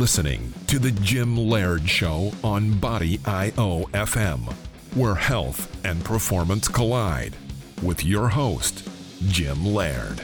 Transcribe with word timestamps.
listening 0.00 0.50
to 0.66 0.78
The 0.78 0.92
Gym 0.92 1.36
Laird 1.36 1.86
Show 1.86 2.32
on 2.42 2.78
Body 2.78 3.20
IO 3.26 3.84
FM, 3.92 4.50
where 4.94 5.14
health 5.14 5.78
and 5.84 6.02
performance 6.02 6.68
collide, 6.68 7.36
with 7.82 8.02
your 8.02 8.30
host, 8.30 8.88
Jim 9.26 9.62
Laird. 9.62 10.18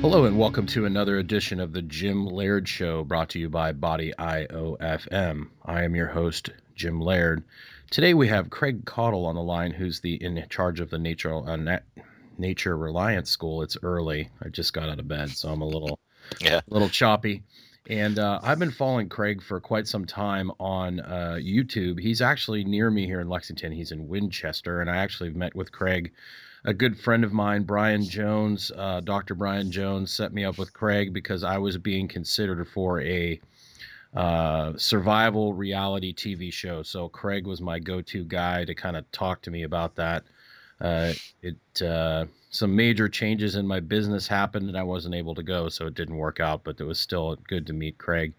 Hello 0.00 0.24
and 0.24 0.36
welcome 0.36 0.66
to 0.66 0.86
another 0.86 1.18
edition 1.18 1.60
of 1.60 1.72
the 1.72 1.82
Gym 1.82 2.26
Laird 2.26 2.68
Show 2.68 3.04
brought 3.04 3.28
to 3.28 3.38
you 3.38 3.48
by 3.48 3.70
Body 3.70 4.12
IOFM. 4.18 5.50
I 5.64 5.84
am 5.84 5.94
your 5.94 6.08
host, 6.08 6.50
Jim 6.74 7.00
Laird. 7.00 7.44
Today 7.90 8.14
we 8.14 8.28
have 8.28 8.50
Craig 8.50 8.84
Caudill 8.84 9.26
on 9.26 9.34
the 9.36 9.42
line, 9.42 9.70
who's 9.72 10.00
the 10.00 10.14
in 10.14 10.44
charge 10.50 10.80
of 10.80 10.90
the 10.90 10.98
Nature 10.98 11.34
uh, 11.34 11.56
Nat- 11.56 11.84
Nature 12.36 12.76
Reliance 12.76 13.30
School. 13.30 13.62
It's 13.62 13.76
early. 13.82 14.28
I 14.42 14.48
just 14.48 14.72
got 14.72 14.88
out 14.88 14.98
of 14.98 15.08
bed, 15.08 15.30
so 15.30 15.48
I'm 15.50 15.62
a 15.62 15.66
little 15.66 15.98
Yeah. 16.40 16.60
a 16.68 16.72
little 16.74 16.88
choppy. 16.88 17.42
And 17.88 18.18
uh, 18.18 18.40
I've 18.42 18.58
been 18.58 18.72
following 18.72 19.08
Craig 19.08 19.40
for 19.40 19.60
quite 19.60 19.86
some 19.86 20.06
time 20.06 20.50
on 20.58 20.98
uh, 20.98 21.36
YouTube. 21.40 22.00
He's 22.00 22.20
actually 22.20 22.64
near 22.64 22.90
me 22.90 23.06
here 23.06 23.20
in 23.20 23.28
Lexington. 23.28 23.70
He's 23.70 23.92
in 23.92 24.08
Winchester, 24.08 24.80
and 24.80 24.90
I 24.90 24.96
actually 24.96 25.30
met 25.30 25.54
with 25.54 25.70
Craig. 25.70 26.12
A 26.64 26.74
good 26.74 26.98
friend 26.98 27.22
of 27.22 27.32
mine, 27.32 27.62
Brian 27.62 28.04
Jones, 28.04 28.72
uh, 28.74 29.00
Dr. 29.00 29.36
Brian 29.36 29.70
Jones, 29.70 30.10
set 30.12 30.32
me 30.32 30.44
up 30.44 30.58
with 30.58 30.72
Craig 30.72 31.12
because 31.12 31.44
I 31.44 31.58
was 31.58 31.78
being 31.78 32.08
considered 32.08 32.66
for 32.66 33.00
a 33.00 33.40
uh, 34.14 34.72
survival 34.76 35.52
reality 35.52 36.14
TV 36.14 36.52
show. 36.52 36.82
So 36.82 37.08
Craig 37.08 37.46
was 37.46 37.60
my 37.60 37.78
go-to 37.78 38.24
guy 38.24 38.64
to 38.64 38.74
kind 38.74 38.96
of 38.96 39.10
talk 39.12 39.42
to 39.42 39.50
me 39.50 39.62
about 39.64 39.96
that. 39.96 40.24
Uh, 40.80 41.12
it 41.42 41.82
uh, 41.82 42.26
some 42.50 42.76
major 42.76 43.08
changes 43.08 43.56
in 43.56 43.66
my 43.66 43.80
business 43.80 44.26
happened 44.26 44.68
and 44.68 44.76
I 44.76 44.82
wasn't 44.82 45.14
able 45.14 45.34
to 45.34 45.42
go, 45.42 45.68
so 45.68 45.86
it 45.86 45.94
didn't 45.94 46.16
work 46.16 46.40
out. 46.40 46.64
But 46.64 46.80
it 46.80 46.84
was 46.84 47.00
still 47.00 47.36
good 47.48 47.66
to 47.66 47.72
meet 47.72 47.98
Craig. 47.98 48.34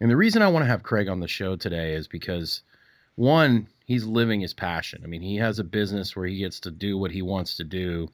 And 0.00 0.10
the 0.10 0.16
reason 0.16 0.42
I 0.42 0.48
want 0.48 0.64
to 0.64 0.70
have 0.70 0.82
Craig 0.82 1.08
on 1.08 1.20
the 1.20 1.28
show 1.28 1.56
today 1.56 1.94
is 1.94 2.08
because 2.08 2.62
one, 3.16 3.66
he's 3.84 4.04
living 4.04 4.40
his 4.40 4.54
passion. 4.54 5.02
I 5.04 5.08
mean, 5.08 5.20
he 5.20 5.36
has 5.36 5.58
a 5.58 5.64
business 5.64 6.16
where 6.16 6.26
he 6.26 6.38
gets 6.38 6.60
to 6.60 6.70
do 6.70 6.96
what 6.96 7.10
he 7.10 7.22
wants 7.22 7.56
to 7.56 7.64
do, 7.64 8.08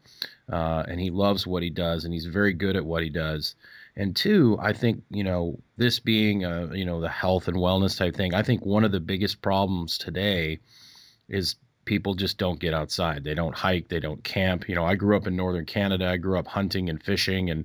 uh, 0.50 0.84
and 0.88 1.00
he 1.00 1.10
loves 1.10 1.46
what 1.46 1.62
he 1.62 1.70
does, 1.70 2.04
and 2.04 2.12
he's 2.12 2.26
very 2.26 2.52
good 2.52 2.76
at 2.76 2.84
what 2.84 3.02
he 3.02 3.10
does. 3.10 3.54
And 3.96 4.14
two, 4.14 4.58
I 4.60 4.72
think 4.72 5.02
you 5.10 5.24
know 5.24 5.58
this 5.76 6.00
being 6.00 6.44
a 6.44 6.74
you 6.74 6.84
know 6.84 7.00
the 7.00 7.08
health 7.08 7.48
and 7.48 7.56
wellness 7.56 7.96
type 7.96 8.14
thing. 8.14 8.34
I 8.34 8.42
think 8.42 8.64
one 8.64 8.84
of 8.84 8.92
the 8.92 9.00
biggest 9.00 9.40
problems 9.40 9.96
today 9.96 10.60
is 11.28 11.56
people 11.86 12.14
just 12.14 12.36
don't 12.36 12.60
get 12.60 12.74
outside. 12.74 13.24
They 13.24 13.32
don't 13.32 13.54
hike. 13.54 13.88
They 13.88 14.00
don't 14.00 14.22
camp. 14.22 14.68
You 14.68 14.74
know, 14.74 14.84
I 14.84 14.96
grew 14.96 15.16
up 15.16 15.26
in 15.26 15.34
northern 15.34 15.64
Canada. 15.64 16.08
I 16.08 16.18
grew 16.18 16.38
up 16.38 16.46
hunting 16.46 16.90
and 16.90 17.02
fishing 17.02 17.48
and 17.48 17.64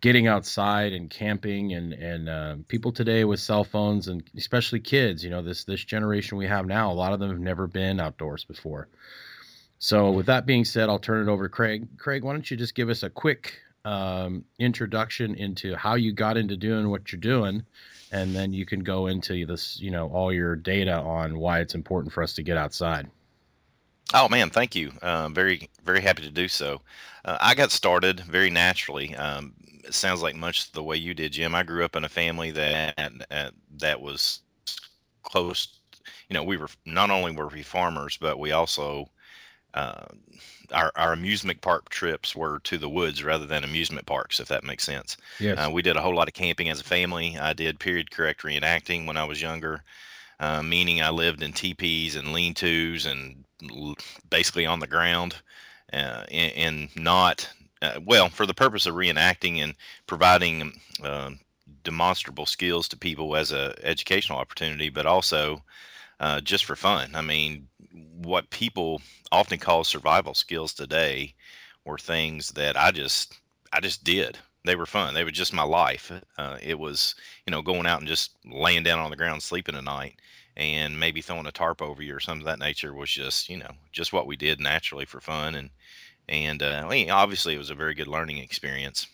getting 0.00 0.28
outside 0.28 0.92
and 0.92 1.10
camping. 1.10 1.72
And 1.72 1.92
and 1.92 2.28
uh, 2.28 2.56
people 2.68 2.92
today 2.92 3.24
with 3.24 3.40
cell 3.40 3.64
phones 3.64 4.06
and 4.06 4.22
especially 4.36 4.78
kids, 4.78 5.24
you 5.24 5.30
know, 5.30 5.42
this 5.42 5.64
this 5.64 5.84
generation 5.84 6.38
we 6.38 6.46
have 6.46 6.66
now, 6.66 6.92
a 6.92 6.94
lot 6.94 7.12
of 7.12 7.18
them 7.18 7.30
have 7.30 7.40
never 7.40 7.66
been 7.66 7.98
outdoors 7.98 8.44
before. 8.44 8.88
So 9.78 10.12
with 10.12 10.26
that 10.26 10.46
being 10.46 10.64
said, 10.64 10.88
I'll 10.88 11.00
turn 11.00 11.28
it 11.28 11.32
over 11.32 11.48
to 11.48 11.48
Craig. 11.48 11.88
Craig, 11.98 12.22
why 12.22 12.32
don't 12.32 12.48
you 12.48 12.56
just 12.56 12.76
give 12.76 12.88
us 12.88 13.02
a 13.02 13.10
quick 13.10 13.54
um, 13.84 14.44
introduction 14.58 15.34
into 15.34 15.74
how 15.76 15.94
you 15.94 16.12
got 16.12 16.36
into 16.36 16.56
doing 16.56 16.90
what 16.90 17.10
you're 17.12 17.20
doing, 17.20 17.64
and 18.12 18.34
then 18.34 18.52
you 18.52 18.66
can 18.66 18.80
go 18.80 19.06
into 19.06 19.46
this, 19.46 19.80
you 19.80 19.90
know, 19.90 20.08
all 20.10 20.32
your 20.32 20.56
data 20.56 20.94
on 20.94 21.38
why 21.38 21.60
it's 21.60 21.74
important 21.74 22.12
for 22.12 22.22
us 22.22 22.34
to 22.34 22.42
get 22.42 22.56
outside. 22.56 23.10
Oh 24.14 24.28
man, 24.28 24.50
thank 24.50 24.74
you. 24.74 24.92
Uh, 25.00 25.28
very 25.28 25.70
very 25.84 26.00
happy 26.00 26.22
to 26.22 26.30
do 26.30 26.48
so. 26.48 26.80
Uh, 27.24 27.38
I 27.40 27.54
got 27.54 27.70
started 27.70 28.20
very 28.20 28.50
naturally. 28.50 29.14
Um, 29.16 29.54
it 29.84 29.94
sounds 29.94 30.22
like 30.22 30.36
much 30.36 30.70
the 30.72 30.82
way 30.82 30.96
you 30.96 31.14
did, 31.14 31.32
Jim. 31.32 31.54
I 31.54 31.62
grew 31.62 31.84
up 31.84 31.96
in 31.96 32.04
a 32.04 32.08
family 32.08 32.50
that 32.52 33.24
uh, 33.30 33.50
that 33.78 34.00
was 34.00 34.40
close. 35.22 35.68
You 36.28 36.34
know, 36.34 36.44
we 36.44 36.56
were 36.56 36.68
not 36.84 37.10
only 37.10 37.32
were 37.32 37.48
we 37.48 37.62
farmers, 37.62 38.18
but 38.20 38.38
we 38.38 38.52
also 38.52 39.08
uh, 39.74 40.04
our 40.72 40.92
our 40.96 41.12
amusement 41.12 41.60
park 41.60 41.88
trips 41.88 42.34
were 42.34 42.60
to 42.60 42.78
the 42.78 42.88
woods 42.88 43.22
rather 43.22 43.46
than 43.46 43.64
amusement 43.64 44.06
parks, 44.06 44.40
if 44.40 44.48
that 44.48 44.64
makes 44.64 44.84
sense. 44.84 45.16
Yes. 45.40 45.58
Uh, 45.58 45.70
we 45.70 45.82
did 45.82 45.96
a 45.96 46.00
whole 46.00 46.14
lot 46.14 46.28
of 46.28 46.34
camping 46.34 46.68
as 46.68 46.80
a 46.80 46.84
family. 46.84 47.38
I 47.38 47.52
did 47.52 47.78
period 47.78 48.10
correct 48.10 48.42
reenacting 48.42 49.06
when 49.06 49.16
I 49.16 49.24
was 49.24 49.40
younger, 49.40 49.82
uh, 50.40 50.62
meaning 50.62 51.02
I 51.02 51.10
lived 51.10 51.42
in 51.42 51.52
teepees 51.52 52.16
and 52.16 52.32
lean-tos 52.32 53.06
and 53.06 53.44
l- 53.70 53.96
basically 54.30 54.66
on 54.66 54.80
the 54.80 54.86
ground, 54.86 55.36
uh, 55.92 56.24
and, 56.30 56.52
and 56.56 56.96
not 56.96 57.48
uh, 57.82 58.00
well 58.04 58.28
for 58.28 58.46
the 58.46 58.54
purpose 58.54 58.86
of 58.86 58.94
reenacting 58.94 59.58
and 59.58 59.74
providing 60.06 60.72
uh, 61.02 61.30
demonstrable 61.84 62.46
skills 62.46 62.88
to 62.88 62.96
people 62.96 63.36
as 63.36 63.52
a 63.52 63.74
educational 63.82 64.38
opportunity, 64.38 64.88
but 64.88 65.06
also 65.06 65.62
uh, 66.22 66.40
just 66.40 66.64
for 66.64 66.76
fun. 66.76 67.10
I 67.14 67.20
mean, 67.20 67.68
what 68.22 68.48
people 68.50 69.02
often 69.32 69.58
call 69.58 69.82
survival 69.82 70.34
skills 70.34 70.72
today 70.72 71.34
were 71.84 71.98
things 71.98 72.50
that 72.52 72.76
I 72.76 72.92
just 72.92 73.40
I 73.72 73.80
just 73.80 74.04
did. 74.04 74.38
They 74.64 74.76
were 74.76 74.86
fun. 74.86 75.14
They 75.14 75.24
were 75.24 75.32
just 75.32 75.52
my 75.52 75.64
life. 75.64 76.12
Uh, 76.38 76.58
it 76.62 76.78
was 76.78 77.16
you 77.46 77.50
know 77.50 77.60
going 77.60 77.86
out 77.86 77.98
and 77.98 78.08
just 78.08 78.36
laying 78.46 78.84
down 78.84 79.00
on 79.00 79.10
the 79.10 79.16
ground 79.16 79.42
sleeping 79.42 79.74
at 79.74 79.82
night 79.82 80.20
and 80.56 81.00
maybe 81.00 81.22
throwing 81.22 81.46
a 81.46 81.52
tarp 81.52 81.82
over 81.82 82.02
you 82.02 82.14
or 82.14 82.20
something 82.20 82.46
of 82.46 82.46
that 82.46 82.64
nature 82.64 82.94
was 82.94 83.10
just 83.10 83.48
you 83.48 83.56
know 83.56 83.72
just 83.90 84.12
what 84.12 84.26
we 84.26 84.36
did 84.36 84.60
naturally 84.60 85.04
for 85.04 85.20
fun 85.20 85.56
and 85.56 85.70
and 86.28 86.62
uh, 86.62 86.86
obviously 87.10 87.54
it 87.54 87.58
was 87.58 87.70
a 87.70 87.74
very 87.74 87.94
good 87.94 88.06
learning 88.06 88.38
experience 88.38 89.08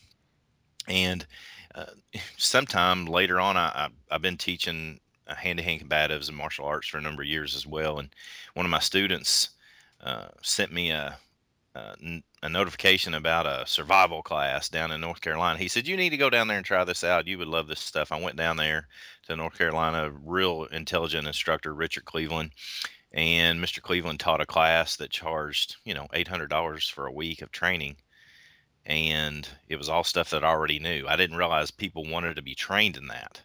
and 0.89 1.27
uh, 1.75 1.87
sometime 2.37 3.07
later 3.07 3.41
on 3.41 3.57
I, 3.57 3.69
I, 3.69 3.89
i've 4.11 4.23
been 4.23 4.37
teaching 4.37 5.01
hand-to-hand 5.35 5.81
combatives 5.81 6.29
and 6.29 6.37
martial 6.37 6.65
arts 6.65 6.89
for 6.89 6.99
a 6.99 7.03
number 7.03 7.23
of 7.23 7.29
years 7.29 7.55
as 7.55 7.67
well 7.67 7.99
and 7.99 8.11
one 8.55 8.67
of 8.67 8.71
my 8.71 8.79
students 8.79 9.51
uh, 10.03 10.29
sent 10.43 10.73
me 10.73 10.91
a 10.91 11.19
notification 12.49 13.15
about 13.15 13.47
a 13.47 13.67
survival 13.67 14.23
class 14.23 14.69
down 14.69 14.91
in 14.91 15.01
North 15.01 15.21
Carolina. 15.21 15.59
He 15.59 15.69
said, 15.69 15.87
You 15.87 15.97
need 15.97 16.11
to 16.11 16.17
go 16.17 16.31
down 16.31 16.49
there 16.49 16.57
and 16.57 16.67
try 16.67 16.85
this 16.85 17.05
out. 17.05 17.27
You 17.27 17.39
would 17.39 17.49
love 17.49 17.69
this 17.69 17.81
stuff. 17.81 18.13
I 18.13 18.21
went 18.21 18.37
down 18.37 18.57
there 18.57 18.89
to 19.27 19.37
North 19.37 19.57
Carolina, 19.57 20.11
real 20.11 20.65
intelligent 20.65 21.27
instructor, 21.27 21.75
Richard 21.75 22.05
Cleveland. 22.05 22.53
And 23.13 23.63
Mr. 23.63 23.81
Cleveland 23.81 24.21
taught 24.21 24.41
a 24.41 24.47
class 24.47 24.97
that 24.97 25.11
charged, 25.11 25.77
you 25.85 25.95
know, 25.95 26.09
$800 26.13 26.91
for 26.91 27.07
a 27.07 27.13
week 27.13 27.43
of 27.43 27.51
training. 27.51 27.97
And 28.85 29.49
it 29.69 29.77
was 29.77 29.89
all 29.89 30.05
stuff 30.05 30.31
that 30.31 30.45
I 30.45 30.49
already 30.49 30.79
knew. 30.79 31.07
I 31.07 31.17
didn't 31.17 31.37
realize 31.37 31.71
people 31.71 32.05
wanted 32.09 32.37
to 32.37 32.43
be 32.43 32.55
trained 32.55 32.97
in 32.97 33.07
that. 33.09 33.41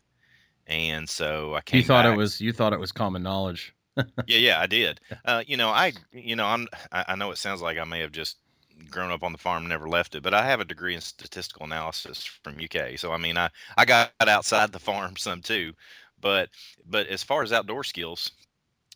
And 0.68 1.10
so 1.10 1.56
I 1.56 1.62
came 1.62 1.80
You 1.80 1.86
thought 1.86 2.04
back 2.04 2.14
it 2.14 2.18
was 2.18 2.40
you 2.40 2.54
thought 2.54 2.74
it 2.74 2.80
was 2.80 2.92
common 2.92 3.24
knowledge. 3.24 3.76
yeah, 3.98 4.38
yeah, 4.38 4.60
I 4.60 4.68
did. 4.68 5.00
Uh, 5.24 5.44
you 5.46 5.58
know, 5.58 5.70
I, 5.70 5.94
you 6.12 6.36
know, 6.36 6.46
I'm, 6.46 6.68
I, 6.92 7.06
I 7.10 7.16
know 7.16 7.32
it 7.32 7.38
sounds 7.38 7.62
like 7.62 7.78
I 7.78 7.84
may 7.84 8.00
have 8.00 8.12
just 8.12 8.38
grown 8.90 9.12
up 9.12 9.24
on 9.24 9.32
the 9.32 9.38
farm, 9.38 9.68
never 9.68 9.88
left 9.88 10.16
it, 10.16 10.24
but 10.24 10.34
I 10.34 10.46
have 10.46 10.60
a 10.60 10.66
degree 10.66 10.96
in 10.96 11.02
statistical 11.02 11.66
analysis 11.66 12.26
from 12.26 12.60
UK. 12.60 12.98
So 12.98 13.12
I 13.12 13.18
mean, 13.18 13.38
I, 13.38 13.50
I 13.78 13.86
got 13.86 14.12
outside 14.20 14.72
the 14.72 14.80
farm 14.80 15.16
some 15.18 15.42
too, 15.42 15.74
but, 16.20 16.50
but 16.86 17.08
as 17.08 17.24
far 17.24 17.44
as 17.44 17.54
outdoor 17.54 17.84
skills, 17.84 18.32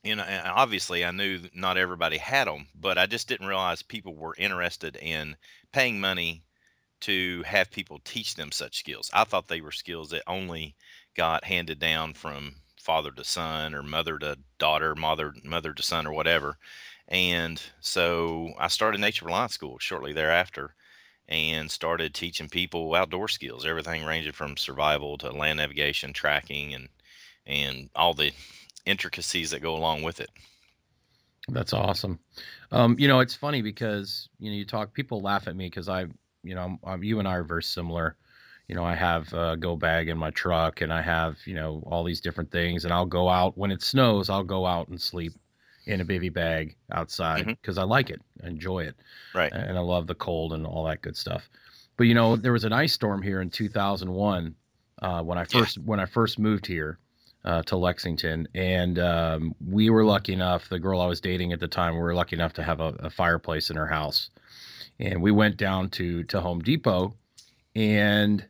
you 0.03 0.15
know, 0.15 0.25
obviously 0.45 1.03
I 1.03 1.11
knew 1.11 1.41
not 1.53 1.77
everybody 1.77 2.17
had 2.17 2.47
them, 2.47 2.67
but 2.73 2.97
I 2.97 3.05
just 3.05 3.27
didn't 3.27 3.47
realize 3.47 3.81
people 3.81 4.15
were 4.15 4.35
interested 4.37 4.95
in 4.95 5.35
paying 5.71 5.99
money 5.99 6.43
to 7.01 7.43
have 7.43 7.69
people 7.69 7.99
teach 8.03 8.35
them 8.35 8.51
such 8.51 8.79
skills. 8.79 9.11
I 9.13 9.23
thought 9.23 9.47
they 9.47 9.61
were 9.61 9.71
skills 9.71 10.09
that 10.11 10.23
only 10.25 10.75
got 11.17 11.43
handed 11.43 11.79
down 11.79 12.13
from 12.13 12.55
father 12.79 13.11
to 13.11 13.23
son 13.23 13.73
or 13.73 13.83
mother 13.83 14.17
to 14.19 14.37
daughter, 14.59 14.95
mother 14.95 15.33
mother 15.43 15.73
to 15.73 15.83
son 15.83 16.07
or 16.07 16.13
whatever. 16.13 16.57
And 17.09 17.61
so 17.81 18.53
I 18.59 18.67
started 18.67 19.01
Nature 19.01 19.25
Reliance 19.25 19.53
School 19.53 19.79
shortly 19.79 20.13
thereafter 20.13 20.73
and 21.27 21.69
started 21.69 22.13
teaching 22.13 22.47
people 22.49 22.95
outdoor 22.95 23.27
skills, 23.27 23.65
everything 23.65 24.05
ranging 24.05 24.31
from 24.31 24.55
survival 24.55 25.17
to 25.17 25.31
land 25.31 25.57
navigation, 25.57 26.13
tracking 26.13 26.73
and 26.73 26.87
and 27.45 27.89
all 27.95 28.13
the 28.13 28.31
intricacies 28.85 29.51
that 29.51 29.61
go 29.61 29.75
along 29.75 30.03
with 30.03 30.19
it. 30.19 30.29
That's 31.49 31.73
awesome. 31.73 32.19
Um, 32.71 32.97
you 32.99 33.07
know, 33.07 33.19
it's 33.21 33.35
funny 33.35 33.61
because 33.61 34.29
you 34.39 34.51
know 34.51 34.57
you 34.57 34.65
talk. 34.65 34.93
People 34.93 35.21
laugh 35.21 35.47
at 35.47 35.55
me 35.55 35.67
because 35.67 35.87
I, 35.87 36.05
you 36.43 36.55
know, 36.55 36.61
I'm, 36.61 36.79
I'm, 36.83 37.03
you 37.03 37.19
and 37.19 37.27
I 37.27 37.35
are 37.35 37.43
very 37.43 37.63
similar. 37.63 38.17
You 38.67 38.75
know, 38.75 38.83
I 38.83 38.95
have 38.95 39.31
a 39.33 39.55
go 39.57 39.75
bag 39.77 40.09
in 40.09 40.17
my 40.17 40.29
truck, 40.31 40.81
and 40.81 40.91
I 40.91 41.01
have 41.01 41.37
you 41.45 41.53
know 41.55 41.81
all 41.85 42.03
these 42.03 42.21
different 42.21 42.51
things, 42.51 42.83
and 42.85 42.93
I'll 42.93 43.05
go 43.05 43.29
out 43.29 43.57
when 43.57 43.71
it 43.71 43.81
snows. 43.81 44.29
I'll 44.29 44.43
go 44.43 44.65
out 44.65 44.89
and 44.89 45.01
sleep 45.01 45.33
in 45.85 46.01
a 46.01 46.05
bivy 46.05 46.31
bag 46.33 46.75
outside 46.91 47.45
because 47.61 47.77
I 47.77 47.83
like 47.83 48.09
it, 48.09 48.21
I 48.43 48.47
enjoy 48.47 48.83
it, 48.83 48.95
Right. 49.33 49.53
and 49.53 49.77
I 49.77 49.81
love 49.81 50.05
the 50.07 50.15
cold 50.15 50.51
and 50.51 50.65
all 50.67 50.83
that 50.85 51.01
good 51.01 51.15
stuff. 51.15 51.49
But 51.95 52.05
you 52.07 52.13
know, 52.13 52.35
there 52.35 52.51
was 52.51 52.65
an 52.65 52.73
ice 52.73 52.91
storm 52.93 53.21
here 53.21 53.39
in 53.41 53.49
2001 53.49 54.53
uh, 55.01 55.23
when 55.23 55.37
I 55.37 55.41
Yeah. 55.41 55.45
first 55.47 55.77
when 55.79 55.99
I 56.01 56.05
first 56.05 56.37
moved 56.39 56.67
here. 56.67 56.99
uh, 57.45 57.63
to 57.63 57.77
Lexington, 57.77 58.45
and 58.55 58.99
um, 58.99 59.55
we 59.65 59.89
were 59.89 60.03
lucky 60.03 60.33
enough. 60.33 60.67
The 60.67 60.79
girl 60.79 60.99
I 60.99 61.05
was 61.05 61.21
dating 61.21 61.53
at 61.53 61.61
the 61.61 61.67
time, 61.69 61.93
we 61.93 62.01
were 62.01 62.13
lucky 62.13 62.35
enough 62.35 62.51
to 62.53 62.63
have 62.63 62.81
a, 62.81 62.93
a 62.99 63.09
fireplace 63.09 63.69
in 63.69 63.77
her 63.77 63.87
house, 63.87 64.29
and 64.99 65.21
we 65.21 65.31
went 65.31 65.55
down 65.55 65.87
to 65.91 66.23
to 66.25 66.41
Home 66.41 66.59
Depot, 66.59 67.15
and 67.73 68.45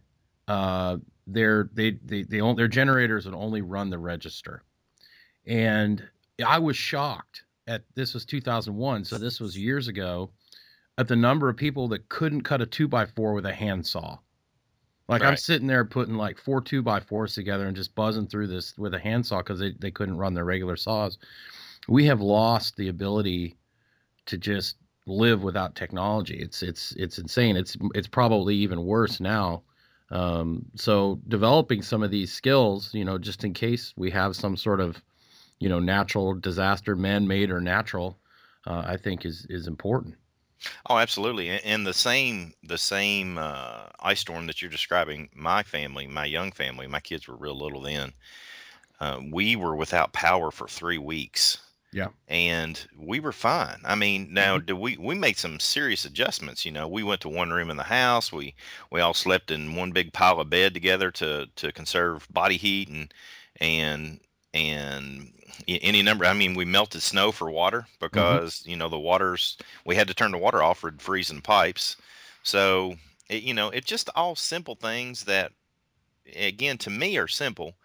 uh, 0.47 0.97
their 1.25 1.69
they 1.73 1.91
they 2.03 2.23
they 2.23 2.41
own, 2.41 2.55
their 2.55 2.67
generators 2.67 3.25
would 3.25 3.35
only 3.35 3.61
run 3.61 3.89
the 3.89 3.97
register, 3.97 4.63
and 5.45 6.03
I 6.45 6.59
was 6.59 6.77
shocked 6.77 7.44
at 7.67 7.83
this 7.95 8.13
was 8.13 8.25
2001, 8.25 9.05
so 9.05 9.17
this 9.17 9.39
was 9.39 9.57
years 9.57 9.88
ago, 9.88 10.31
at 10.97 11.07
the 11.07 11.15
number 11.15 11.49
of 11.49 11.57
people 11.57 11.89
that 11.89 12.07
couldn't 12.09 12.41
cut 12.41 12.61
a 12.61 12.65
two 12.65 12.88
by 12.88 13.05
four 13.05 13.33
with 13.33 13.45
a 13.45 13.53
handsaw. 13.53 14.17
Like 15.07 15.21
I'm 15.21 15.38
sitting 15.38 15.67
there 15.67 15.85
putting 15.85 16.15
like 16.15 16.38
four 16.38 16.61
two 16.61 16.81
by 16.81 16.99
fours 16.99 17.33
together 17.33 17.65
and 17.65 17.75
just 17.75 17.95
buzzing 17.95 18.27
through 18.27 18.47
this 18.47 18.77
with 18.77 18.94
a 18.94 18.99
handsaw 18.99 19.38
because 19.38 19.59
they, 19.59 19.73
they 19.79 19.91
couldn't 19.91 20.17
run 20.17 20.33
their 20.33 20.44
regular 20.44 20.75
saws. 20.75 21.17
We 21.88 22.05
have 22.05 22.19
lost 22.19 22.75
the 22.75 22.89
ability 22.89 23.55
to 24.25 24.38
just 24.38 24.75
live 25.05 25.44
without 25.44 25.75
technology. 25.75 26.38
It's 26.38 26.61
it's 26.61 26.91
it's 26.97 27.17
insane. 27.19 27.55
It's 27.55 27.77
it's 27.95 28.07
probably 28.07 28.55
even 28.55 28.83
worse 28.83 29.21
now. 29.21 29.63
Um, 30.09 30.65
so 30.75 31.19
developing 31.27 31.81
some 31.81 32.04
of 32.04 32.12
these 32.12 32.31
skills, 32.31 32.94
you 32.94 33.04
know, 33.04 33.18
just 33.18 33.44
in 33.44 33.54
case 33.54 33.94
we 33.98 34.09
have 34.12 34.36
some 34.36 34.56
sort 34.56 34.80
of, 34.80 35.01
you 35.59 35.68
know, 35.68 35.80
natural 35.80 36.33
disaster, 36.33 36.95
man-made 36.95 37.51
or 37.51 37.59
natural, 37.59 38.18
uh, 38.65 38.83
I 38.86 38.98
think 38.98 39.25
is 39.25 39.45
is 39.50 39.68
important. 39.68 40.15
Oh, 40.89 40.98
absolutely. 40.98 41.50
And 41.50 41.86
the 41.86 41.94
same 41.94 42.54
the 42.63 42.77
same 42.77 43.38
uh, 43.38 43.88
ice 44.00 44.21
storm 44.21 44.48
that 44.48 44.62
you're 44.62 44.71
describing, 44.71 45.30
my 45.36 45.63
family, 45.63 46.07
my 46.07 46.25
young 46.25 46.51
family, 46.51 46.88
my 46.88 47.00
kids 47.00 47.27
were 47.27 47.36
real 47.36 47.57
little 47.57 47.81
then. 47.81 48.13
Uh, 49.00 49.21
we 49.31 49.56
were 49.56 49.75
without 49.75 50.13
power 50.13 50.50
for 50.51 50.68
three 50.68 50.98
weeks. 50.98 51.59
Yeah. 51.94 52.10
And 52.28 52.86
we 52.98 53.19
were 53.19 53.31
fine. 53.31 53.80
I 53.86 53.95
mean, 53.95 54.34
now 54.34 54.57
mm-hmm. 54.57 54.66
do 54.66 54.75
we 54.75 54.98
we 54.98 55.16
made 55.16 55.38
some 55.38 55.60
serious 55.60 56.06
adjustments, 56.06 56.66
you 56.66 56.72
know. 56.72 56.88
We 56.88 57.04
went 57.04 57.22
to 57.22 57.30
one 57.30 57.51
room 57.51 57.69
in 57.69 57.78
the 57.78 57.84
house. 57.84 58.31
We 58.31 58.56
we 58.92 59.00
all 59.00 59.13
slept 59.13 59.51
in 59.51 59.75
one 59.75 59.92
big 59.92 60.12
pile 60.13 60.39
of 60.39 60.50
bed 60.50 60.74
together 60.74 61.12
to 61.12 61.48
to 61.56 61.72
conserve 61.72 62.28
body 62.30 62.57
heat 62.57 62.89
and 62.89 63.13
and 63.62 64.19
and 64.54 65.31
any 65.68 66.01
number 66.01 66.25
I 66.25 66.34
mean, 66.34 66.56
we 66.56 66.66
melted 66.66 67.01
snow 67.01 67.31
for 67.31 67.50
water 67.50 67.80
mm-hmm. 67.81 67.98
because, 68.00 68.63
you 68.66 68.75
know, 68.75 68.90
the 68.90 69.00
water's 69.00 69.57
we 69.86 69.95
had 69.95 70.07
to 70.07 70.13
turn 70.13 70.31
the 70.31 70.38
water 70.38 70.62
off 70.62 70.80
for 70.80 70.94
freezing 70.98 71.42
pipes. 71.42 71.95
So, 72.44 72.95
it, 73.30 73.44
you 73.44 73.54
know, 73.54 73.69
it's 73.69 73.88
just 73.88 74.10
all 74.16 74.36
simple 74.36 74.75
things 74.75 75.24
that, 75.25 75.51
again, 76.36 76.78
to 76.80 76.90
me 76.90 77.18
are 77.18 77.28
simple, 77.28 77.75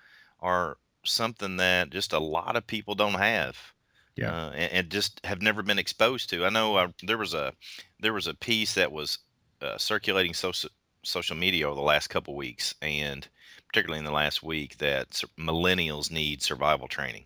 are 0.40 0.76
something 1.04 1.56
that 1.56 1.90
just 1.90 2.12
a 2.12 2.18
lot 2.18 2.56
of 2.56 2.66
people 2.66 2.94
don't 2.94 3.14
have. 3.14 3.71
Yeah. 4.16 4.32
Uh, 4.32 4.50
and, 4.50 4.72
and 4.72 4.90
just 4.90 5.20
have 5.24 5.42
never 5.42 5.62
been 5.62 5.78
exposed 5.78 6.30
to. 6.30 6.44
I 6.44 6.50
know 6.50 6.76
uh, 6.76 6.88
there 7.02 7.18
was 7.18 7.34
a 7.34 7.52
there 8.00 8.12
was 8.12 8.26
a 8.26 8.34
piece 8.34 8.74
that 8.74 8.92
was 8.92 9.18
uh, 9.60 9.78
circulating 9.78 10.34
social 10.34 10.70
social 11.04 11.36
media 11.36 11.66
over 11.66 11.74
the 11.74 11.82
last 11.82 12.08
couple 12.08 12.36
weeks, 12.36 12.74
and 12.82 13.26
particularly 13.68 13.98
in 13.98 14.04
the 14.04 14.12
last 14.12 14.42
week, 14.42 14.78
that 14.78 15.22
millennials 15.38 16.10
need 16.10 16.42
survival 16.42 16.88
training 16.88 17.24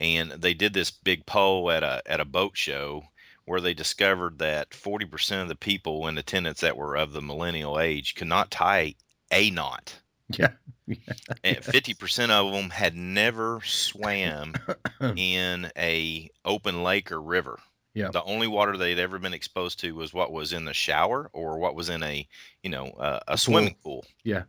and 0.00 0.30
they 0.32 0.54
did 0.54 0.72
this 0.72 0.90
big 0.90 1.26
poll 1.26 1.70
at 1.70 1.82
a 1.82 2.02
at 2.06 2.20
a 2.20 2.24
boat 2.24 2.56
show 2.56 3.04
where 3.44 3.60
they 3.60 3.74
discovered 3.74 4.38
that 4.38 4.70
40% 4.70 5.42
of 5.42 5.48
the 5.48 5.56
people 5.56 6.06
in 6.06 6.18
attendance 6.18 6.60
that 6.60 6.76
were 6.76 6.96
of 6.96 7.12
the 7.12 7.22
millennial 7.22 7.80
age 7.80 8.14
could 8.14 8.28
not 8.28 8.50
tie 8.50 8.94
a 9.32 9.50
knot 9.50 9.98
Yeah. 10.86 11.04
and 11.44 11.62
50% 11.64 12.30
of 12.30 12.52
them 12.52 12.70
had 12.70 12.94
never 12.94 13.60
swam 13.64 14.54
in 15.16 15.70
a 15.76 16.28
open 16.44 16.82
lake 16.82 17.12
or 17.12 17.20
river 17.22 17.58
Yeah. 17.94 18.10
the 18.10 18.22
only 18.24 18.48
water 18.48 18.76
they'd 18.76 18.98
ever 18.98 19.18
been 19.18 19.34
exposed 19.34 19.78
to 19.80 19.94
was 19.94 20.12
what 20.12 20.32
was 20.32 20.52
in 20.52 20.64
the 20.64 20.74
shower 20.74 21.30
or 21.32 21.58
what 21.58 21.74
was 21.74 21.88
in 21.90 22.02
a 22.02 22.26
you 22.62 22.70
know 22.70 22.88
uh, 22.92 23.20
a 23.28 23.38
swimming 23.38 23.76
pool 23.82 24.04
Yeah. 24.24 24.44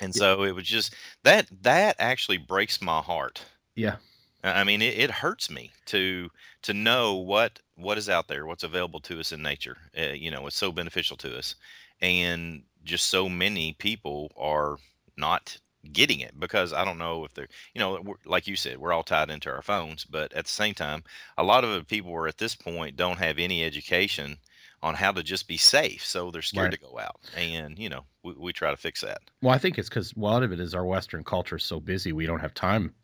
and 0.00 0.14
Yeah. 0.14 0.20
so 0.20 0.42
it 0.44 0.52
was 0.54 0.66
just 0.66 0.94
that 1.24 1.48
that 1.62 1.96
actually 1.98 2.38
breaks 2.38 2.80
my 2.82 3.00
heart 3.00 3.44
Yeah. 3.74 3.96
I 4.42 4.60
I 4.60 4.64
mean, 4.64 4.82
it, 4.82 4.98
it 4.98 5.10
hurts 5.10 5.50
me 5.50 5.72
to 5.86 6.30
to 6.62 6.74
know 6.74 7.14
what 7.16 7.60
what 7.76 7.98
is 7.98 8.08
out 8.08 8.28
there, 8.28 8.46
what's 8.46 8.62
available 8.64 9.00
to 9.00 9.20
us 9.20 9.32
in 9.32 9.42
nature. 9.42 9.76
Uh, 9.98 10.12
you 10.12 10.30
know, 10.30 10.46
it's 10.46 10.56
so 10.56 10.72
beneficial 10.72 11.16
to 11.18 11.36
us, 11.38 11.54
and 12.00 12.62
just 12.84 13.08
so 13.08 13.28
many 13.28 13.74
people 13.74 14.32
are 14.36 14.78
not 15.20 15.56
getting 15.92 16.20
it 16.20 16.38
because 16.38 16.72
I 16.72 16.84
don't 16.84 16.98
know 16.98 17.24
if 17.24 17.32
they're, 17.34 17.48
you 17.74 17.78
know, 17.78 18.16
like 18.26 18.46
you 18.46 18.56
said, 18.56 18.78
we're 18.78 18.92
all 18.92 19.02
tied 19.04 19.30
into 19.30 19.50
our 19.50 19.62
phones, 19.62 20.04
but 20.04 20.32
at 20.34 20.44
the 20.46 20.50
same 20.50 20.74
time, 20.74 21.04
a 21.38 21.44
lot 21.44 21.64
of 21.64 21.70
the 21.72 21.84
people 21.84 22.12
are 22.14 22.28
at 22.28 22.38
this 22.38 22.54
point 22.54 22.96
don't 22.96 23.18
have 23.18 23.38
any 23.38 23.64
education 23.64 24.36
on 24.82 24.94
how 24.94 25.12
to 25.12 25.22
just 25.22 25.46
be 25.46 25.56
safe, 25.56 26.04
so 26.04 26.30
they're 26.30 26.42
scared 26.42 26.64
Right. 26.64 26.72
to 26.72 26.78
go 26.78 26.98
out, 26.98 27.20
and 27.36 27.78
you 27.78 27.88
know, 27.88 28.04
we, 28.22 28.32
we 28.32 28.52
try 28.52 28.70
to 28.70 28.76
fix 28.76 29.02
that. 29.02 29.20
Well, 29.42 29.54
I 29.54 29.58
think 29.58 29.78
it's 29.78 29.88
because 29.88 30.12
a 30.16 30.20
lot 30.20 30.42
of 30.42 30.52
it 30.52 30.60
is 30.60 30.74
our 30.74 30.84
Western 30.84 31.22
culture 31.24 31.56
is 31.56 31.64
so 31.64 31.80
busy 31.80 32.12
we 32.12 32.26
don't 32.26 32.40
have 32.40 32.54
time 32.54 32.94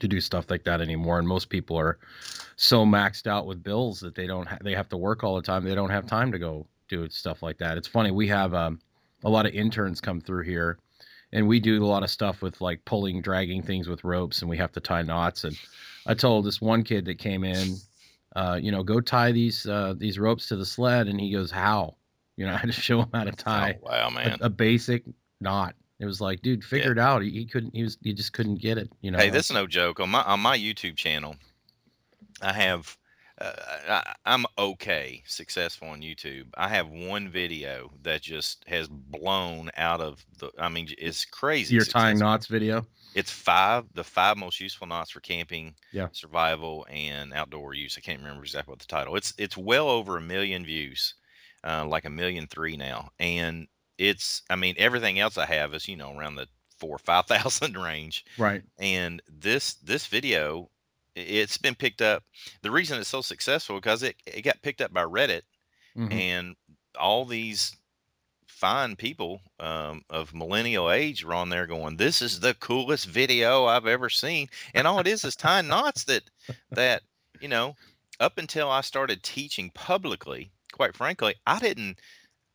to 0.00 0.08
do 0.08 0.20
stuff 0.20 0.50
like 0.50 0.64
that 0.64 0.80
anymore, 0.80 1.18
and 1.18 1.28
most 1.28 1.48
people 1.50 1.76
are 1.78 1.98
so 2.56 2.84
maxed 2.84 3.26
out 3.26 3.46
with 3.46 3.62
bills 3.62 4.00
that 4.00 4.14
they 4.14 4.26
don't 4.26 4.48
ha- 4.48 4.58
they 4.62 4.74
have 4.74 4.88
to 4.88 4.96
work 4.96 5.22
all 5.22 5.36
the 5.36 5.42
time. 5.42 5.64
They 5.64 5.74
don't 5.74 5.90
have 5.90 6.06
time 6.06 6.32
to 6.32 6.38
go 6.38 6.66
do 6.88 7.08
stuff 7.08 7.42
like 7.42 7.58
that. 7.58 7.76
It's 7.78 7.88
funny 7.88 8.10
we 8.10 8.28
have 8.28 8.54
um, 8.54 8.80
a 9.24 9.30
lot 9.30 9.46
of 9.46 9.52
interns 9.52 10.00
come 10.00 10.20
through 10.20 10.44
here, 10.44 10.78
and 11.32 11.48
we 11.48 11.60
do 11.60 11.82
a 11.84 11.86
lot 11.86 12.02
of 12.02 12.10
stuff 12.10 12.42
with 12.42 12.60
like 12.60 12.84
pulling, 12.84 13.22
dragging 13.22 13.62
things 13.62 13.88
with 13.88 14.04
ropes, 14.04 14.40
and 14.42 14.50
we 14.50 14.56
have 14.58 14.72
to 14.72 14.80
tie 14.80 15.02
knots. 15.02 15.44
And 15.44 15.58
I 16.06 16.14
told 16.14 16.44
this 16.44 16.60
one 16.60 16.82
kid 16.82 17.04
that 17.06 17.18
came 17.18 17.44
in, 17.44 17.76
uh, 18.36 18.58
you 18.60 18.70
know, 18.72 18.82
go 18.82 19.00
tie 19.00 19.32
these 19.32 19.66
uh, 19.66 19.94
these 19.96 20.18
ropes 20.18 20.48
to 20.48 20.56
the 20.56 20.66
sled, 20.66 21.08
and 21.08 21.20
he 21.20 21.32
goes, 21.32 21.50
"How?" 21.50 21.96
You 22.36 22.46
know, 22.46 22.52
I 22.54 22.56
had 22.58 22.66
to 22.66 22.72
show 22.72 23.00
him 23.00 23.08
how 23.12 23.24
to 23.24 23.32
tie 23.32 23.78
Oh, 23.82 23.88
wow, 23.90 24.10
man. 24.10 24.38
a, 24.40 24.46
a 24.46 24.50
basic 24.50 25.04
knot. 25.40 25.74
It 26.00 26.06
was 26.06 26.20
like, 26.20 26.42
dude, 26.42 26.64
figure 26.64 26.90
it 26.90 26.98
out. 26.98 27.22
He, 27.22 27.30
he 27.30 27.46
couldn't. 27.46 27.74
He 27.74 27.82
was. 27.84 27.96
He 28.02 28.12
just 28.12 28.32
couldn't 28.32 28.56
get 28.60 28.76
it. 28.78 28.90
You 29.02 29.10
know. 29.12 29.18
Hey, 29.18 29.30
this 29.30 29.46
is 29.50 29.54
no 29.54 29.66
joke. 29.66 30.00
On 30.00 30.10
my 30.10 30.22
on 30.22 30.40
my 30.40 30.58
YouTube 30.58 30.96
channel, 30.96 31.36
I 32.40 32.52
have 32.52 32.96
uh, 33.42 34.02
I, 34.04 34.14
I'm 34.24 34.44
okay, 34.56 35.22
successful 35.26 35.88
on 35.88 36.00
YouTube. 36.00 36.46
I 36.54 36.68
have 36.68 36.88
one 36.88 37.28
video 37.28 37.90
that 38.02 38.22
just 38.22 38.64
has 38.68 38.88
blown 38.88 39.70
out 39.76 40.00
of 40.00 40.24
the. 40.38 40.50
I 40.58 40.68
mean, 40.68 40.88
it's 40.98 41.24
crazy. 41.24 41.74
your 41.74 41.84
tying 41.84 42.18
knots 42.18 42.46
video. 42.46 42.86
It's 43.14 43.30
five 43.30 43.84
the 43.94 44.04
five 44.04 44.36
most 44.38 44.60
useful 44.60 44.86
knots 44.86 45.10
for 45.10 45.20
camping, 45.20 45.74
Yeah. 45.92 46.08
survival, 46.12 46.86
and 46.88 47.32
outdoor 47.34 47.74
use. 47.74 47.96
I 47.98 48.00
can't 48.00 48.20
remember 48.20 48.42
exactly 48.42 48.72
what 48.72 48.78
the 48.78 48.86
title. 48.86 49.16
It's 49.16 49.34
it's 49.38 49.56
well 49.56 49.88
over 49.90 50.16
a 50.16 50.20
million 50.22 50.64
views, 50.64 51.14
uh, 51.64 51.84
like 51.86 52.04
a 52.04 52.10
million 52.10 52.46
three 52.46 52.76
now, 52.76 53.10
and 53.18 53.66
it's. 53.98 54.42
I 54.48 54.56
mean, 54.56 54.76
everything 54.78 55.18
else 55.18 55.36
I 55.36 55.46
have 55.46 55.74
is 55.74 55.88
you 55.88 55.96
know 55.96 56.16
around 56.16 56.36
the 56.36 56.46
four 56.78 56.94
or 56.96 56.98
five 56.98 57.26
thousand 57.26 57.76
range 57.82 58.24
Right. 58.38 58.62
and 58.78 59.22
this 59.28 59.74
this 59.74 60.06
video 60.06 60.70
it's 61.14 61.58
been 61.58 61.74
picked 61.74 62.02
up. 62.02 62.24
The 62.62 62.70
reason 62.70 62.98
it's 63.00 63.08
so 63.08 63.20
successful 63.22 63.76
because 63.76 64.02
it, 64.02 64.16
it 64.26 64.42
got 64.42 64.62
picked 64.62 64.80
up 64.80 64.92
by 64.92 65.04
reddit 65.04 65.42
Mhm. 65.96 66.12
and 66.12 66.56
all 66.98 67.24
these 67.26 67.76
fine 68.46 68.94
people 68.96 69.40
um, 69.60 70.02
of 70.10 70.34
millennial 70.34 70.90
age 70.90 71.24
were 71.24 71.34
on 71.34 71.48
there 71.48 71.66
going 71.66 71.96
this 71.96 72.22
is 72.22 72.40
the 72.40 72.54
coolest 72.54 73.06
video 73.06 73.66
i've 73.66 73.86
ever 73.86 74.08
seen. 74.10 74.48
And 74.74 74.86
all 74.86 75.00
it 75.00 75.06
is 75.08 75.24
is 75.24 75.36
tying 75.36 75.68
knots 75.68 76.04
that 76.04 76.24
that 76.72 77.02
you 77.40 77.48
know 77.48 77.76
up 78.20 78.38
until 78.38 78.70
i 78.70 78.80
started 78.82 79.22
teaching 79.22 79.70
publicly 79.70 80.52
quite 80.72 80.96
frankly 80.96 81.34
i 81.46 81.58
didn't 81.58 82.00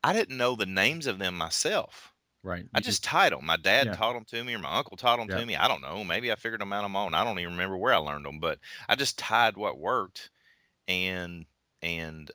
i 0.03 0.13
didn't 0.13 0.37
know 0.37 0.55
the 0.55 0.65
names 0.65 1.07
of 1.07 1.19
them 1.19 1.37
myself 1.37 2.13
Right. 2.43 2.65
I 2.73 2.79
You 2.81 2.81
just 2.81 3.03
tied 3.03 3.33
them. 3.33 3.45
My 3.45 3.57
dad 3.57 3.91
Yeah. 3.91 3.93
taught 3.93 4.13
them 4.13 4.25
to 4.25 4.43
me, 4.43 4.53
or 4.55 4.59
my 4.59 4.77
uncle 4.77 4.97
taught 4.97 5.17
them 5.19 5.27
Yeah. 5.27 5.41
to 5.41 5.45
me. 5.45 5.55
I 5.57 5.67
don't 5.67 5.81
know. 5.81 6.03
Maybe 6.03 6.31
I 6.31 6.35
figured 6.35 6.61
them 6.61 6.71
out 6.73 6.83
on 6.85 6.91
my 6.91 7.01
own. 7.03 7.13
I 7.13 7.23
don't 7.25 7.39
even 7.39 7.53
remember 7.53 7.77
where 7.77 7.93
I 7.93 7.97
learned 7.97 8.25
them, 8.25 8.39
but 8.39 8.59
I 8.87 8.95
just 8.95 9.17
tied 9.17 9.57
what 9.57 9.79
worked, 9.79 10.31
and 10.87 11.45
and 11.81 12.31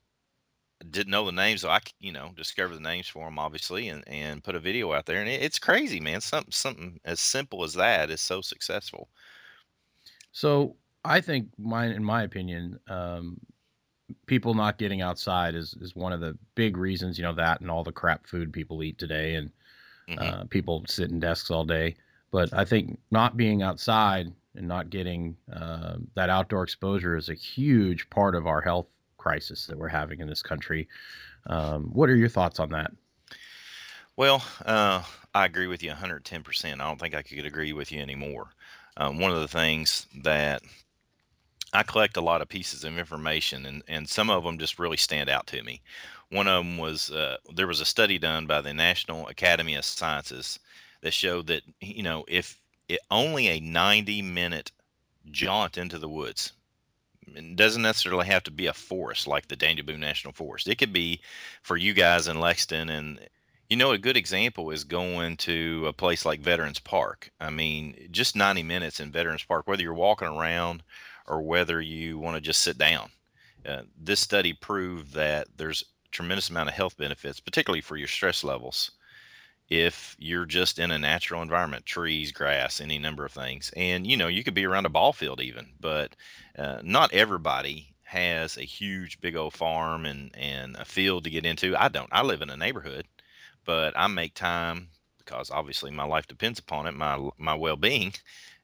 didn't 0.90 1.10
know 1.12 1.26
the 1.26 1.32
names. 1.32 1.62
So 1.62 1.70
I 1.70 1.80
you 2.00 2.12
know, 2.12 2.32
discovered 2.34 2.76
the 2.76 2.80
names 2.80 3.08
for 3.08 3.26
them, 3.26 3.38
obviously, 3.38 3.88
and 3.88 4.06
and 4.08 4.44
put 4.44 4.56
a 4.56 4.60
video 4.60 4.92
out 4.92 5.06
there. 5.06 5.20
And 5.20 5.28
it, 5.30 5.42
it's 5.42 5.58
crazy, 5.60 6.00
man. 6.00 6.20
Something 6.22 6.52
something 6.52 7.00
as 7.04 7.20
simple 7.20 7.64
as 7.64 7.74
that 7.74 8.10
is 8.10 8.20
so 8.22 8.40
successful. 8.42 9.10
So 10.32 10.76
I 11.04 11.20
think 11.20 11.50
mine, 11.58 11.90
in 11.90 12.04
my 12.04 12.22
opinion, 12.22 12.78
um, 12.88 13.38
people 14.26 14.54
not 14.54 14.78
getting 14.78 15.02
outside 15.02 15.54
is 15.54 15.74
is 15.80 15.96
one 15.96 16.12
of 16.12 16.20
the 16.20 16.38
big 16.56 16.76
reasons. 16.76 17.18
You 17.18 17.24
know 17.24 17.34
that 17.34 17.62
and 17.62 17.70
all 17.70 17.84
the 17.84 17.92
crap 17.92 18.26
food 18.26 18.52
people 18.52 18.82
eat 18.82 18.98
today, 18.98 19.36
and 19.36 19.52
Mhm. 20.08 20.18
uh, 20.18 20.44
people 20.44 20.84
sit 20.86 21.10
in 21.10 21.20
desks 21.20 21.50
all 21.50 21.64
day. 21.64 21.96
But 22.30 22.52
I 22.54 22.64
think 22.64 22.98
not 23.10 23.36
being 23.36 23.62
outside 23.62 24.32
and 24.54 24.68
not 24.68 24.90
getting 24.90 25.36
uh, 25.52 25.96
that 26.14 26.30
outdoor 26.30 26.62
exposure 26.62 27.16
is 27.16 27.28
a 27.28 27.34
huge 27.34 28.08
part 28.10 28.34
of 28.34 28.46
our 28.46 28.60
health 28.60 28.86
crisis 29.18 29.66
that 29.66 29.78
we're 29.78 29.88
having 29.88 30.20
in 30.20 30.28
this 30.28 30.42
country. 30.42 30.88
Um, 31.46 31.84
what 31.92 32.08
are 32.08 32.16
your 32.16 32.28
thoughts 32.28 32.58
on 32.60 32.70
that? 32.70 32.92
Well, 34.16 34.44
uh, 34.64 35.04
I 35.34 35.44
agree 35.46 35.66
with 35.66 35.82
you 35.82 35.90
110%. 35.90 36.80
I 36.80 36.84
don't 36.88 36.98
think 37.00 37.14
I 37.14 37.22
could 37.22 37.46
agree 37.46 37.72
with 37.72 37.92
you 37.92 38.00
anymore. 38.00 38.50
um, 38.96 39.18
one 39.18 39.30
of 39.32 39.40
the 39.40 39.48
things 39.48 40.06
that 40.22 40.62
I 41.74 41.82
collect 41.82 42.16
a 42.16 42.22
lot 42.22 42.40
of 42.42 42.48
pieces 42.48 42.84
of 42.84 42.98
information, 42.98 43.66
and, 43.66 43.82
and 43.88 44.08
some 44.08 44.30
of 44.30 44.44
them 44.44 44.58
just 44.58 44.78
really 44.78 44.96
stand 44.96 45.28
out 45.30 45.46
to 45.48 45.62
me. 45.62 45.82
One 46.32 46.48
of 46.48 46.64
them 46.64 46.78
was 46.78 47.10
uh, 47.10 47.36
there 47.54 47.66
was 47.66 47.80
a 47.80 47.84
study 47.84 48.18
done 48.18 48.46
by 48.46 48.60
the 48.60 48.74
National 48.74 49.28
Academy 49.28 49.74
of 49.74 49.84
Sciences 49.84 50.58
that 51.02 51.12
showed 51.12 51.48
that 51.48 51.62
you 51.80 52.02
know 52.02 52.24
if 52.26 52.58
it, 52.88 53.00
only 53.10 53.48
a 53.48 53.60
90 53.60 54.22
minute 54.22 54.72
jaunt 55.30 55.78
into 55.78 55.98
the 55.98 56.08
woods 56.08 56.52
it 57.34 57.56
doesn't 57.56 57.82
necessarily 57.82 58.26
have 58.26 58.42
to 58.44 58.50
be 58.50 58.66
a 58.66 58.72
forest 58.72 59.26
like 59.26 59.46
the 59.46 59.56
Daniel 59.56 59.86
Boone 59.86 60.00
National 60.00 60.32
Forest. 60.32 60.68
It 60.68 60.78
could 60.78 60.92
be 60.92 61.20
for 61.62 61.76
you 61.76 61.94
guys 61.94 62.28
in 62.28 62.40
Lexington 62.40 62.88
and 62.88 63.20
you 63.68 63.76
know, 63.76 63.92
a 63.92 63.98
good 63.98 64.18
example 64.18 64.70
is 64.70 64.84
going 64.84 65.38
to 65.38 65.86
a 65.86 65.94
place 65.94 66.26
like 66.26 66.40
Veterans 66.40 66.78
Park. 66.78 67.30
I 67.40 67.48
mean, 67.48 68.08
just 68.10 68.36
90 68.36 68.62
minutes 68.64 69.00
in 69.00 69.10
Veterans 69.10 69.44
Park, 69.44 69.66
whether 69.66 69.82
you're 69.82 69.94
walking 69.94 70.28
around 70.28 70.82
or 71.26 71.40
whether 71.40 71.80
you 71.80 72.18
want 72.18 72.34
to 72.34 72.42
just 72.42 72.60
sit 72.60 72.76
down. 72.76 73.08
Uh, 73.66 73.82
this 73.98 74.20
study 74.20 74.52
proved 74.52 75.14
that 75.14 75.46
there's 75.56 75.84
tremendous 76.12 76.50
amount 76.50 76.68
of 76.68 76.74
health 76.74 76.96
benefits, 76.96 77.40
particularly 77.40 77.80
for 77.80 77.96
your 77.96 78.08
stress 78.08 78.44
levels, 78.44 78.92
if 79.68 80.16
you're 80.18 80.46
just 80.46 80.78
in 80.78 80.90
a 80.90 80.98
natural 80.98 81.42
environment 81.42 81.86
trees 81.86 82.30
grass 82.32 82.80
any 82.80 82.98
number 82.98 83.24
of 83.24 83.32
things 83.32 83.72
and 83.74 84.06
you 84.06 84.16
know 84.18 84.26
you 84.26 84.44
could 84.44 84.54
be 84.54 84.66
around 84.66 84.84
a 84.84 84.90
ball 84.90 85.12
field 85.14 85.40
even 85.40 85.66
but 85.80 86.14
uh, 86.58 86.80
not 86.82 87.14
everybody 87.14 87.94
has 88.02 88.58
a 88.58 88.62
huge 88.62 89.18
big 89.22 89.34
old 89.36 89.54
farm 89.54 90.04
and 90.04 90.36
and 90.36 90.76
a 90.76 90.84
field 90.84 91.24
to 91.24 91.30
get 91.30 91.46
into. 91.46 91.74
I 91.74 91.88
don't. 91.88 92.10
I 92.12 92.22
live 92.22 92.42
in 92.42 92.50
a 92.50 92.56
neighborhood 92.56 93.06
but 93.64 93.94
i 93.96 94.06
make 94.06 94.34
time 94.34 94.88
because 95.18 95.50
obviously 95.50 95.90
my 95.90 96.04
life 96.04 96.26
depends 96.26 96.58
upon 96.58 96.86
it 96.86 96.92
my 96.92 97.30
my 97.38 97.54
well-being. 97.54 98.12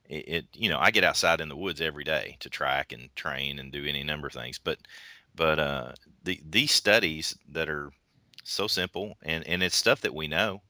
It, 0.09 0.29
it 0.29 0.47
you 0.55 0.69
know 0.71 0.79
i 0.79 0.91
get 0.91 1.05
outside 1.05 1.41
in 1.41 1.49
the 1.49 1.57
woods 1.57 1.81
every 1.81 2.05
day 2.05 2.37
to 2.41 2.51
track 2.51 2.93
and 2.93 3.15
train 3.17 3.59
and 3.59 3.73
do 3.73 3.85
any 3.85 4.03
number 4.03 4.27
of 4.27 4.33
things 4.33 4.59
but 4.59 4.79
but 5.39 5.59
uh 5.59 5.93
the 6.25 6.41
these 6.47 6.73
studies 6.73 7.35
that 7.53 7.71
are 7.71 7.91
so 8.45 8.67
simple 8.67 9.17
and 9.23 9.47
and 9.47 9.63
it's 9.63 9.77
stuff 9.77 10.03
that 10.03 10.15
we 10.15 10.29
know 10.29 10.61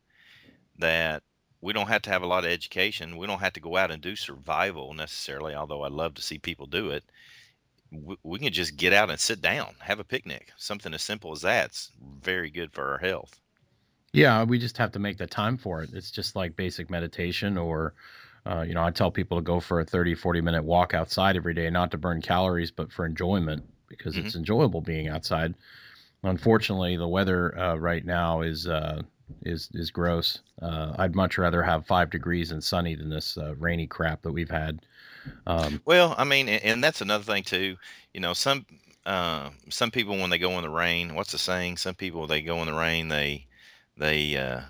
that 0.78 1.22
we 1.60 1.72
don't 1.72 1.88
have 1.88 2.02
to 2.02 2.10
have 2.10 2.22
a 2.22 2.26
lot 2.26 2.44
of 2.44 2.52
education. 2.52 3.16
We 3.16 3.26
don't 3.26 3.40
have 3.40 3.54
to 3.54 3.60
go 3.60 3.76
out 3.76 3.90
and 3.90 4.00
do 4.00 4.14
survival 4.14 4.94
necessarily, 4.94 5.56
although 5.56 5.82
I'd 5.82 5.90
love 5.90 6.14
to 6.14 6.22
see 6.22 6.38
people 6.38 6.66
do 6.66 6.90
it. 6.90 7.02
We, 7.90 8.16
we 8.22 8.38
can 8.38 8.52
just 8.52 8.76
get 8.76 8.92
out 8.92 9.10
and 9.10 9.18
sit 9.18 9.40
down, 9.42 9.74
have 9.80 9.98
a 9.98 10.04
picnic. 10.04 10.52
Something 10.56 10.94
as 10.94 11.02
simple 11.02 11.32
as 11.32 11.40
that's 11.40 11.90
very 12.22 12.50
good 12.50 12.72
for 12.72 12.92
our 12.92 12.98
health. 12.98 13.40
Yeah, 14.12 14.44
we 14.44 14.60
just 14.60 14.78
have 14.78 14.92
to 14.92 15.00
make 15.00 15.18
the 15.18 15.26
time 15.26 15.56
for 15.56 15.82
it. 15.82 15.90
It's 15.92 16.12
just 16.12 16.36
like 16.36 16.54
basic 16.54 16.90
meditation 16.90 17.58
or 17.58 17.94
uh, 18.46 18.62
you 18.62 18.72
know, 18.72 18.84
I 18.84 18.92
tell 18.92 19.10
people 19.10 19.38
to 19.38 19.42
go 19.42 19.58
for 19.58 19.80
a 19.80 19.84
30, 19.84 20.14
40 20.14 20.40
minute 20.40 20.62
walk 20.62 20.94
outside 20.94 21.36
every 21.36 21.54
day, 21.54 21.68
not 21.70 21.90
to 21.90 21.98
burn 21.98 22.22
calories, 22.22 22.70
but 22.70 22.92
for 22.92 23.04
enjoyment 23.04 23.64
because 23.88 24.14
mm-hmm. 24.14 24.26
it's 24.26 24.36
enjoyable 24.36 24.80
being 24.80 25.08
outside. 25.08 25.54
Unfortunately, 26.22 26.96
the 26.96 27.08
weather 27.08 27.56
uh, 27.58 27.76
right 27.76 28.04
now 28.04 28.42
is 28.42 28.66
uh, 28.66 29.02
is 29.42 29.68
is 29.72 29.90
gross. 29.90 30.40
Uh, 30.60 30.94
I'd 30.98 31.14
much 31.14 31.38
rather 31.38 31.62
have 31.62 31.86
five 31.86 32.10
degrees 32.10 32.50
and 32.50 32.62
sunny 32.62 32.94
than 32.94 33.08
this 33.08 33.38
uh, 33.38 33.54
rainy 33.56 33.86
crap 33.86 34.22
that 34.22 34.32
we've 34.32 34.50
had. 34.50 34.80
Um, 35.46 35.80
well, 35.84 36.14
I 36.18 36.24
mean, 36.24 36.48
and 36.48 36.82
that's 36.82 37.00
another 37.00 37.24
thing 37.24 37.44
too. 37.44 37.76
You 38.14 38.20
know, 38.20 38.32
some 38.32 38.66
uh, 39.06 39.50
some 39.68 39.90
people 39.90 40.18
when 40.18 40.30
they 40.30 40.38
go 40.38 40.52
in 40.52 40.62
the 40.62 40.70
rain, 40.70 41.14
what's 41.14 41.32
the 41.32 41.38
saying? 41.38 41.76
Some 41.76 41.94
people 41.94 42.26
they 42.26 42.42
go 42.42 42.60
in 42.60 42.66
the 42.66 42.74
rain, 42.74 43.08
they 43.08 43.46
they 43.96 44.36
uh, 44.36 44.60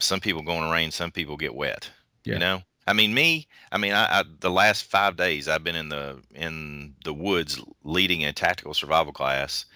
some 0.00 0.20
people 0.20 0.42
go 0.42 0.54
in 0.54 0.64
the 0.64 0.70
rain, 0.70 0.90
some 0.90 1.10
people 1.10 1.36
get 1.36 1.54
wet. 1.54 1.90
Yeah. 2.24 2.34
You 2.34 2.38
know, 2.40 2.62
I 2.88 2.94
mean, 2.94 3.12
me. 3.12 3.46
I 3.70 3.78
mean, 3.78 3.92
I, 3.92 4.20
I, 4.20 4.24
the 4.40 4.50
last 4.50 4.84
five 4.84 5.16
days 5.16 5.46
I've 5.46 5.62
been 5.62 5.76
in 5.76 5.90
the 5.90 6.20
in 6.34 6.94
the 7.04 7.12
woods 7.12 7.60
leading 7.84 8.24
a 8.24 8.32
tactical 8.32 8.74
survival 8.74 9.12
class 9.12 9.66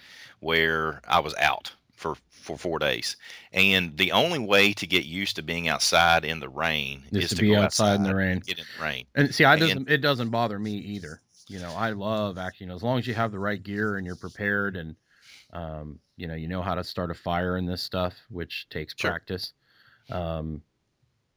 where 0.40 1.02
I 1.06 1.20
was 1.20 1.34
out 1.34 1.72
for 1.92 2.16
for 2.30 2.56
four 2.56 2.78
days. 2.78 3.16
And 3.52 3.96
the 3.96 4.12
only 4.12 4.38
way 4.38 4.72
to 4.72 4.86
get 4.86 5.04
used 5.04 5.36
to 5.36 5.42
being 5.42 5.68
outside 5.68 6.24
in 6.24 6.40
the 6.40 6.48
rain 6.48 7.04
is, 7.12 7.24
is 7.24 7.30
to, 7.30 7.36
to, 7.36 7.42
be 7.42 7.54
outside, 7.54 7.92
outside, 7.92 7.94
in 7.96 8.02
the 8.02 8.14
rain. 8.14 8.42
Get 8.44 8.58
in 8.58 8.64
the 8.76 8.84
rain. 8.84 9.04
And 9.14 9.34
see, 9.34 9.44
I 9.44 9.56
doesn't 9.56 9.78
and, 9.78 9.90
it 9.90 9.98
doesn't 9.98 10.30
bother 10.30 10.58
me 10.58 10.72
either. 10.72 11.20
You 11.48 11.60
know, 11.60 11.72
I 11.76 11.90
love 11.90 12.38
actually, 12.38 12.64
you 12.64 12.68
know, 12.70 12.76
as 12.76 12.82
long 12.82 12.98
as 12.98 13.06
you 13.06 13.14
have 13.14 13.30
the 13.30 13.38
right 13.38 13.62
gear 13.62 13.98
and 13.98 14.06
you're 14.06 14.16
prepared 14.16 14.76
and 14.76 14.96
um, 15.52 15.98
you 16.16 16.26
know, 16.28 16.34
you 16.34 16.48
know 16.48 16.62
how 16.62 16.74
to 16.74 16.82
start 16.82 17.10
a 17.10 17.14
fire 17.14 17.58
in 17.58 17.66
this 17.66 17.82
stuff, 17.82 18.14
which 18.30 18.66
takes 18.70 18.94
sure. 18.96 19.10
practice. 19.10 19.52
Um, 20.10 20.62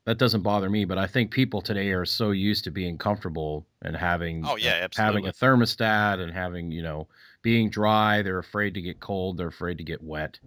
that 0.06 0.20
doesn't 0.20 0.42
bother 0.42 0.70
me, 0.70 0.86
but 0.86 0.98
I 0.98 1.08
think 1.08 1.32
people 1.32 1.62
today 1.62 1.92
are 1.92 2.06
so 2.06 2.32
used 2.32 2.64
to 2.66 2.72
being 2.72 2.98
comfortable 2.98 3.66
and 3.82 3.96
having 3.96 4.46
oh 4.46 4.56
yeah, 4.56 4.80
absolutely. 4.84 5.24
having 5.24 5.28
a 5.28 5.34
thermostat 5.34 6.20
and 6.20 6.32
having 6.32 6.72
you 6.72 6.84
know 6.84 7.08
being 7.42 7.70
dry. 7.70 8.22
They're 8.22 8.40
afraid 8.40 8.76
to 8.76 8.82
get 8.82 9.00
cold. 9.00 9.38
They're 9.38 9.48
afraid 9.48 9.80
to 9.80 9.84
get 9.84 10.04
wet. 10.04 10.40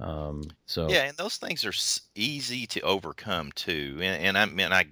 Um, 0.00 0.44
so 0.64 0.88
yeah, 0.88 1.04
and 1.04 1.16
those 1.16 1.36
things 1.36 1.64
are 1.64 1.72
easy 2.14 2.66
to 2.68 2.80
overcome 2.80 3.52
too. 3.52 3.98
And, 4.00 4.22
and 4.22 4.38
I 4.38 4.46
mean, 4.46 4.72
I 4.72 4.86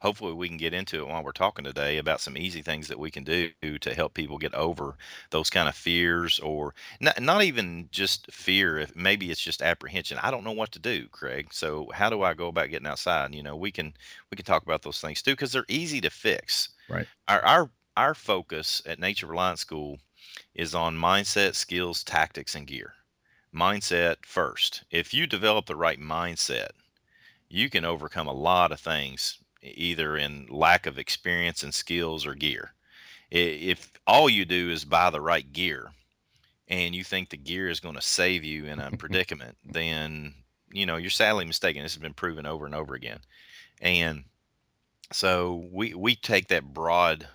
hopefully 0.00 0.32
we 0.32 0.48
can 0.48 0.56
get 0.56 0.74
into 0.74 1.00
it 1.00 1.08
while 1.08 1.22
we're 1.22 1.32
talking 1.32 1.64
today 1.64 1.98
about 1.98 2.20
some 2.20 2.36
easy 2.36 2.62
things 2.62 2.88
that 2.88 2.98
we 2.98 3.10
can 3.10 3.24
do 3.24 3.50
to 3.78 3.94
help 3.94 4.14
people 4.14 4.38
get 4.38 4.54
over 4.54 4.96
those 5.30 5.50
kind 5.50 5.68
of 5.68 5.74
fears 5.74 6.38
or 6.40 6.74
not, 7.00 7.20
not 7.20 7.42
even 7.42 7.88
just 7.92 8.30
fear 8.32 8.78
if 8.78 8.94
maybe 8.96 9.30
it's 9.30 9.40
just 9.40 9.62
apprehension. 9.62 10.18
I 10.22 10.30
don't 10.30 10.44
know 10.44 10.52
what 10.52 10.72
to 10.72 10.78
do 10.78 11.06
craig 11.08 11.52
so 11.52 11.90
how 11.94 12.10
do 12.10 12.22
i 12.22 12.34
go 12.34 12.48
about 12.48 12.70
getting 12.70 12.86
outside? 12.86 13.34
You 13.34 13.42
know 13.42 13.56
we 13.56 13.70
can 13.70 13.94
we 14.30 14.36
can 14.36 14.44
talk 14.44 14.62
about 14.62 14.82
those 14.82 15.00
things 15.00 15.22
too 15.22 15.32
because 15.32 15.52
they're 15.52 15.64
easy 15.68 16.00
to 16.00 16.10
fix. 16.10 16.70
Right. 16.88 17.06
Our 17.28 17.44
our 17.44 17.70
our 17.96 18.14
focus 18.14 18.82
at 18.86 18.98
nature 18.98 19.26
reliance 19.26 19.60
school 19.60 19.98
is 20.54 20.74
on 20.74 20.96
mindset 20.96 21.54
skills 21.54 22.04
tactics 22.04 22.54
and 22.54 22.66
gear. 22.66 22.94
Mindset 23.54 24.24
first. 24.24 24.84
If 24.90 25.12
you 25.12 25.26
develop 25.26 25.66
the 25.66 25.76
right 25.76 26.00
mindset, 26.00 26.70
you 27.48 27.68
can 27.68 27.84
overcome 27.84 28.28
a 28.28 28.32
lot 28.32 28.72
of 28.72 28.80
things, 28.80 29.38
either 29.62 30.16
in 30.16 30.46
lack 30.48 30.86
of 30.86 30.98
experience 30.98 31.62
and 31.62 31.74
skills 31.74 32.26
or 32.26 32.34
gear. 32.34 32.72
If 33.30 33.92
all 34.06 34.28
you 34.28 34.44
do 34.44 34.70
is 34.70 34.84
buy 34.84 35.10
the 35.10 35.20
right 35.20 35.50
gear 35.52 35.90
and 36.68 36.94
you 36.94 37.04
think 37.04 37.28
the 37.28 37.36
gear 37.36 37.68
is 37.68 37.80
going 37.80 37.94
to 37.94 38.02
save 38.02 38.44
you 38.44 38.66
in 38.66 38.80
a 38.80 38.90
predicament, 38.96 39.56
then 39.64 40.34
you 40.72 40.86
know 40.86 40.96
you're 40.96 41.10
sadly 41.10 41.44
mistaken. 41.44 41.82
This 41.82 41.94
has 41.94 42.02
been 42.02 42.14
proven 42.14 42.46
over 42.46 42.66
and 42.66 42.74
over 42.74 42.94
again. 42.94 43.20
And 43.80 44.24
so 45.12 45.68
we 45.72 45.94
we 45.94 46.16
take 46.16 46.48
that 46.48 46.72
broad 46.72 47.26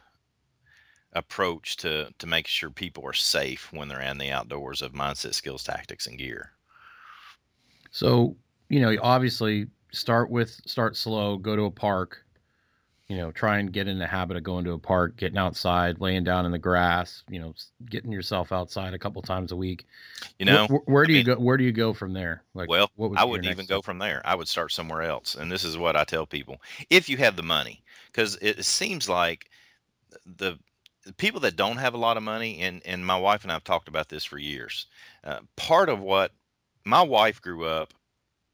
approach 1.13 1.77
to 1.77 2.13
to 2.19 2.27
make 2.27 2.47
sure 2.47 2.69
people 2.69 3.05
are 3.05 3.13
safe 3.13 3.71
when 3.71 3.87
they're 3.87 4.01
in 4.01 4.17
the 4.17 4.31
outdoors 4.31 4.81
of 4.81 4.91
mindset, 4.91 5.33
skills, 5.33 5.63
tactics, 5.63 6.07
and 6.07 6.17
gear. 6.17 6.51
So 7.91 8.35
you 8.69 8.81
know, 8.81 8.95
obviously, 9.01 9.67
start 9.91 10.29
with 10.29 10.61
start 10.65 10.95
slow. 10.95 11.37
Go 11.37 11.55
to 11.55 11.63
a 11.63 11.71
park. 11.71 12.21
You 13.07 13.17
know, 13.17 13.31
try 13.31 13.59
and 13.59 13.71
get 13.71 13.87
in 13.87 13.99
the 13.99 14.07
habit 14.07 14.35
of 14.35 14.41
going 14.41 14.65
to 14.65 14.71
a 14.71 14.79
park, 14.79 15.15
getting 15.15 15.37
outside, 15.37 16.01
laying 16.01 16.23
down 16.23 16.47
in 16.47 16.51
the 16.51 16.57
grass. 16.57 17.21
You 17.29 17.39
know, 17.39 17.53
getting 17.87 18.11
yourself 18.11 18.51
outside 18.51 18.95
a 18.95 18.99
couple 18.99 19.21
times 19.21 19.51
a 19.51 19.55
week. 19.55 19.85
You 20.39 20.45
know, 20.47 20.65
where, 20.67 20.79
where 20.85 21.05
do 21.05 21.13
I 21.13 21.17
you 21.17 21.23
go? 21.23 21.35
Where 21.35 21.57
do 21.57 21.63
you 21.63 21.71
go 21.71 21.93
from 21.93 22.13
there? 22.13 22.43
Like, 22.55 22.67
well, 22.67 22.89
I 23.15 23.23
wouldn't 23.23 23.51
even 23.51 23.67
go 23.67 23.81
from 23.81 23.99
there. 23.99 24.21
I 24.25 24.33
would 24.33 24.47
start 24.47 24.71
somewhere 24.71 25.03
else. 25.03 25.35
And 25.35 25.51
this 25.51 25.63
is 25.63 25.77
what 25.77 25.95
I 25.95 26.03
tell 26.03 26.25
people: 26.25 26.61
if 26.89 27.07
you 27.07 27.17
have 27.17 27.35
the 27.35 27.43
money, 27.43 27.83
because 28.11 28.37
it 28.41 28.65
seems 28.65 29.07
like 29.07 29.51
the 30.25 30.57
people 31.17 31.41
that 31.41 31.55
don't 31.55 31.77
have 31.77 31.93
a 31.93 31.97
lot 31.97 32.17
of 32.17 32.23
money, 32.23 32.61
and 32.61 32.81
and 32.85 33.05
my 33.05 33.17
wife 33.17 33.43
and 33.43 33.51
I've 33.51 33.63
talked 33.63 33.87
about 33.87 34.09
this 34.09 34.25
for 34.25 34.37
years. 34.37 34.87
Uh, 35.23 35.39
part 35.55 35.89
of 35.89 35.99
what 35.99 36.31
my 36.83 37.01
wife 37.01 37.41
grew 37.41 37.65
up 37.65 37.93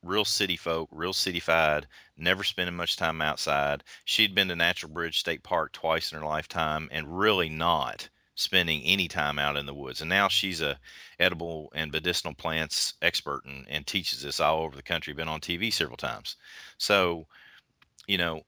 real 0.03 0.25
city 0.25 0.57
folk, 0.57 0.89
real 0.91 1.13
cityfied, 1.13 1.85
never 2.17 2.43
spending 2.43 2.75
much 2.75 2.97
time 2.97 3.21
outside. 3.21 3.83
She'd 4.05 4.35
been 4.35 4.47
to 4.47 4.55
Natural 4.55 4.91
Bridge 4.91 5.19
State 5.19 5.43
Park 5.43 5.71
twice 5.73 6.11
in 6.11 6.19
her 6.19 6.25
lifetime, 6.25 6.89
and 6.91 7.19
really 7.19 7.49
not 7.49 8.09
spending 8.35 8.81
any 8.83 9.07
time 9.07 9.37
out 9.37 9.57
in 9.57 9.65
the 9.65 9.73
woods. 9.73 10.01
And 10.01 10.09
now 10.09 10.27
she's 10.27 10.61
a 10.61 10.79
edible 11.19 11.71
and 11.75 11.91
medicinal 11.91 12.33
plants 12.33 12.93
expert 13.01 13.45
and, 13.45 13.65
and 13.69 13.85
teaches 13.85 14.21
this 14.21 14.39
all 14.39 14.63
over 14.63 14.75
the 14.75 14.83
country. 14.83 15.13
Been 15.13 15.27
on 15.27 15.41
TV 15.41 15.71
several 15.71 15.97
times. 15.97 16.37
So, 16.77 17.27
you 18.07 18.17
know, 18.17 18.41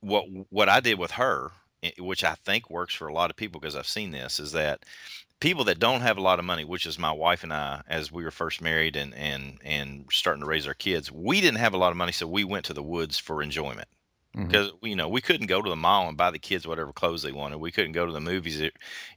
what 0.00 0.24
what 0.50 0.68
I 0.68 0.80
did 0.80 0.98
with 0.98 1.12
her 1.12 1.50
eh, 1.82 1.90
which 1.98 2.24
I 2.24 2.34
think 2.34 2.70
works 2.70 2.94
for 2.94 3.08
a 3.08 3.12
lot 3.14 3.30
of 3.30 3.36
people 3.36 3.60
because 3.60 3.76
I've 3.76 3.86
seen 3.86 4.10
this, 4.10 4.40
is 4.40 4.52
that 4.52 4.84
people 5.40 5.64
that 5.64 5.78
don't 5.78 6.00
have 6.00 6.16
a 6.16 6.22
lot 6.22 6.38
of 6.38 6.44
money, 6.44 6.64
which 6.64 6.86
is 6.86 6.98
my 6.98 7.12
wife 7.12 7.42
and 7.42 7.52
I, 7.52 7.82
as 7.88 8.10
we 8.10 8.24
were 8.24 8.30
first 8.30 8.60
married 8.60 8.96
and 8.96 9.14
and 9.14 9.58
and 9.64 10.06
starting 10.10 10.40
to 10.40 10.46
raise 10.46 10.66
our 10.66 10.74
kids, 10.74 11.10
we 11.12 11.40
didn't 11.40 11.60
have 11.60 11.74
a 11.74 11.78
lot 11.78 11.90
of 11.90 11.96
money, 11.96 12.12
so 12.12 12.26
we 12.26 12.44
went 12.44 12.66
to 12.66 12.74
the 12.74 12.82
woods 12.82 13.18
for 13.18 13.42
enjoyment. 13.42 13.88
Because 14.34 14.70
mm-hmm. 14.70 14.86
you 14.86 14.96
know 14.96 15.08
we 15.08 15.22
couldn't 15.22 15.46
go 15.46 15.62
to 15.62 15.70
the 15.70 15.76
mall 15.76 16.08
and 16.08 16.16
buy 16.16 16.30
the 16.30 16.38
kids 16.38 16.66
whatever 16.66 16.92
clothes 16.92 17.22
they 17.22 17.32
wanted. 17.32 17.58
We 17.58 17.72
couldn't 17.72 17.92
go 17.92 18.04
to 18.04 18.12
the 18.12 18.20
movies, 18.20 18.60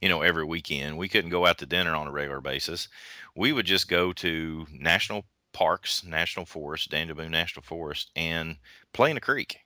you 0.00 0.08
know, 0.08 0.22
every 0.22 0.44
weekend. 0.44 0.96
We 0.96 1.08
couldn't 1.08 1.30
go 1.30 1.44
out 1.44 1.58
to 1.58 1.66
dinner 1.66 1.94
on 1.94 2.06
a 2.06 2.12
regular 2.12 2.40
basis. 2.40 2.88
We 3.36 3.52
would 3.52 3.66
just 3.66 3.88
go 3.88 4.12
to 4.14 4.66
national 4.72 5.24
parks, 5.52 6.04
national 6.04 6.46
forest, 6.46 6.90
Daniel 6.90 7.16
Boone 7.16 7.30
National 7.30 7.62
Forest, 7.62 8.10
and 8.16 8.56
play 8.92 9.10
in 9.10 9.16
a 9.16 9.20
creek. 9.20 9.58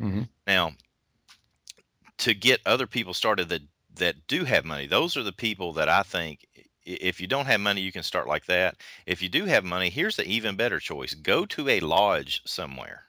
Mm-hmm. 0.00 0.22
Now, 0.46 0.72
to 2.18 2.34
get 2.34 2.60
other 2.66 2.86
people 2.86 3.14
started 3.14 3.48
that 3.48 3.62
that 3.96 4.26
do 4.26 4.44
have 4.44 4.64
money. 4.64 4.86
Those 4.86 5.16
are 5.16 5.22
the 5.22 5.32
people 5.32 5.72
that 5.74 5.88
I 5.88 6.02
think 6.02 6.46
if 6.84 7.20
you 7.20 7.26
don't 7.26 7.46
have 7.46 7.60
money, 7.60 7.80
you 7.80 7.92
can 7.92 8.02
start 8.02 8.26
like 8.26 8.46
that. 8.46 8.76
If 9.06 9.22
you 9.22 9.28
do 9.28 9.44
have 9.44 9.64
money, 9.64 9.90
here's 9.90 10.16
the 10.16 10.26
even 10.26 10.56
better 10.56 10.80
choice: 10.80 11.14
go 11.14 11.46
to 11.46 11.68
a 11.68 11.80
lodge 11.80 12.42
somewhere 12.46 13.04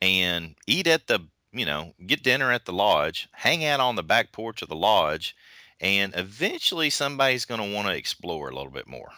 and 0.00 0.56
eat 0.66 0.86
at 0.86 1.06
the 1.06 1.20
you 1.52 1.64
know 1.64 1.94
get 2.06 2.22
dinner 2.22 2.50
at 2.50 2.64
the 2.64 2.72
lodge, 2.72 3.28
hang 3.32 3.64
out 3.64 3.80
on 3.80 3.96
the 3.96 4.02
back 4.02 4.32
porch 4.32 4.62
of 4.62 4.68
the 4.68 4.76
lodge, 4.76 5.36
and 5.80 6.12
eventually 6.16 6.90
somebody's 6.90 7.44
going 7.44 7.60
to 7.60 7.74
want 7.74 7.88
to 7.88 7.94
explore 7.94 8.48
a 8.48 8.54
little 8.54 8.72
bit 8.72 8.88
more. 8.88 9.12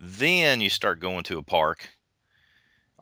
Then 0.00 0.60
you 0.60 0.70
start 0.70 0.98
going 0.98 1.22
to 1.24 1.38
a 1.38 1.42
park 1.42 1.88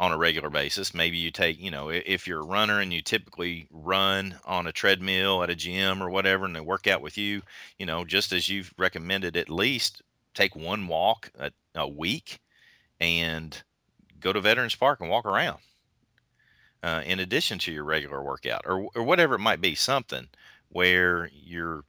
on 0.00 0.12
a 0.12 0.16
regular 0.16 0.48
basis. 0.48 0.94
Maybe 0.94 1.18
you 1.18 1.30
take, 1.30 1.60
you 1.60 1.70
know, 1.70 1.90
if 1.90 2.26
you're 2.26 2.40
a 2.40 2.46
runner 2.46 2.80
and 2.80 2.90
you 2.90 3.02
typically 3.02 3.68
run 3.70 4.34
on 4.46 4.66
a 4.66 4.72
treadmill 4.72 5.42
at 5.42 5.50
a 5.50 5.54
gym 5.54 6.02
or 6.02 6.08
whatever, 6.08 6.46
and 6.46 6.56
they 6.56 6.60
work 6.60 6.86
out 6.86 7.02
with 7.02 7.18
you, 7.18 7.42
you 7.78 7.84
know, 7.84 8.06
just 8.06 8.32
as 8.32 8.48
you've 8.48 8.72
recommended, 8.78 9.36
at 9.36 9.50
least 9.50 10.00
take 10.32 10.56
one 10.56 10.88
walk 10.88 11.30
a, 11.38 11.52
a 11.74 11.86
week 11.86 12.40
and 12.98 13.62
go 14.20 14.32
to 14.32 14.40
Veterans 14.40 14.74
Park 14.74 15.00
and 15.00 15.10
walk 15.10 15.26
around. 15.26 15.58
Uh, 16.82 17.02
in 17.04 17.20
addition 17.20 17.58
to 17.58 17.70
your 17.70 17.84
regular 17.84 18.22
workout 18.22 18.62
or, 18.64 18.88
or 18.94 19.02
whatever 19.02 19.34
it 19.34 19.40
might 19.40 19.60
be, 19.60 19.74
something 19.74 20.26
where 20.70 21.28
you're 21.34 21.84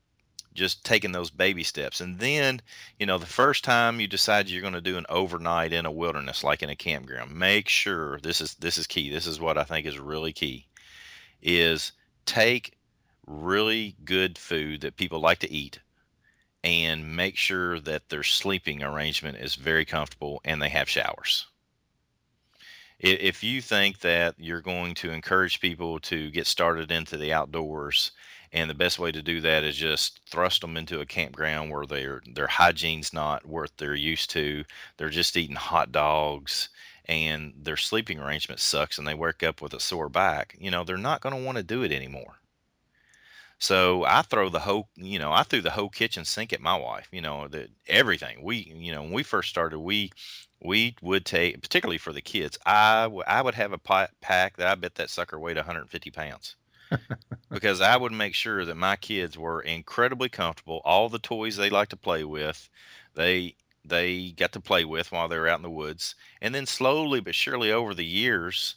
just 0.54 0.84
taking 0.84 1.12
those 1.12 1.30
baby 1.30 1.64
steps. 1.64 2.02
And 2.02 2.20
then, 2.20 2.62
you 3.00 3.06
know, 3.06 3.18
the 3.18 3.26
first 3.26 3.64
time 3.64 4.00
you 4.00 4.08
decide 4.08 4.50
you're 4.50 4.62
going 4.62 4.74
to 4.74 4.82
do 4.82 4.98
an 4.98 5.06
overnight 5.10 5.74
in 5.74 5.86
a 5.86 5.92
wilderness, 5.92 6.44
like 6.44 6.64
in 6.64 6.70
a 6.70 6.76
campground, 6.76 7.34
make 7.34 7.70
sure 7.70 8.20
this 8.20 8.42
is 8.42 8.56
this 8.56 8.78
is 8.78 8.88
key. 8.88 9.10
This 9.10 9.28
is 9.28 9.40
what 9.40 9.58
I 9.58 9.64
think 9.64 9.86
is 9.86 10.00
really 10.00 10.34
key 10.34 10.68
is 11.42 11.92
take 12.26 12.78
really 13.26 13.96
good 14.06 14.38
food 14.38 14.82
that 14.82 14.98
people 14.98 15.20
like 15.20 15.40
to 15.40 15.52
eat 15.52 15.80
and 16.64 17.16
make 17.16 17.38
sure 17.38 17.80
that 17.80 18.10
their 18.10 18.24
sleeping 18.24 18.84
arrangement 18.84 19.38
is 19.38 19.56
very 19.56 19.86
comfortable 19.86 20.42
and 20.46 20.62
they 20.62 20.70
have 20.70 20.90
showers. 20.90 21.48
If 23.00 23.44
you 23.44 23.62
think 23.64 24.00
that 24.02 24.36
you're 24.38 24.62
going 24.62 24.94
to 24.96 25.10
encourage 25.10 25.60
people 25.60 26.00
to 26.02 26.30
get 26.30 26.46
started 26.46 26.92
into 26.92 27.18
the 27.18 27.34
outdoors 27.34 28.12
and 28.54 28.70
the 28.70 28.76
best 28.76 29.00
way 29.00 29.12
to 29.12 29.22
do 29.22 29.40
that 29.42 29.64
is 29.64 29.78
just 29.78 30.20
thrust 30.30 30.62
them 30.62 30.76
into 30.76 31.00
a 31.00 31.06
campground 31.06 31.72
where 31.72 31.86
their 31.86 32.22
their 32.34 32.48
hygiene's 32.48 33.14
not 33.14 33.46
what 33.46 33.72
they're 33.78 33.96
used 33.96 34.30
to. 34.32 34.66
They're 34.98 35.10
just 35.10 35.38
eating 35.38 35.56
hot 35.56 35.92
dogs 35.92 36.70
and 37.06 37.54
their 37.58 37.78
sleeping 37.78 38.20
arrangement 38.20 38.60
sucks 38.60 38.98
and 38.98 39.08
they 39.08 39.14
wake 39.14 39.44
up 39.44 39.62
with 39.62 39.74
a 39.74 39.80
sore 39.80 40.10
back. 40.10 40.56
You 40.60 40.72
know, 40.72 40.84
they're 40.84 40.98
not 40.98 41.22
going 41.22 41.36
to 41.36 41.44
want 41.44 41.58
to 41.58 41.64
do 41.64 41.84
it 41.84 41.92
anymore. 41.92 42.40
So 43.60 44.04
I 44.06 44.24
throw 44.24 44.50
the 44.50 44.60
whole, 44.60 44.90
you 44.96 45.20
know, 45.20 45.32
I 45.32 45.44
threw 45.44 45.62
the 45.62 45.72
whole 45.72 45.90
kitchen 45.90 46.26
sink 46.26 46.52
at 46.52 46.62
my 46.62 46.76
wife. 46.76 47.08
You 47.12 47.22
know, 47.22 47.48
that 47.50 47.70
everything. 47.88 48.44
We, 48.44 48.74
you 48.76 48.92
know, 48.92 49.04
when 49.04 49.12
we 49.14 49.24
first 49.24 49.50
started, 49.50 49.80
we 49.80 50.12
we 50.62 50.96
would 51.02 51.26
take, 51.26 51.62
particularly 51.62 52.00
for 52.00 52.12
the 52.14 52.22
kids. 52.22 52.58
I 52.66 53.06
I 53.28 53.42
would 53.42 53.56
have 53.56 53.72
a 53.74 53.78
pack 53.78 54.58
that 54.58 54.68
I 54.68 54.76
bet 54.76 54.96
that 54.96 55.10
sucker 55.10 55.40
weighed 55.40 55.58
150 55.58 56.12
pounds 56.12 56.56
because 57.52 57.82
I 57.82 57.98
would 57.98 58.12
make 58.12 58.36
sure 58.36 58.66
that 58.66 58.76
my 58.76 58.96
kids 58.96 59.38
were 59.38 59.62
incredibly 59.62 60.28
comfortable. 60.30 60.82
All 60.84 61.08
the 61.10 61.20
toys 61.20 61.56
they 61.56 61.70
like 61.70 61.90
to 61.90 61.98
play 61.98 62.24
with, 62.24 62.70
they 63.14 63.56
they 63.86 64.32
got 64.34 64.52
to 64.54 64.62
play 64.62 64.86
with 64.86 65.12
while 65.12 65.28
they 65.28 65.38
were 65.40 65.48
out 65.48 65.60
in 65.60 65.64
the 65.64 65.70
woods. 65.70 66.16
And 66.42 66.54
then 66.56 66.66
slowly 66.66 67.20
but 67.20 67.36
surely 67.36 67.72
over 67.72 67.94
the 67.94 68.06
years, 68.06 68.76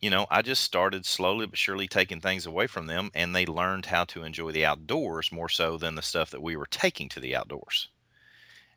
you 0.00 0.10
know, 0.10 0.26
I 0.30 0.42
just 0.42 0.64
started 0.64 1.06
slowly 1.06 1.46
but 1.46 1.58
surely 1.58 1.88
taking 1.88 2.20
things 2.20 2.46
away 2.46 2.66
from 2.68 2.86
them 2.86 3.10
and 3.14 3.34
they 3.36 3.46
learned 3.46 3.86
how 3.86 4.04
to 4.06 4.24
enjoy 4.24 4.52
the 4.52 4.66
outdoors 4.66 5.32
more 5.32 5.48
so 5.48 5.78
than 5.78 5.94
the 5.96 6.02
stuff 6.02 6.30
that 6.30 6.42
we 6.42 6.56
were 6.56 6.66
taking 6.66 7.08
to 7.10 7.20
the 7.20 7.36
outdoors. 7.36 7.90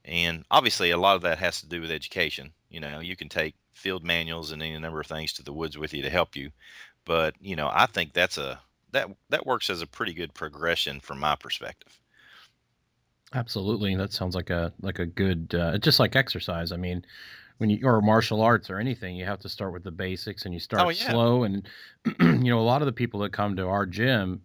And 0.06 0.46
obviously 0.52 0.92
a 0.92 0.98
lot 0.98 1.16
of 1.16 1.22
that 1.24 1.40
has 1.40 1.60
to 1.62 1.68
do 1.68 1.82
with 1.82 1.90
education. 1.92 2.54
You 2.70 2.80
know, 2.80 3.00
you 3.00 3.16
can 3.16 3.30
take 3.30 3.56
field 3.74 4.04
manuals 4.04 4.52
and 4.52 4.62
any 4.62 4.78
number 4.78 5.00
of 5.02 5.08
things 5.08 5.34
to 5.34 5.44
the 5.44 5.54
woods 5.54 5.78
with 5.78 5.92
you 5.94 6.02
to 6.04 6.10
help 6.12 6.36
you, 6.36 6.52
but 7.06 7.36
you 7.40 7.56
know, 7.56 7.70
I 7.72 7.86
think 7.86 8.14
that's 8.14 8.38
a 8.38 8.60
that 8.92 9.10
that 9.30 9.46
works 9.46 9.70
as 9.70 9.82
a 9.82 9.88
pretty 9.88 10.14
good 10.14 10.34
progression 10.34 11.00
from 11.00 11.20
my 11.20 11.36
perspective. 11.36 12.00
Absolutely, 13.34 13.96
that 13.96 14.12
sounds 14.12 14.36
like 14.36 14.50
a 14.50 14.74
like 14.82 15.00
a 15.00 15.06
good 15.06 15.56
uh, 15.58 15.78
just 15.78 16.00
like 16.00 16.16
exercise. 16.16 16.72
I 16.72 16.78
mean, 16.78 17.06
when 17.58 17.70
you 17.70 17.80
or 17.86 18.02
martial 18.02 18.42
arts 18.42 18.70
or 18.70 18.80
anything, 18.80 19.16
you 19.16 19.26
have 19.26 19.40
to 19.40 19.50
start 19.50 19.72
with 19.72 19.84
the 19.84 19.92
basics 19.92 20.46
and 20.46 20.54
you 20.54 20.60
start 20.60 20.84
oh, 20.84 20.90
yeah. 20.90 21.12
slow. 21.12 21.44
And 21.44 21.68
you 22.20 22.50
know, 22.52 22.60
a 22.60 22.62
lot 22.62 22.82
of 22.82 22.88
the 22.88 22.92
people 22.92 23.20
that 23.22 23.32
come 23.32 23.56
to 23.56 23.68
our 23.68 23.86
gym, 23.86 24.42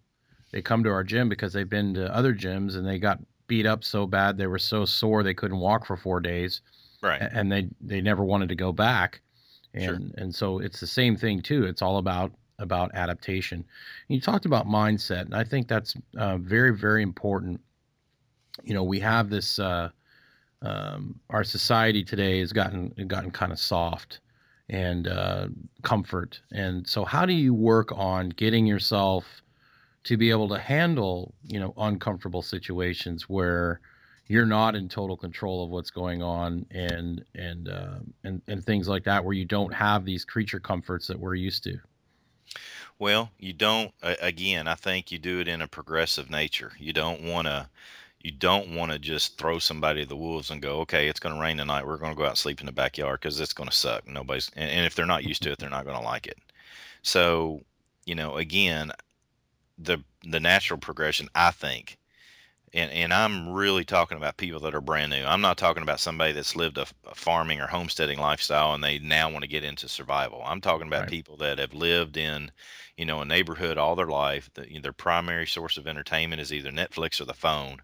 they 0.51 0.61
come 0.61 0.83
to 0.83 0.91
our 0.91 1.03
gym 1.03 1.27
because 1.27 1.51
they've 1.51 1.69
been 1.69 1.95
to 1.95 2.15
other 2.15 2.33
gyms 2.33 2.75
and 2.75 2.87
they 2.87 2.99
got 2.99 3.19
beat 3.47 3.65
up 3.65 3.83
so 3.83 4.05
bad 4.05 4.37
they 4.37 4.45
were 4.45 4.59
so 4.59 4.83
sore 4.85 5.23
they 5.23 5.33
couldn't 5.33 5.59
walk 5.59 5.85
for 5.85 5.97
four 5.97 6.19
days, 6.19 6.61
right? 7.01 7.21
And 7.21 7.51
they 7.51 7.67
they 7.81 8.01
never 8.01 8.23
wanted 8.23 8.49
to 8.49 8.55
go 8.55 8.71
back. 8.71 9.21
And 9.73 9.83
sure. 9.83 10.23
and 10.23 10.33
so 10.33 10.59
it's 10.59 10.79
the 10.79 10.87
same 10.87 11.17
thing 11.17 11.41
too. 11.41 11.65
It's 11.65 11.81
all 11.81 11.97
about 11.97 12.31
about 12.59 12.91
adaptation. 12.93 13.65
You 14.07 14.19
talked 14.19 14.45
about 14.45 14.67
mindset, 14.67 15.21
and 15.21 15.35
I 15.35 15.43
think 15.43 15.67
that's 15.67 15.95
uh, 16.17 16.37
very, 16.37 16.75
very 16.75 17.03
important. 17.03 17.61
You 18.63 18.73
know, 18.73 18.83
we 18.83 18.99
have 18.99 19.29
this. 19.29 19.59
Uh, 19.59 19.89
um, 20.63 21.19
our 21.29 21.43
society 21.43 22.03
today 22.03 22.39
has 22.39 22.51
gotten 22.51 22.89
gotten 23.07 23.29
kind 23.29 23.51
of 23.51 23.59
soft 23.59 24.21
and 24.69 25.07
uh, 25.07 25.47
comfort, 25.83 26.41
and 26.51 26.87
so 26.87 27.05
how 27.05 27.25
do 27.25 27.33
you 27.33 27.53
work 27.53 27.91
on 27.95 28.29
getting 28.29 28.65
yourself 28.65 29.43
to 30.05 30.17
be 30.17 30.31
able 30.31 30.49
to 30.49 30.57
handle 30.57 31.35
you 31.43 31.59
know 31.59 31.73
uncomfortable 31.77 32.41
situations 32.41 33.29
where 33.29 33.81
you're 34.27 34.45
not 34.45 34.75
in 34.75 34.89
total 34.89 35.15
control 35.15 35.63
of 35.63 35.69
what's 35.69 35.91
going 35.91 36.23
on 36.23 36.65
and 36.71 37.23
and 37.35 37.69
uh, 37.69 37.99
and 38.23 38.41
and 38.47 38.65
things 38.65 38.87
like 38.87 39.03
that 39.03 39.23
where 39.23 39.33
you 39.33 39.45
don't 39.45 39.73
have 39.73 40.05
these 40.05 40.25
creature 40.25 40.59
comforts 40.59 41.05
that 41.07 41.19
we're 41.19 41.35
used 41.35 41.63
to 41.63 41.77
well, 42.99 43.31
you 43.39 43.53
don't. 43.53 43.93
Again, 44.01 44.67
I 44.67 44.75
think 44.75 45.11
you 45.11 45.19
do 45.19 45.39
it 45.39 45.47
in 45.47 45.61
a 45.61 45.67
progressive 45.67 46.29
nature. 46.29 46.71
You 46.79 46.93
don't 46.93 47.23
want 47.23 47.47
to. 47.47 47.69
You 48.21 48.31
don't 48.31 48.75
want 48.75 48.91
to 48.91 48.99
just 48.99 49.37
throw 49.37 49.59
somebody 49.59 50.03
to 50.03 50.09
the 50.09 50.15
wolves 50.15 50.49
and 50.49 50.61
go, 50.61 50.79
okay, 50.81 51.07
it's 51.07 51.19
going 51.19 51.35
to 51.35 51.41
rain 51.41 51.57
tonight. 51.57 51.85
We're 51.85 51.97
going 51.97 52.11
to 52.11 52.17
go 52.17 52.23
out 52.23 52.31
and 52.31 52.37
sleep 52.37 52.59
in 52.59 52.65
the 52.65 52.71
backyard 52.71 53.19
because 53.21 53.39
it's 53.39 53.53
going 53.53 53.69
to 53.69 53.75
suck. 53.75 54.07
Nobody's, 54.07 54.49
and, 54.55 54.69
and 54.69 54.85
if 54.85 54.95
they're 54.95 55.05
not 55.05 55.23
used 55.23 55.43
to 55.43 55.51
it, 55.53 55.59
they're 55.59 55.69
not 55.69 55.85
going 55.85 55.97
to 55.97 56.03
like 56.03 56.27
it. 56.27 56.37
So, 57.03 57.61
you 58.05 58.15
know, 58.15 58.35
again, 58.37 58.91
the 59.77 60.03
the 60.23 60.39
natural 60.39 60.79
progression, 60.79 61.29
I 61.35 61.51
think, 61.51 61.97
and 62.73 62.91
and 62.91 63.13
I'm 63.13 63.49
really 63.49 63.85
talking 63.85 64.17
about 64.17 64.37
people 64.37 64.59
that 64.61 64.75
are 64.75 64.81
brand 64.81 65.11
new. 65.11 65.23
I'm 65.23 65.41
not 65.41 65.57
talking 65.57 65.83
about 65.83 65.99
somebody 65.99 66.33
that's 66.33 66.55
lived 66.55 66.77
a, 66.77 66.85
a 67.05 67.15
farming 67.15 67.61
or 67.61 67.67
homesteading 67.67 68.19
lifestyle 68.19 68.73
and 68.73 68.83
they 68.83 68.99
now 68.99 69.29
want 69.29 69.43
to 69.43 69.49
get 69.49 69.63
into 69.63 69.87
survival. 69.87 70.43
I'm 70.45 70.61
talking 70.61 70.87
about 70.87 71.01
right. 71.01 71.09
people 71.09 71.37
that 71.37 71.59
have 71.59 71.73
lived 71.73 72.17
in, 72.17 72.51
you 72.97 73.05
know, 73.05 73.21
a 73.21 73.25
neighborhood 73.25 73.77
all 73.77 73.95
their 73.95 74.07
life. 74.07 74.49
That 74.55 74.69
you 74.69 74.75
know, 74.75 74.81
their 74.81 74.93
primary 74.93 75.47
source 75.47 75.77
of 75.77 75.87
entertainment 75.87 76.41
is 76.41 76.51
either 76.51 76.71
Netflix 76.71 77.21
or 77.21 77.25
the 77.25 77.33
phone, 77.33 77.81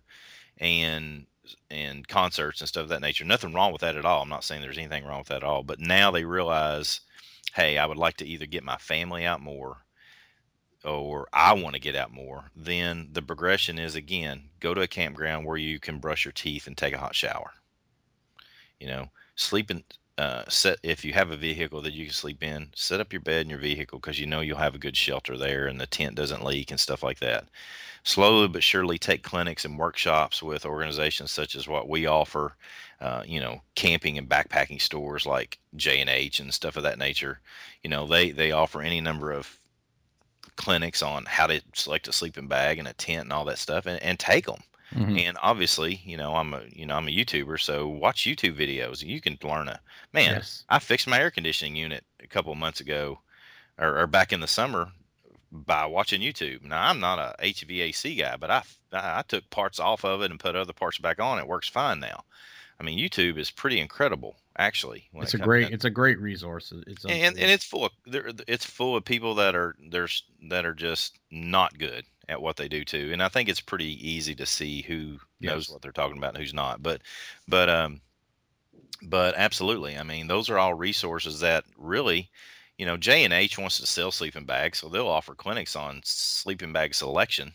and 0.58 1.26
and 1.69 2.08
concerts 2.08 2.62
and 2.62 2.67
stuff 2.67 2.84
of 2.84 2.89
that 2.89 3.02
nature. 3.02 3.26
Nothing 3.26 3.54
wrong 3.54 3.72
with 3.72 3.82
that 3.82 3.96
at 3.96 4.06
all. 4.06 4.22
I'm 4.22 4.30
not 4.30 4.43
saying 4.43 4.62
there's 4.62 4.78
anything 4.78 5.06
wrong 5.06 5.19
with 5.19 5.28
that 5.30 5.38
at 5.38 5.43
all. 5.43 5.63
But 5.63 5.80
now 5.80 6.12
they 6.12 6.24
realize, 6.24 7.02
hey, 7.54 7.78
I 7.78 7.86
would 7.86 7.98
like 7.98 8.17
to 8.17 8.26
either 8.26 8.46
get 8.46 8.63
my 8.63 8.78
family 8.78 9.26
out 9.26 9.41
more 9.41 9.83
or 10.86 11.28
I 11.32 11.54
want 11.54 11.76
to 11.76 11.82
get 11.82 11.96
out 11.96 12.12
more, 12.12 12.52
then 12.56 13.10
the 13.12 13.22
progression 13.22 13.80
is 13.80 13.96
again 13.96 14.50
go 14.60 14.74
to 14.74 14.82
a 14.82 14.88
campground 14.88 15.46
where 15.46 15.58
you 15.58 15.80
can 15.80 16.00
brush 16.00 16.26
your 16.26 16.32
teeth 16.32 16.67
and 16.67 16.78
take 16.78 16.93
a 16.93 17.00
hot 17.00 17.15
shower. 17.15 17.52
You 18.80 18.88
know, 18.88 19.10
sleep 19.36 19.72
in 19.72 19.84
uh, 20.17 20.43
set 20.48 20.78
if 20.84 21.04
you 21.04 21.12
have 21.13 21.32
a 21.32 21.38
vehicle 21.38 21.82
that 21.82 21.93
you 21.93 22.06
can 22.06 22.13
sleep 22.13 22.43
in, 22.43 22.69
set 22.76 23.00
up 23.00 23.12
your 23.12 23.22
bed 23.22 23.41
in 23.41 23.50
your 23.50 23.60
vehicle 23.60 24.00
because 24.00 24.19
you 24.19 24.28
know 24.28 24.41
you'll 24.41 24.58
have 24.58 24.76
a 24.76 24.80
good 24.80 24.96
shelter 24.96 25.38
there 25.38 25.65
and 25.67 25.82
the 25.82 25.88
tent 25.88 26.15
doesn't 26.15 26.46
leak 26.46 26.69
and 26.69 26.80
stuff 26.80 27.02
like 27.02 27.19
that. 27.19 27.46
Slowly 28.04 28.48
but 28.48 28.63
surely 28.63 29.00
take 29.00 29.24
clinics 29.24 29.65
and 29.65 29.80
workshops 29.80 30.43
with 30.43 30.65
organizations 30.65 31.32
such 31.32 31.56
as 31.56 31.67
what 31.67 31.89
we 31.89 32.06
offer. 32.06 32.56
Uh, 33.02 33.24
you 33.26 33.39
know, 33.39 33.62
camping 33.76 34.17
and 34.17 34.30
backpacking 34.30 34.80
stores 34.80 35.26
like 35.26 35.60
J 35.76 36.00
and 36.00 36.10
H 36.10 36.39
and 36.39 36.54
stuff 36.54 36.78
of 36.78 36.84
that 36.84 37.00
nature. 37.00 37.39
You 37.84 37.89
know, 37.89 38.06
they 38.08 38.32
they 38.32 38.52
offer 38.52 38.82
any 38.82 39.02
number 39.02 39.32
of 39.32 39.58
clinics 40.56 41.02
on 41.02 41.26
how 41.26 41.48
to 41.48 41.62
select 41.74 42.08
a 42.08 42.13
sleeping 42.13 42.48
bag 42.48 42.80
and 42.80 42.88
a 42.88 42.94
tent 42.94 43.24
and 43.24 43.34
all 43.34 43.46
that 43.46 43.58
stuff 43.58 43.86
and, 43.86 44.02
and 44.02 44.20
take 44.20 44.46
them. 44.46 44.62
Mm-hmm. 44.94 45.18
And 45.18 45.38
obviously, 45.42 46.02
you 46.06 46.18
know, 46.18 46.36
I'm 46.36 46.54
a 46.54 46.62
you 46.72 46.86
know 46.86 46.96
I'm 46.96 47.08
a 47.08 47.12
YouTuber, 47.12 47.60
so 47.60 47.88
watch 47.88 48.24
YouTube 48.24 48.58
videos. 48.58 49.04
You 49.04 49.22
can 49.22 49.38
learn 49.44 49.68
a 49.68 49.80
man. 50.12 50.36
Yes. 50.36 50.66
I 50.70 50.80
fixed 50.80 51.08
my 51.08 51.20
air 51.20 51.32
conditioning 51.32 51.76
unit 51.76 52.04
a 52.22 52.28
couple 52.28 52.54
months 52.54 52.80
ago, 52.80 53.20
or, 53.80 54.00
or, 54.00 54.08
back 54.08 54.32
in 54.32 54.39
the 54.39 54.48
summer, 54.48 54.92
by 55.52 55.88
watching 55.88 56.22
YouTube. 56.22 56.63
Now 56.63 56.89
I'm 56.89 57.00
not 57.00 57.18
a 57.18 57.36
HVAC 57.42 58.20
guy, 58.20 58.38
but 58.38 58.52
I 58.52 58.63
I 58.92 59.24
took 59.28 59.50
parts 59.50 59.80
off 59.80 60.06
of 60.06 60.22
it 60.22 60.30
and 60.30 60.39
put 60.39 60.56
other 60.56 60.74
parts 60.74 61.00
back 61.00 61.20
on. 61.20 61.39
It 61.39 61.48
works 61.48 61.68
fine 61.68 62.00
now. 62.00 62.24
I 62.80 62.84
mean, 62.84 63.00
YouTube 63.00 63.38
is 63.38 63.50
pretty 63.50 63.80
incredible, 63.80 64.36
actually. 64.58 65.10
It's 65.13 65.34
it 65.34 65.42
a 65.42 65.44
great, 65.44 65.72
it's 65.72 65.86
a 65.86 65.89
great 65.89 66.20
resource. 66.20 66.74
It's 66.88 67.06
and 67.06 67.38
and 67.38 67.52
it's 67.52 67.66
full 67.66 67.86
of 67.86 67.92
it's 68.48 68.66
full 68.66 68.96
of 68.96 69.06
people 69.06 69.36
that 69.36 69.56
are 69.56 69.76
there's 69.89 70.24
that 70.50 70.66
are 70.66 70.74
just 70.74 71.20
not 71.32 71.78
good, 71.78 72.06
at 72.30 72.42
what 72.42 72.56
they 72.58 72.68
do 72.68 72.86
too. 72.86 73.10
And 73.12 73.22
I 73.22 73.30
think 73.30 73.50
it's 73.50 73.60
pretty 73.60 74.10
easy 74.10 74.36
to 74.36 74.46
see 74.46 74.82
who 74.82 75.20
yes. 75.39 75.52
knows 75.52 75.70
what 75.70 75.82
they're 75.82 75.92
talking 75.92 76.18
about 76.18 76.30
and 76.30 76.38
who's 76.38 76.54
not. 76.54 76.82
But 76.82 77.02
but 77.48 77.70
um 77.70 78.02
but 79.02 79.36
absolutely. 79.36 79.98
I 79.98 80.04
mean, 80.04 80.28
those 80.28 80.50
are 80.50 80.58
all 80.58 80.74
resources 80.74 81.42
that 81.42 81.66
really, 81.78 82.30
you 82.78 82.86
know, 82.86 82.96
J 82.96 83.24
and 83.26 83.34
H 83.34 83.58
wants 83.58 83.80
to 83.80 83.88
sell 83.88 84.12
sleeping 84.12 84.46
bags, 84.46 84.80
so 84.80 84.88
they'll 84.88 85.08
offer 85.08 85.36
clinics 85.36 85.76
on 85.76 86.02
sleeping 86.04 86.72
bag 86.72 86.96
selection 86.96 87.54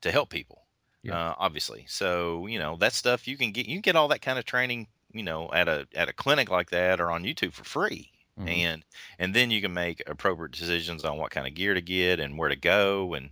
to 0.00 0.10
help 0.10 0.30
people. 0.30 0.62
Yeah. 1.02 1.30
Uh, 1.30 1.34
obviously. 1.38 1.84
So, 1.88 2.46
you 2.46 2.58
know, 2.58 2.76
that 2.76 2.92
stuff 2.92 3.26
you 3.26 3.36
can 3.36 3.52
get 3.52 3.66
you 3.66 3.76
can 3.76 3.82
get 3.82 3.96
all 3.96 4.08
that 4.08 4.22
kind 4.22 4.38
of 4.38 4.44
training, 4.44 4.88
you 5.12 5.22
know, 5.22 5.50
at 5.52 5.68
a 5.68 5.86
at 5.94 6.08
a 6.08 6.12
clinic 6.12 6.50
like 6.50 6.70
that 6.70 7.00
or 7.00 7.10
on 7.10 7.24
YouTube 7.24 7.52
for 7.52 7.64
free. 7.64 8.10
Mm-hmm. 8.38 8.48
And 8.48 8.84
and 9.18 9.34
then 9.34 9.50
you 9.50 9.60
can 9.60 9.74
make 9.74 10.02
appropriate 10.06 10.52
decisions 10.52 11.04
on 11.04 11.18
what 11.18 11.30
kind 11.30 11.46
of 11.46 11.54
gear 11.54 11.74
to 11.74 11.82
get 11.82 12.20
and 12.20 12.38
where 12.38 12.48
to 12.48 12.56
go 12.56 13.14
and 13.14 13.30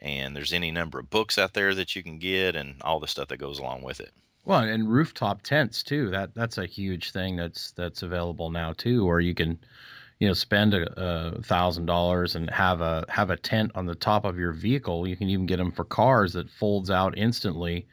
and 0.00 0.34
there's 0.34 0.52
any 0.52 0.70
number 0.70 0.98
of 0.98 1.10
books 1.10 1.38
out 1.38 1.54
there 1.54 1.74
that 1.74 1.96
you 1.96 2.02
can 2.02 2.18
get 2.18 2.56
and 2.56 2.80
all 2.82 3.00
the 3.00 3.08
stuff 3.08 3.28
that 3.28 3.38
goes 3.38 3.58
along 3.58 3.82
with 3.82 4.00
it. 4.00 4.12
Well, 4.44 4.60
and 4.60 4.90
rooftop 4.90 5.42
tents 5.42 5.82
too. 5.82 6.10
That 6.10 6.34
that's 6.34 6.56
a 6.56 6.66
huge 6.66 7.10
thing 7.10 7.36
that's 7.36 7.72
that's 7.72 8.02
available 8.02 8.50
now 8.50 8.72
too, 8.72 9.06
or 9.06 9.20
you 9.20 9.34
can, 9.34 9.58
you 10.20 10.28
know, 10.28 10.34
spend 10.34 10.72
a, 10.72 10.88
a 10.96 11.42
thousand 11.42 11.86
dollars 11.86 12.34
and 12.34 12.48
have 12.48 12.80
a 12.80 13.04
have 13.08 13.30
a 13.30 13.36
tent 13.36 13.72
on 13.74 13.84
the 13.84 13.94
top 13.94 14.24
of 14.24 14.38
your 14.38 14.52
vehicle. 14.52 15.06
You 15.06 15.16
can 15.16 15.28
even 15.28 15.46
get 15.46 15.58
them 15.58 15.72
for 15.72 15.84
cars 15.84 16.32
that 16.32 16.48
folds 16.48 16.90
out 16.90 17.18
instantly. 17.18 17.86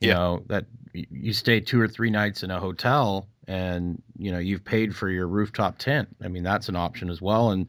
You 0.00 0.08
yeah. 0.08 0.14
know 0.14 0.42
that 0.46 0.66
you 0.92 1.32
stay 1.32 1.60
two 1.60 1.80
or 1.80 1.88
three 1.88 2.10
nights 2.10 2.42
in 2.42 2.50
a 2.50 2.58
hotel 2.58 3.28
and 3.46 4.02
you 4.16 4.32
know 4.32 4.38
you've 4.38 4.64
paid 4.64 4.94
for 4.94 5.08
your 5.08 5.26
rooftop 5.26 5.78
tent. 5.78 6.08
I 6.22 6.28
mean 6.28 6.42
that's 6.42 6.68
an 6.68 6.76
option 6.76 7.10
as 7.10 7.20
well. 7.20 7.50
And 7.50 7.68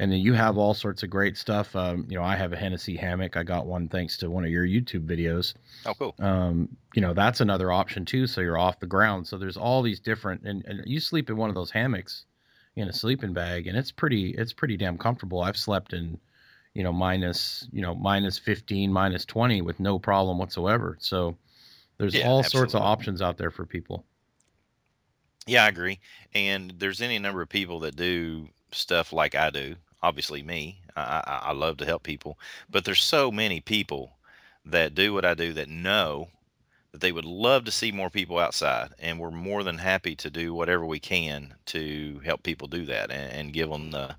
and 0.00 0.10
then 0.10 0.20
you 0.20 0.32
have 0.32 0.56
all 0.56 0.72
sorts 0.72 1.02
of 1.02 1.10
great 1.10 1.36
stuff. 1.36 1.76
Um, 1.76 2.06
you 2.08 2.16
know, 2.16 2.24
I 2.24 2.34
have 2.34 2.54
a 2.54 2.56
Hennessy 2.56 2.96
hammock. 2.96 3.36
I 3.36 3.42
got 3.42 3.66
one 3.66 3.86
thanks 3.86 4.16
to 4.18 4.30
one 4.30 4.46
of 4.46 4.50
your 4.50 4.66
YouTube 4.66 5.06
videos. 5.06 5.52
Oh, 5.84 5.92
cool. 5.92 6.14
Um, 6.18 6.70
you 6.94 7.02
know, 7.02 7.12
that's 7.12 7.42
another 7.42 7.70
option 7.70 8.06
too. 8.06 8.26
So 8.26 8.40
you're 8.40 8.56
off 8.56 8.80
the 8.80 8.86
ground. 8.86 9.26
So 9.26 9.36
there's 9.36 9.58
all 9.58 9.82
these 9.82 10.00
different, 10.00 10.44
and, 10.44 10.64
and 10.64 10.82
you 10.86 11.00
sleep 11.00 11.28
in 11.28 11.36
one 11.36 11.50
of 11.50 11.54
those 11.54 11.70
hammocks 11.70 12.24
in 12.76 12.88
a 12.88 12.94
sleeping 12.94 13.34
bag, 13.34 13.66
and 13.66 13.76
it's 13.76 13.92
pretty, 13.92 14.30
it's 14.30 14.54
pretty 14.54 14.78
damn 14.78 14.96
comfortable. 14.96 15.42
I've 15.42 15.58
slept 15.58 15.92
in, 15.92 16.18
you 16.72 16.82
know, 16.82 16.94
minus, 16.94 17.68
you 17.70 17.82
know, 17.82 17.94
minus 17.94 18.38
15, 18.38 18.90
minus 18.90 19.26
20 19.26 19.60
with 19.60 19.80
no 19.80 19.98
problem 19.98 20.38
whatsoever. 20.38 20.96
So 20.98 21.36
there's 22.00 22.14
yeah, 22.14 22.28
all 22.28 22.40
absolutely. 22.40 22.70
sorts 22.70 22.74
of 22.74 22.82
options 22.82 23.22
out 23.22 23.36
there 23.36 23.50
for 23.50 23.64
people. 23.64 24.04
Yeah, 25.46 25.64
I 25.64 25.68
agree. 25.68 26.00
And 26.34 26.74
there's 26.78 27.00
any 27.00 27.18
number 27.18 27.42
of 27.42 27.48
people 27.48 27.80
that 27.80 27.96
do 27.96 28.48
stuff 28.72 29.12
like 29.12 29.34
I 29.34 29.50
do 29.50 29.76
obviously 30.02 30.42
me. 30.42 30.80
I, 30.96 31.22
I, 31.26 31.40
I 31.48 31.52
love 31.52 31.76
to 31.78 31.84
help 31.84 32.02
people, 32.02 32.38
but 32.70 32.84
there's 32.84 33.02
so 33.02 33.30
many 33.30 33.60
people 33.60 34.12
that 34.64 34.94
do 34.94 35.12
what 35.12 35.24
I 35.24 35.34
do 35.34 35.52
that 35.54 35.68
know 35.68 36.28
that 36.92 37.00
they 37.00 37.12
would 37.12 37.24
love 37.24 37.64
to 37.64 37.70
see 37.70 37.92
more 37.92 38.10
people 38.10 38.38
outside, 38.38 38.90
and 38.98 39.18
we're 39.18 39.30
more 39.30 39.62
than 39.62 39.78
happy 39.78 40.16
to 40.16 40.30
do 40.30 40.54
whatever 40.54 40.84
we 40.84 40.98
can 40.98 41.54
to 41.66 42.20
help 42.24 42.42
people 42.42 42.68
do 42.68 42.84
that 42.86 43.10
and, 43.10 43.32
and 43.32 43.52
give 43.52 43.70
them 43.70 43.90
the 43.90 44.16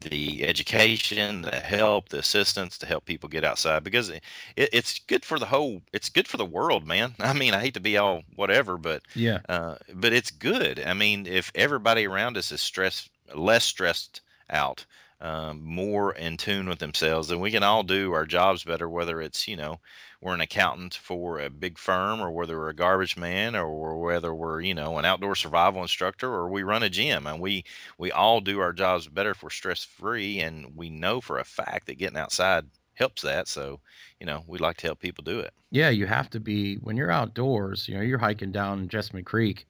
the 0.00 0.44
education, 0.44 1.42
the 1.42 1.56
help, 1.56 2.08
the 2.08 2.18
assistance 2.18 2.78
to 2.78 2.86
help 2.86 3.04
people 3.04 3.28
get 3.28 3.44
outside 3.44 3.84
because 3.84 4.10
it, 4.10 4.22
it's 4.56 4.98
good 5.00 5.24
for 5.24 5.38
the 5.38 5.46
whole. 5.46 5.82
It's 5.92 6.08
good 6.08 6.28
for 6.28 6.36
the 6.36 6.44
world, 6.44 6.86
man. 6.86 7.14
I 7.20 7.32
mean, 7.32 7.54
I 7.54 7.60
hate 7.60 7.74
to 7.74 7.80
be 7.80 7.96
all 7.96 8.22
whatever, 8.36 8.76
but 8.76 9.02
yeah, 9.14 9.40
uh, 9.48 9.76
but 9.94 10.12
it's 10.12 10.30
good. 10.30 10.82
I 10.84 10.94
mean, 10.94 11.26
if 11.26 11.50
everybody 11.54 12.06
around 12.06 12.36
us 12.36 12.52
is 12.52 12.60
stressed, 12.60 13.10
less 13.34 13.64
stressed 13.64 14.20
out, 14.50 14.84
um, 15.20 15.62
more 15.64 16.14
in 16.14 16.36
tune 16.36 16.68
with 16.68 16.78
themselves, 16.78 17.28
then 17.28 17.40
we 17.40 17.50
can 17.50 17.62
all 17.62 17.82
do 17.82 18.12
our 18.12 18.26
jobs 18.26 18.64
better. 18.64 18.88
Whether 18.88 19.20
it's 19.20 19.48
you 19.48 19.56
know 19.56 19.80
we're 20.24 20.34
an 20.34 20.40
accountant 20.40 20.94
for 20.94 21.38
a 21.38 21.50
big 21.50 21.78
firm, 21.78 22.20
or 22.20 22.30
whether 22.30 22.58
we're 22.58 22.70
a 22.70 22.74
garbage 22.74 23.16
man, 23.16 23.54
or 23.54 24.00
whether 24.00 24.34
we're 24.34 24.60
you 24.60 24.74
know 24.74 24.98
an 24.98 25.04
outdoor 25.04 25.36
survival 25.36 25.82
instructor, 25.82 26.28
or 26.28 26.48
we 26.48 26.62
run 26.62 26.82
a 26.82 26.90
gym, 26.90 27.26
and 27.26 27.40
we 27.40 27.64
we 27.98 28.10
all 28.10 28.40
do 28.40 28.58
our 28.60 28.72
jobs 28.72 29.06
better 29.06 29.30
if 29.32 29.42
we're 29.42 29.50
stress 29.50 29.84
free, 29.84 30.40
and 30.40 30.74
we 30.74 30.88
know 30.90 31.20
for 31.20 31.38
a 31.38 31.44
fact 31.44 31.86
that 31.86 31.98
getting 31.98 32.18
outside 32.18 32.64
helps 32.94 33.22
that. 33.22 33.48
So, 33.48 33.80
you 34.18 34.26
know, 34.26 34.42
we 34.46 34.58
like 34.58 34.78
to 34.78 34.86
help 34.86 35.00
people 35.00 35.24
do 35.24 35.40
it. 35.40 35.52
Yeah, 35.70 35.90
you 35.90 36.06
have 36.06 36.30
to 36.30 36.40
be 36.40 36.76
when 36.76 36.96
you're 36.96 37.10
outdoors. 37.10 37.86
You 37.86 37.96
know, 37.96 38.02
you're 38.02 38.18
hiking 38.18 38.52
down 38.52 38.88
Jessamine 38.88 39.24
Creek. 39.24 39.66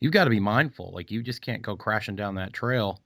You've 0.00 0.12
got 0.12 0.24
to 0.24 0.30
be 0.30 0.40
mindful. 0.40 0.92
Like 0.92 1.10
you 1.10 1.22
just 1.22 1.40
can't 1.40 1.62
go 1.62 1.76
crashing 1.76 2.16
down 2.16 2.34
that 2.34 2.52
trail 2.52 3.03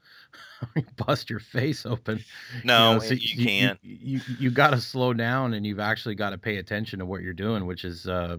bust 1.07 1.31
your 1.31 1.41
face 1.41 1.87
open. 1.87 2.25
No, 2.65 2.93
you, 2.93 2.95
know, 2.95 3.01
so 3.01 3.15
you, 3.15 3.21
you 3.23 3.45
can't. 3.45 3.79
You 3.83 3.99
you, 4.01 4.21
you 4.39 4.51
got 4.51 4.71
to 4.71 4.81
slow 4.81 5.13
down, 5.13 5.55
and 5.55 5.67
you've 5.67 5.81
actually 5.81 6.15
got 6.15 6.31
to 6.31 6.39
pay 6.39 6.57
attention 6.57 6.99
to 6.99 7.07
what 7.07 7.23
you're 7.23 7.33
doing, 7.33 7.67
which 7.67 7.85
is 7.85 8.07
uh, 8.07 8.39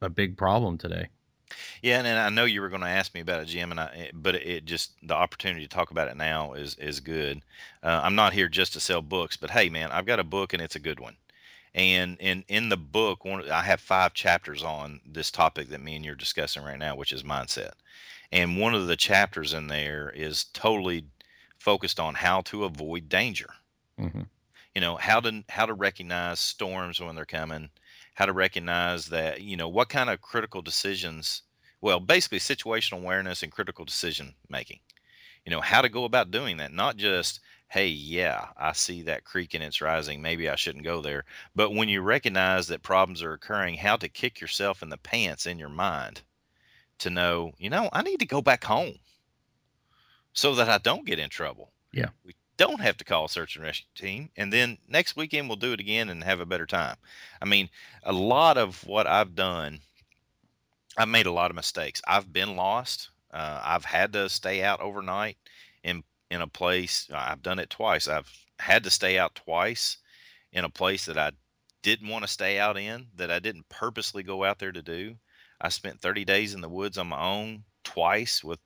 a 0.00 0.08
big 0.08 0.36
problem 0.36 0.78
today. 0.78 1.08
Yeah, 1.82 1.98
and, 1.98 2.06
and 2.06 2.18
I 2.18 2.28
know 2.28 2.44
you 2.44 2.60
were 2.60 2.68
going 2.68 2.82
to 2.82 2.88
ask 2.88 3.14
me 3.14 3.20
about 3.20 3.40
it, 3.40 3.46
Jim, 3.46 3.70
and 3.70 3.80
I, 3.80 3.86
eh, 3.96 4.10
but 4.12 4.34
it 4.34 4.64
just 4.64 4.92
the 5.02 5.14
opportunity 5.14 5.62
to 5.62 5.68
talk 5.68 5.90
about 5.90 6.08
it 6.08 6.16
now 6.16 6.54
is 6.54 6.74
is 6.76 7.00
good. 7.00 7.42
Uh, 7.82 8.00
I'm 8.02 8.14
not 8.14 8.32
here 8.32 8.48
just 8.48 8.72
to 8.72 8.80
sell 8.80 9.02
books, 9.02 9.36
but 9.36 9.50
hey, 9.50 9.68
man, 9.68 9.92
I've 9.92 10.06
got 10.06 10.20
a 10.20 10.24
book 10.24 10.52
and 10.52 10.62
it's 10.62 10.76
a 10.76 10.80
good 10.80 11.00
one. 11.00 11.16
And 11.74 12.16
in 12.20 12.44
in 12.48 12.68
the 12.68 12.76
book, 12.76 13.24
one 13.24 13.48
I 13.50 13.62
have 13.62 13.80
five 13.80 14.14
chapters 14.14 14.62
on 14.62 15.00
this 15.06 15.30
topic 15.30 15.68
that 15.68 15.82
me 15.82 15.94
and 15.94 16.04
you're 16.04 16.14
discussing 16.14 16.64
right 16.64 16.78
now, 16.78 16.96
which 16.96 17.12
is 17.12 17.22
mindset. 17.22 17.72
And 18.32 18.58
one 18.58 18.74
of 18.74 18.86
the 18.86 18.96
chapters 18.96 19.52
in 19.52 19.68
there 19.68 20.10
is 20.14 20.44
totally 20.52 21.06
focused 21.58 22.00
on 22.00 22.14
how 22.14 22.42
to 22.42 22.64
avoid 22.64 23.08
danger. 23.08 23.50
Mm-hmm. 24.00 24.22
You 24.74 24.80
know 24.80 24.96
how 24.96 25.20
to 25.20 25.42
how 25.48 25.66
to 25.66 25.74
recognize 25.74 26.38
storms 26.38 27.00
when 27.00 27.14
they're 27.14 27.24
coming, 27.24 27.70
how 28.14 28.26
to 28.26 28.32
recognize 28.32 29.06
that 29.06 29.40
you 29.40 29.56
know 29.56 29.68
what 29.68 29.88
kind 29.88 30.10
of 30.10 30.20
critical 30.20 30.60
decisions. 30.60 31.42
Well, 31.80 32.00
basically 32.00 32.38
situational 32.38 32.98
awareness 32.98 33.42
and 33.42 33.52
critical 33.52 33.84
decision 33.84 34.34
making. 34.48 34.80
You 35.44 35.50
know 35.50 35.60
how 35.60 35.80
to 35.80 35.88
go 35.88 36.04
about 36.04 36.30
doing 36.30 36.58
that, 36.58 36.72
not 36.72 36.96
just 36.96 37.40
hey, 37.68 37.88
yeah, 37.88 38.46
I 38.56 38.72
see 38.72 39.02
that 39.02 39.24
creek 39.24 39.54
and 39.54 39.64
it's 39.64 39.80
rising. 39.80 40.22
Maybe 40.22 40.48
I 40.48 40.54
shouldn't 40.54 40.84
go 40.84 41.00
there. 41.00 41.24
But 41.54 41.74
when 41.74 41.88
you 41.88 42.00
recognize 42.00 42.68
that 42.68 42.82
problems 42.82 43.22
are 43.22 43.32
occurring, 43.32 43.76
how 43.76 43.96
to 43.96 44.08
kick 44.08 44.40
yourself 44.40 44.82
in 44.82 44.88
the 44.88 44.98
pants 44.98 45.46
in 45.46 45.58
your 45.58 45.68
mind 45.68 46.22
to 46.98 47.10
know, 47.10 47.52
you 47.58 47.70
know, 47.70 47.88
I 47.92 48.02
need 48.02 48.20
to 48.20 48.26
go 48.26 48.40
back 48.40 48.64
home 48.64 48.94
so 50.32 50.54
that 50.56 50.68
I 50.68 50.78
don't 50.78 51.06
get 51.06 51.18
in 51.18 51.30
trouble. 51.30 51.72
Yeah. 51.92 52.08
We 52.24 52.34
don't 52.56 52.80
have 52.80 52.96
to 52.98 53.04
call 53.04 53.26
a 53.26 53.28
search 53.28 53.56
and 53.56 53.64
rescue 53.64 53.86
team. 53.94 54.30
And 54.36 54.52
then 54.52 54.78
next 54.88 55.16
weekend 55.16 55.48
we'll 55.48 55.56
do 55.56 55.72
it 55.72 55.80
again 55.80 56.08
and 56.08 56.22
have 56.24 56.40
a 56.40 56.46
better 56.46 56.66
time. 56.66 56.96
I 57.40 57.44
mean, 57.44 57.68
a 58.02 58.12
lot 58.12 58.56
of 58.56 58.86
what 58.86 59.06
I've 59.06 59.34
done, 59.34 59.80
I've 60.96 61.08
made 61.08 61.26
a 61.26 61.32
lot 61.32 61.50
of 61.50 61.56
mistakes. 61.56 62.00
I've 62.06 62.32
been 62.32 62.56
lost. 62.56 63.10
Uh, 63.32 63.60
I've 63.62 63.84
had 63.84 64.12
to 64.14 64.28
stay 64.28 64.62
out 64.62 64.80
overnight 64.80 65.36
in 65.82 66.02
in 66.30 66.40
a 66.40 66.46
place. 66.46 67.08
I've 67.12 67.42
done 67.42 67.58
it 67.58 67.70
twice. 67.70 68.08
I've 68.08 68.30
had 68.58 68.84
to 68.84 68.90
stay 68.90 69.18
out 69.18 69.34
twice 69.34 69.98
in 70.52 70.64
a 70.64 70.70
place 70.70 71.06
that 71.06 71.18
I 71.18 71.32
didn't 71.82 72.08
want 72.08 72.24
to 72.24 72.28
stay 72.28 72.58
out 72.58 72.76
in, 72.76 73.06
that 73.16 73.30
I 73.30 73.38
didn't 73.38 73.68
purposely 73.68 74.22
go 74.22 74.42
out 74.42 74.58
there 74.58 74.72
to 74.72 74.82
do. 74.82 75.16
I 75.60 75.70
spent 75.70 76.00
30 76.00 76.24
days 76.24 76.54
in 76.54 76.60
the 76.60 76.68
woods 76.68 76.98
on 76.98 77.08
my 77.08 77.22
own 77.22 77.64
twice 77.84 78.44
with 78.44 78.60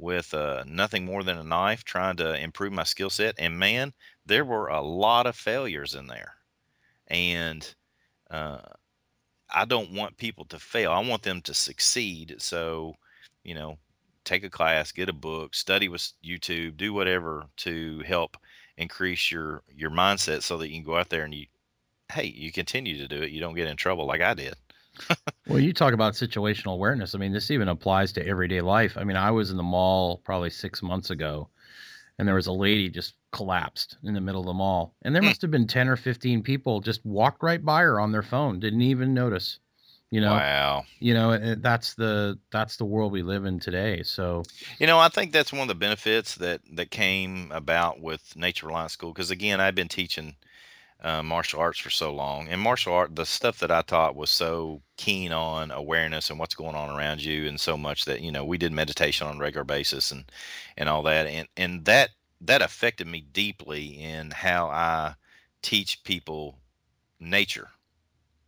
with 0.00 0.32
uh, 0.32 0.64
nothing 0.66 1.04
more 1.04 1.22
than 1.22 1.36
a 1.36 1.44
knife 1.44 1.84
trying 1.84 2.16
to 2.16 2.34
improve 2.42 2.72
my 2.72 2.84
skill 2.84 3.10
set. 3.10 3.34
And 3.38 3.58
man, 3.58 3.92
there 4.24 4.46
were 4.46 4.68
a 4.68 4.80
lot 4.80 5.26
of 5.26 5.36
failures 5.36 5.94
in 5.94 6.06
there. 6.06 6.34
And 7.08 7.74
uh, 8.30 8.60
I 9.52 9.66
don't 9.66 9.92
want 9.92 10.16
people 10.16 10.46
to 10.46 10.58
fail. 10.58 10.90
I 10.90 11.00
want 11.00 11.22
them 11.22 11.42
to 11.42 11.52
succeed. 11.52 12.36
So, 12.38 12.94
you 13.44 13.54
know, 13.54 13.76
take 14.24 14.42
a 14.42 14.50
class, 14.50 14.92
get 14.92 15.10
a 15.10 15.12
book, 15.12 15.54
study 15.54 15.88
with 15.88 16.10
YouTube, 16.24 16.78
do 16.78 16.94
whatever 16.94 17.44
to 17.58 18.00
help 18.06 18.38
increase 18.78 19.30
your 19.30 19.62
your 19.68 19.90
mindset 19.90 20.42
so 20.42 20.56
that 20.56 20.68
you 20.68 20.76
can 20.76 20.84
go 20.84 20.96
out 20.96 21.10
there 21.10 21.24
and 21.24 21.34
you 21.34 21.46
hey, 22.10 22.24
you 22.24 22.50
continue 22.52 22.96
to 22.98 23.08
do 23.08 23.22
it. 23.22 23.30
You 23.30 23.40
don't 23.40 23.54
get 23.54 23.68
in 23.68 23.76
trouble 23.76 24.06
like 24.06 24.22
I 24.22 24.34
did 24.34 24.54
well, 25.48 25.58
you 25.58 25.72
talk 25.72 25.92
about 25.92 26.14
situational 26.14 26.74
awareness. 26.74 27.14
I 27.14 27.18
mean, 27.18 27.32
this 27.32 27.50
even 27.50 27.68
applies 27.68 28.12
to 28.12 28.26
everyday 28.26 28.60
life. 28.60 28.96
I 28.96 29.04
mean, 29.04 29.16
I 29.16 29.30
was 29.30 29.50
in 29.50 29.56
the 29.56 29.62
mall 29.62 30.18
probably 30.24 30.50
six 30.50 30.82
months 30.82 31.10
ago, 31.10 31.48
and 32.18 32.26
there 32.26 32.34
was 32.34 32.46
a 32.46 32.52
lady 32.52 32.88
just 32.88 33.14
collapsed 33.32 33.98
in 34.02 34.14
the 34.14 34.20
middle 34.20 34.40
of 34.40 34.46
the 34.46 34.54
mall, 34.54 34.94
and 35.02 35.14
there 35.14 35.22
hmm. 35.22 35.28
must 35.28 35.42
have 35.42 35.50
been 35.50 35.66
ten 35.66 35.88
or 35.88 35.96
fifteen 35.96 36.42
people 36.42 36.80
just 36.80 37.04
walked 37.04 37.42
right 37.42 37.64
by 37.64 37.82
her 37.82 38.00
on 38.00 38.12
their 38.12 38.22
phone, 38.22 38.60
didn't 38.60 38.82
even 38.82 39.14
notice. 39.14 39.58
You 40.10 40.20
know, 40.20 40.32
wow. 40.32 40.84
You 40.98 41.14
know, 41.14 41.54
that's 41.54 41.94
the 41.94 42.36
that's 42.50 42.76
the 42.76 42.84
world 42.84 43.12
we 43.12 43.22
live 43.22 43.44
in 43.44 43.60
today. 43.60 44.02
So, 44.02 44.42
you 44.80 44.88
know, 44.88 44.98
I 44.98 45.08
think 45.08 45.32
that's 45.32 45.52
one 45.52 45.62
of 45.62 45.68
the 45.68 45.76
benefits 45.76 46.34
that 46.36 46.62
that 46.72 46.90
came 46.90 47.52
about 47.52 48.00
with 48.00 48.36
Nature 48.36 48.66
Reliance 48.66 48.92
School 48.92 49.12
because 49.12 49.30
again, 49.30 49.60
I've 49.60 49.76
been 49.76 49.88
teaching 49.88 50.34
uh, 51.02 51.22
martial 51.22 51.60
arts 51.60 51.78
for 51.78 51.90
so 51.90 52.12
long. 52.12 52.48
And 52.48 52.60
martial 52.60 52.92
art, 52.92 53.16
the 53.16 53.24
stuff 53.26 53.58
that 53.60 53.70
I 53.70 53.82
taught 53.82 54.16
was 54.16 54.30
so 54.30 54.82
keen 54.96 55.32
on 55.32 55.70
awareness 55.70 56.30
and 56.30 56.38
what's 56.38 56.54
going 56.54 56.74
on 56.74 56.96
around 56.96 57.22
you, 57.22 57.46
and 57.48 57.58
so 57.58 57.76
much 57.76 58.04
that 58.04 58.20
you 58.20 58.30
know 58.30 58.44
we 58.44 58.58
did 58.58 58.72
meditation 58.72 59.26
on 59.26 59.36
a 59.36 59.40
regular 59.40 59.64
basis 59.64 60.10
and 60.10 60.30
and 60.76 60.88
all 60.88 61.02
that, 61.04 61.26
and 61.26 61.48
and 61.56 61.84
that 61.86 62.10
that 62.42 62.62
affected 62.62 63.06
me 63.06 63.24
deeply 63.32 64.00
in 64.00 64.30
how 64.30 64.68
I 64.68 65.14
teach 65.62 66.02
people 66.04 66.58
nature 67.18 67.68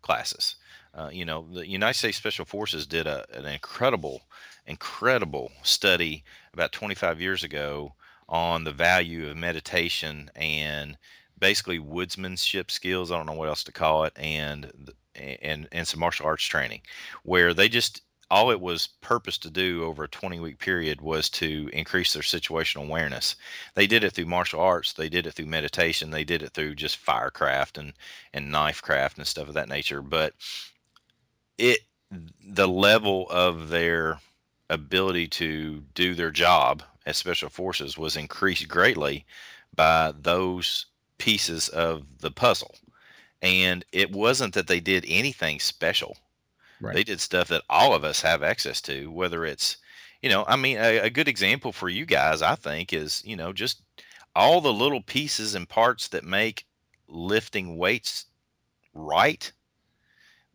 classes. 0.03 0.57
Uh, 0.95 1.09
you 1.13 1.25
know, 1.25 1.47
the 1.53 1.67
United 1.67 1.99
States 1.99 2.19
Special 2.19 2.45
Forces 2.45 2.87
did 2.87 3.07
a, 3.07 3.25
an 3.33 3.47
incredible, 3.47 4.23
incredible 4.67 5.51
study 5.63 6.23
about 6.53 6.73
25 6.73 7.21
years 7.21 7.45
ago 7.45 7.95
on 8.29 8.65
the 8.65 8.73
value 8.73 9.29
of 9.29 9.37
meditation 9.37 10.31
and 10.37 10.97
basically 11.43 11.81
woodsmanship 11.81 12.71
skills. 12.71 13.11
I 13.11 13.17
don't 13.17 13.27
know 13.27 13.33
what 13.33 13.49
else 13.49 13.65
to 13.65 13.73
call 13.73 14.05
it, 14.05 14.13
and 14.17 14.93
and 15.17 15.69
and 15.73 15.87
some 15.87 15.99
martial 15.99 16.25
arts 16.25 16.45
training, 16.45 16.83
where 17.25 17.53
they 17.53 17.69
just 17.69 18.01
all 18.31 18.53
it 18.53 18.61
was 18.61 18.87
purpose 19.03 19.37
to 19.39 19.51
do 19.51 19.85
over 19.85 20.05
a 20.05 20.09
20 20.09 20.41
week 20.41 20.59
period 20.59 21.03
was 21.03 21.29
to 21.29 21.69
increase 21.75 22.15
their 22.15 22.23
situational 22.23 22.85
awareness. 22.85 23.37
They 23.75 23.87
did 23.87 24.05
it 24.05 24.13
through 24.13 24.27
martial 24.27 24.61
arts, 24.61 24.95
they 24.95 25.11
did 25.11 25.27
it 25.27 25.33
through 25.33 25.47
meditation, 25.47 26.11
they 26.11 26.25
did 26.25 26.43
it 26.43 26.55
through 26.55 26.77
just 26.77 26.97
firecraft 26.97 27.77
and 27.77 27.93
and 28.33 28.53
knife 28.53 28.81
craft 28.81 29.19
and 29.19 29.27
stuff 29.27 29.49
of 29.49 29.55
that 29.55 29.69
nature. 29.69 30.01
But 30.01 30.35
it 31.59 31.81
the 32.41 32.69
level 32.69 33.27
of 33.31 33.69
their 33.69 34.21
ability 34.71 35.27
to 35.29 35.81
do 35.95 36.15
their 36.15 36.31
job 36.31 36.85
as 37.05 37.17
special 37.17 37.49
forces 37.49 37.99
was 37.99 38.17
increased 38.17 38.69
greatly 38.69 39.27
by 39.75 40.13
those 40.21 40.87
pieces 41.23 41.69
of 41.69 42.05
the 42.21 42.31
puzzle. 42.31 42.75
And 43.41 43.85
it 43.93 44.13
wasn't 44.13 44.55
that 44.55 44.67
they 44.67 44.81
did 44.81 45.05
anything 45.09 45.59
special 45.59 46.17
Right. 46.83 46.97
They 46.97 47.05
did 47.05 47.21
stuff 47.21 47.49
that 47.49 47.63
all 47.71 47.95
of 47.95 48.03
us 48.03 48.21
have 48.23 48.43
access 48.43 48.81
to, 48.83 49.11
whether 49.13 49.47
it's, 49.47 49.77
you 50.21 50.29
know, 50.29 50.45
I 50.49 50.57
mean, 50.57 50.79
a, 50.79 50.99
a 50.99 51.11
good 51.11 51.29
example 51.29 51.73
for 51.73 51.89
you 51.89 52.05
guys, 52.05 52.43
I 52.43 52.57
think, 52.57 52.93
is, 52.93 53.23
you 53.25 53.37
know, 53.37 53.53
just 53.53 53.83
all 54.35 54.61
the 54.61 54.73
little 54.73 55.01
pieces 55.01 55.55
and 55.55 55.69
parts 55.69 56.09
that 56.09 56.25
make 56.25 56.67
lifting 57.07 57.79
weights 57.79 58.27
right. 58.95 59.51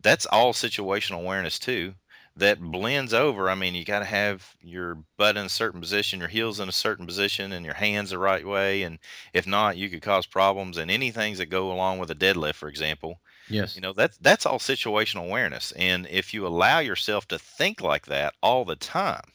That's 0.02 0.26
all 0.26 0.52
situational 0.52 1.22
awareness 1.22 1.58
too. 1.58 1.94
That 2.38 2.60
blends 2.60 3.12
over. 3.12 3.50
I 3.50 3.54
mean, 3.54 3.74
you 3.74 3.84
got 3.84 3.98
to 3.98 4.04
have 4.06 4.56
your 4.62 4.94
butt 5.18 5.36
in 5.36 5.44
a 5.44 5.48
certain 5.50 5.80
position, 5.80 6.20
your 6.20 6.28
heels 6.28 6.58
in 6.60 6.68
a 6.68 6.72
certain 6.72 7.06
position, 7.06 7.52
and 7.52 7.64
your 7.66 7.74
hands 7.74 8.10
the 8.10 8.18
right 8.18 8.46
way. 8.46 8.82
And 8.84 8.98
if 9.34 9.46
not, 9.46 9.76
you 9.76 9.90
could 9.90 10.02
cause 10.02 10.24
problems. 10.26 10.76
And 10.78 10.90
any 10.90 11.10
things 11.10 11.38
that 11.38 11.46
go 11.46 11.70
along 11.72 11.98
with 11.98 12.10
a 12.10 12.14
deadlift, 12.14 12.54
for 12.54 12.68
example, 12.68 13.20
Yes. 13.48 13.76
You 13.76 13.82
know, 13.82 13.92
that's 13.94 14.18
that's 14.18 14.46
all 14.46 14.58
situational 14.58 15.26
awareness. 15.26 15.72
And 15.72 16.06
if 16.08 16.34
you 16.34 16.46
allow 16.46 16.80
yourself 16.80 17.28
to 17.28 17.38
think 17.38 17.80
like 17.80 18.06
that 18.06 18.34
all 18.42 18.64
the 18.66 18.76
time, 18.76 19.32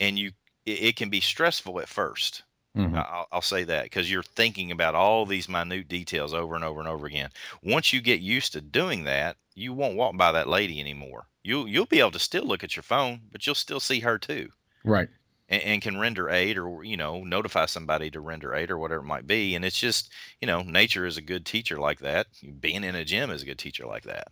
and 0.00 0.18
you 0.18 0.32
it, 0.66 0.82
it 0.82 0.96
can 0.96 1.08
be 1.10 1.20
stressful 1.20 1.78
at 1.80 1.88
1st 1.88 2.42
i 2.42 2.47
mm-hmm. 2.76 2.96
I'll, 2.96 3.26
I'll 3.32 3.42
say 3.42 3.64
that 3.64 3.84
because 3.84 4.10
you're 4.10 4.22
thinking 4.22 4.70
about 4.70 4.94
all 4.94 5.26
these 5.26 5.48
minute 5.48 5.88
details 5.88 6.34
over 6.34 6.54
and 6.54 6.64
over 6.64 6.80
and 6.80 6.88
over 6.88 7.06
again. 7.06 7.30
Once 7.62 7.92
you 7.92 8.00
get 8.00 8.20
used 8.20 8.52
to 8.52 8.60
doing 8.60 9.04
that, 9.04 9.36
you 9.54 9.72
won't 9.72 9.96
walk 9.96 10.16
by 10.16 10.32
that 10.32 10.48
lady 10.48 10.80
anymore. 10.80 11.26
You'll 11.42 11.68
you'll 11.68 11.86
be 11.86 12.00
able 12.00 12.10
to 12.12 12.18
still 12.18 12.44
look 12.44 12.64
at 12.64 12.76
your 12.76 12.82
phone, 12.82 13.20
but 13.32 13.46
you'll 13.46 13.54
still 13.54 13.80
see 13.80 14.00
her 14.00 14.18
too. 14.18 14.50
Right 14.84 15.08
and, 15.48 15.62
and, 15.62 15.82
can 15.82 15.98
render 15.98 16.28
aid 16.30 16.58
or 16.58 16.84
you 16.84 16.96
know 16.96 17.22
notify 17.24 17.66
somebody 17.66 18.10
to 18.10 18.20
render 18.20 18.54
aid 18.54 18.70
or 18.70 18.78
whatever 18.78 19.00
it 19.00 19.06
might 19.06 19.26
be 19.26 19.54
and 19.54 19.64
it's 19.64 19.78
just 19.78 20.10
you 20.40 20.46
know 20.46 20.62
nature 20.62 21.06
is 21.06 21.16
a 21.16 21.22
good 21.22 21.44
teacher 21.44 21.78
like 21.78 21.98
that 22.00 22.26
being 22.60 22.84
in 22.84 22.94
a 22.94 23.04
gym 23.04 23.30
is 23.30 23.42
a 23.42 23.46
good 23.46 23.58
teacher 23.58 23.86
like 23.86 24.04
that 24.04 24.28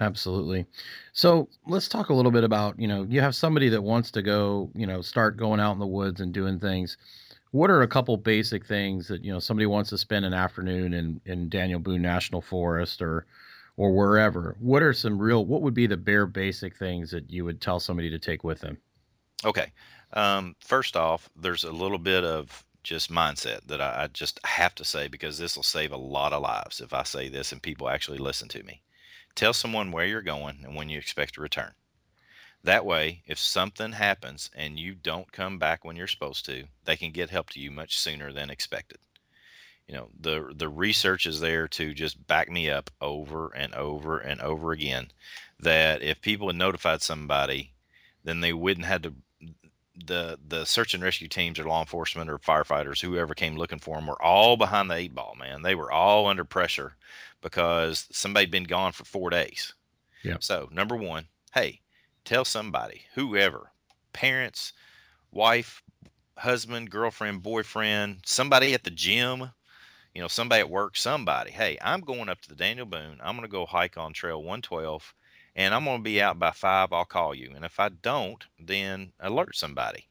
absolutely 0.00 0.66
so 1.12 1.48
let's 1.66 1.88
talk 1.88 2.10
a 2.10 2.14
little 2.14 2.32
bit 2.32 2.44
about 2.44 2.78
you 2.78 2.88
know 2.88 3.06
you 3.08 3.20
have 3.20 3.34
somebody 3.34 3.68
that 3.68 3.82
wants 3.82 4.10
to 4.10 4.22
go 4.22 4.70
you 4.74 4.86
know 4.86 5.00
start 5.00 5.36
going 5.36 5.60
out 5.60 5.72
in 5.72 5.78
the 5.78 5.86
woods 5.86 6.20
and 6.20 6.34
doing 6.34 6.58
things 6.58 6.96
what 7.52 7.70
are 7.70 7.82
a 7.82 7.88
couple 7.88 8.16
basic 8.16 8.66
things 8.66 9.08
that 9.08 9.24
you 9.24 9.32
know 9.32 9.38
somebody 9.38 9.66
wants 9.66 9.90
to 9.90 9.98
spend 9.98 10.24
an 10.24 10.34
afternoon 10.34 10.94
in 10.94 11.20
in 11.24 11.48
daniel 11.48 11.80
boone 11.80 12.02
national 12.02 12.40
forest 12.40 13.00
or 13.00 13.26
or 13.76 13.92
wherever 13.92 14.56
what 14.60 14.82
are 14.82 14.92
some 14.92 15.18
real 15.18 15.44
what 15.44 15.62
would 15.62 15.74
be 15.74 15.86
the 15.86 15.96
bare 15.96 16.26
basic 16.26 16.76
things 16.76 17.10
that 17.10 17.30
you 17.30 17.44
would 17.44 17.60
tell 17.60 17.80
somebody 17.80 18.10
to 18.10 18.18
take 18.18 18.44
with 18.44 18.60
them 18.60 18.78
okay 19.44 19.72
um, 20.12 20.54
first 20.60 20.96
off, 20.96 21.28
there's 21.36 21.64
a 21.64 21.72
little 21.72 21.98
bit 21.98 22.24
of 22.24 22.64
just 22.82 23.10
mindset 23.10 23.66
that 23.66 23.80
I, 23.80 24.04
I 24.04 24.06
just 24.08 24.38
have 24.44 24.74
to 24.76 24.84
say 24.84 25.08
because 25.08 25.38
this 25.38 25.56
will 25.56 25.62
save 25.62 25.92
a 25.92 25.96
lot 25.96 26.32
of 26.32 26.42
lives 26.42 26.80
if 26.80 26.94
I 26.94 27.02
say 27.02 27.28
this 27.28 27.52
and 27.52 27.62
people 27.62 27.88
actually 27.88 28.18
listen 28.18 28.48
to 28.48 28.62
me. 28.62 28.82
Tell 29.34 29.52
someone 29.52 29.92
where 29.92 30.06
you're 30.06 30.22
going 30.22 30.60
and 30.64 30.76
when 30.76 30.88
you 30.88 30.98
expect 30.98 31.34
to 31.34 31.40
return. 31.40 31.72
That 32.66 32.84
way, 32.84 33.22
if 33.28 33.38
something 33.38 33.92
happens 33.92 34.50
and 34.52 34.76
you 34.76 34.96
don't 34.96 35.30
come 35.30 35.56
back 35.56 35.84
when 35.84 35.94
you're 35.94 36.08
supposed 36.08 36.44
to, 36.46 36.64
they 36.84 36.96
can 36.96 37.12
get 37.12 37.30
help 37.30 37.50
to 37.50 37.60
you 37.60 37.70
much 37.70 38.00
sooner 38.00 38.32
than 38.32 38.50
expected. 38.50 38.98
You 39.86 39.94
know, 39.94 40.08
the 40.18 40.52
the 40.52 40.68
research 40.68 41.26
is 41.26 41.38
there 41.38 41.68
to 41.68 41.94
just 41.94 42.26
back 42.26 42.50
me 42.50 42.68
up 42.68 42.90
over 43.00 43.54
and 43.54 43.72
over 43.72 44.18
and 44.18 44.40
over 44.40 44.72
again 44.72 45.12
that 45.60 46.02
if 46.02 46.20
people 46.20 46.48
had 46.48 46.56
notified 46.56 47.02
somebody, 47.02 47.72
then 48.24 48.40
they 48.40 48.52
wouldn't 48.52 48.86
have 48.86 49.02
to 49.02 49.14
the 50.04 50.36
the 50.48 50.64
search 50.64 50.92
and 50.92 51.04
rescue 51.04 51.28
teams 51.28 51.60
or 51.60 51.68
law 51.68 51.78
enforcement 51.78 52.28
or 52.28 52.38
firefighters, 52.40 53.00
whoever 53.00 53.32
came 53.36 53.54
looking 53.54 53.78
for 53.78 53.94
them, 53.94 54.08
were 54.08 54.20
all 54.20 54.56
behind 54.56 54.90
the 54.90 54.96
eight 54.96 55.14
ball. 55.14 55.36
Man, 55.38 55.62
they 55.62 55.76
were 55.76 55.92
all 55.92 56.26
under 56.26 56.44
pressure 56.44 56.96
because 57.42 58.08
somebody'd 58.10 58.50
been 58.50 58.64
gone 58.64 58.90
for 58.90 59.04
four 59.04 59.30
days. 59.30 59.72
Yeah. 60.24 60.38
So 60.40 60.68
number 60.72 60.96
one, 60.96 61.26
hey, 61.54 61.80
tell 62.26 62.44
somebody, 62.44 63.02
whoever, 63.14 63.70
parents, 64.12 64.72
wife, 65.30 65.82
husband, 66.36 66.90
girlfriend, 66.90 67.42
boyfriend, 67.42 68.18
somebody 68.26 68.74
at 68.74 68.84
the 68.84 68.90
gym, 68.90 69.50
you 70.12 70.20
know, 70.20 70.28
somebody 70.28 70.60
at 70.60 70.68
work, 70.68 70.96
somebody. 70.96 71.50
Hey, 71.50 71.78
I'm 71.80 72.00
going 72.00 72.28
up 72.28 72.40
to 72.42 72.48
the 72.48 72.56
Daniel 72.56 72.84
Boone. 72.84 73.20
I'm 73.22 73.36
going 73.36 73.48
to 73.48 73.52
go 73.52 73.64
hike 73.64 73.96
on 73.96 74.12
Trail 74.12 74.38
112 74.38 75.14
and 75.54 75.72
I'm 75.72 75.84
going 75.84 75.98
to 75.98 76.02
be 76.02 76.20
out 76.20 76.38
by 76.38 76.50
five. 76.50 76.92
I'll 76.92 77.04
call 77.04 77.34
you. 77.34 77.52
And 77.54 77.64
if 77.64 77.80
I 77.80 77.88
don't, 77.88 78.44
then 78.58 79.12
alert 79.20 79.56
somebody. 79.56 80.06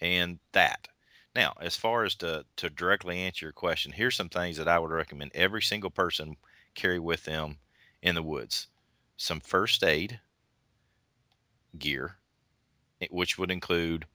And 0.00 0.38
that. 0.52 0.88
Now, 1.34 1.52
as 1.60 1.76
far 1.76 2.04
as 2.04 2.14
to, 2.16 2.44
to 2.56 2.70
directly 2.70 3.18
answer 3.18 3.46
your 3.46 3.52
question, 3.52 3.92
here's 3.92 4.16
some 4.16 4.28
things 4.28 4.56
that 4.56 4.66
I 4.66 4.78
would 4.78 4.90
recommend 4.90 5.32
every 5.34 5.62
single 5.62 5.90
person 5.90 6.36
carry 6.74 6.98
with 6.98 7.24
them 7.24 7.58
in 8.02 8.14
the 8.14 8.22
woods 8.22 8.68
some 9.18 9.40
first 9.40 9.82
aid 9.82 10.20
gear, 11.76 12.16
eh, 13.00 13.06
which 13.10 13.38
would 13.38 13.50
include 13.50 14.06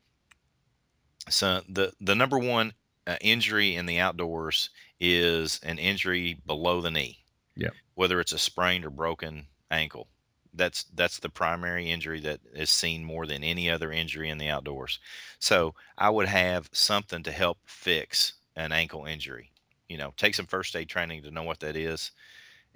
so 1.30 1.62
the 1.70 1.94
the 2.02 2.16
number 2.16 2.38
one 2.38 2.74
uh, 3.08 3.18
injury 3.22 3.76
in 3.76 3.86
the 3.86 4.00
outdoors 4.00 4.70
is 5.00 5.60
an 5.64 5.80
injury 5.80 6.42
below 6.46 6.82
the 6.82 6.92
knee. 6.92 7.20
Yeah. 7.56 7.70
Whether 7.96 8.20
it's 8.20 8.32
a 8.32 8.40
sprained 8.40 8.86
or 8.86 8.90
broken 8.90 9.48
ankle 9.70 10.08
that's 10.54 10.84
that's 10.96 11.20
the 11.20 11.30
primary 11.30 11.90
injury 11.90 12.20
that 12.22 12.40
is 12.54 12.70
seen 12.70 13.04
more 13.04 13.26
than 13.26 13.44
any 13.44 13.70
other 13.70 13.92
injury 13.92 14.30
in 14.30 14.38
the 14.38 14.50
outdoors. 14.50 15.00
So 15.40 15.74
I 15.98 16.10
would 16.10 16.28
have 16.28 16.70
something 16.72 17.24
to 17.24 17.32
help 17.32 17.58
fix 17.66 18.34
an 18.56 18.72
ankle 18.72 19.06
injury. 19.06 19.52
You 19.90 19.98
know, 19.98 20.14
take 20.18 20.36
some 20.36 20.46
first 20.46 20.76
aid 20.76 20.90
training 20.90 21.24
to 21.24 21.32
know 21.32 21.44
what 21.44 21.60
that 21.62 21.76
is. 21.76 22.12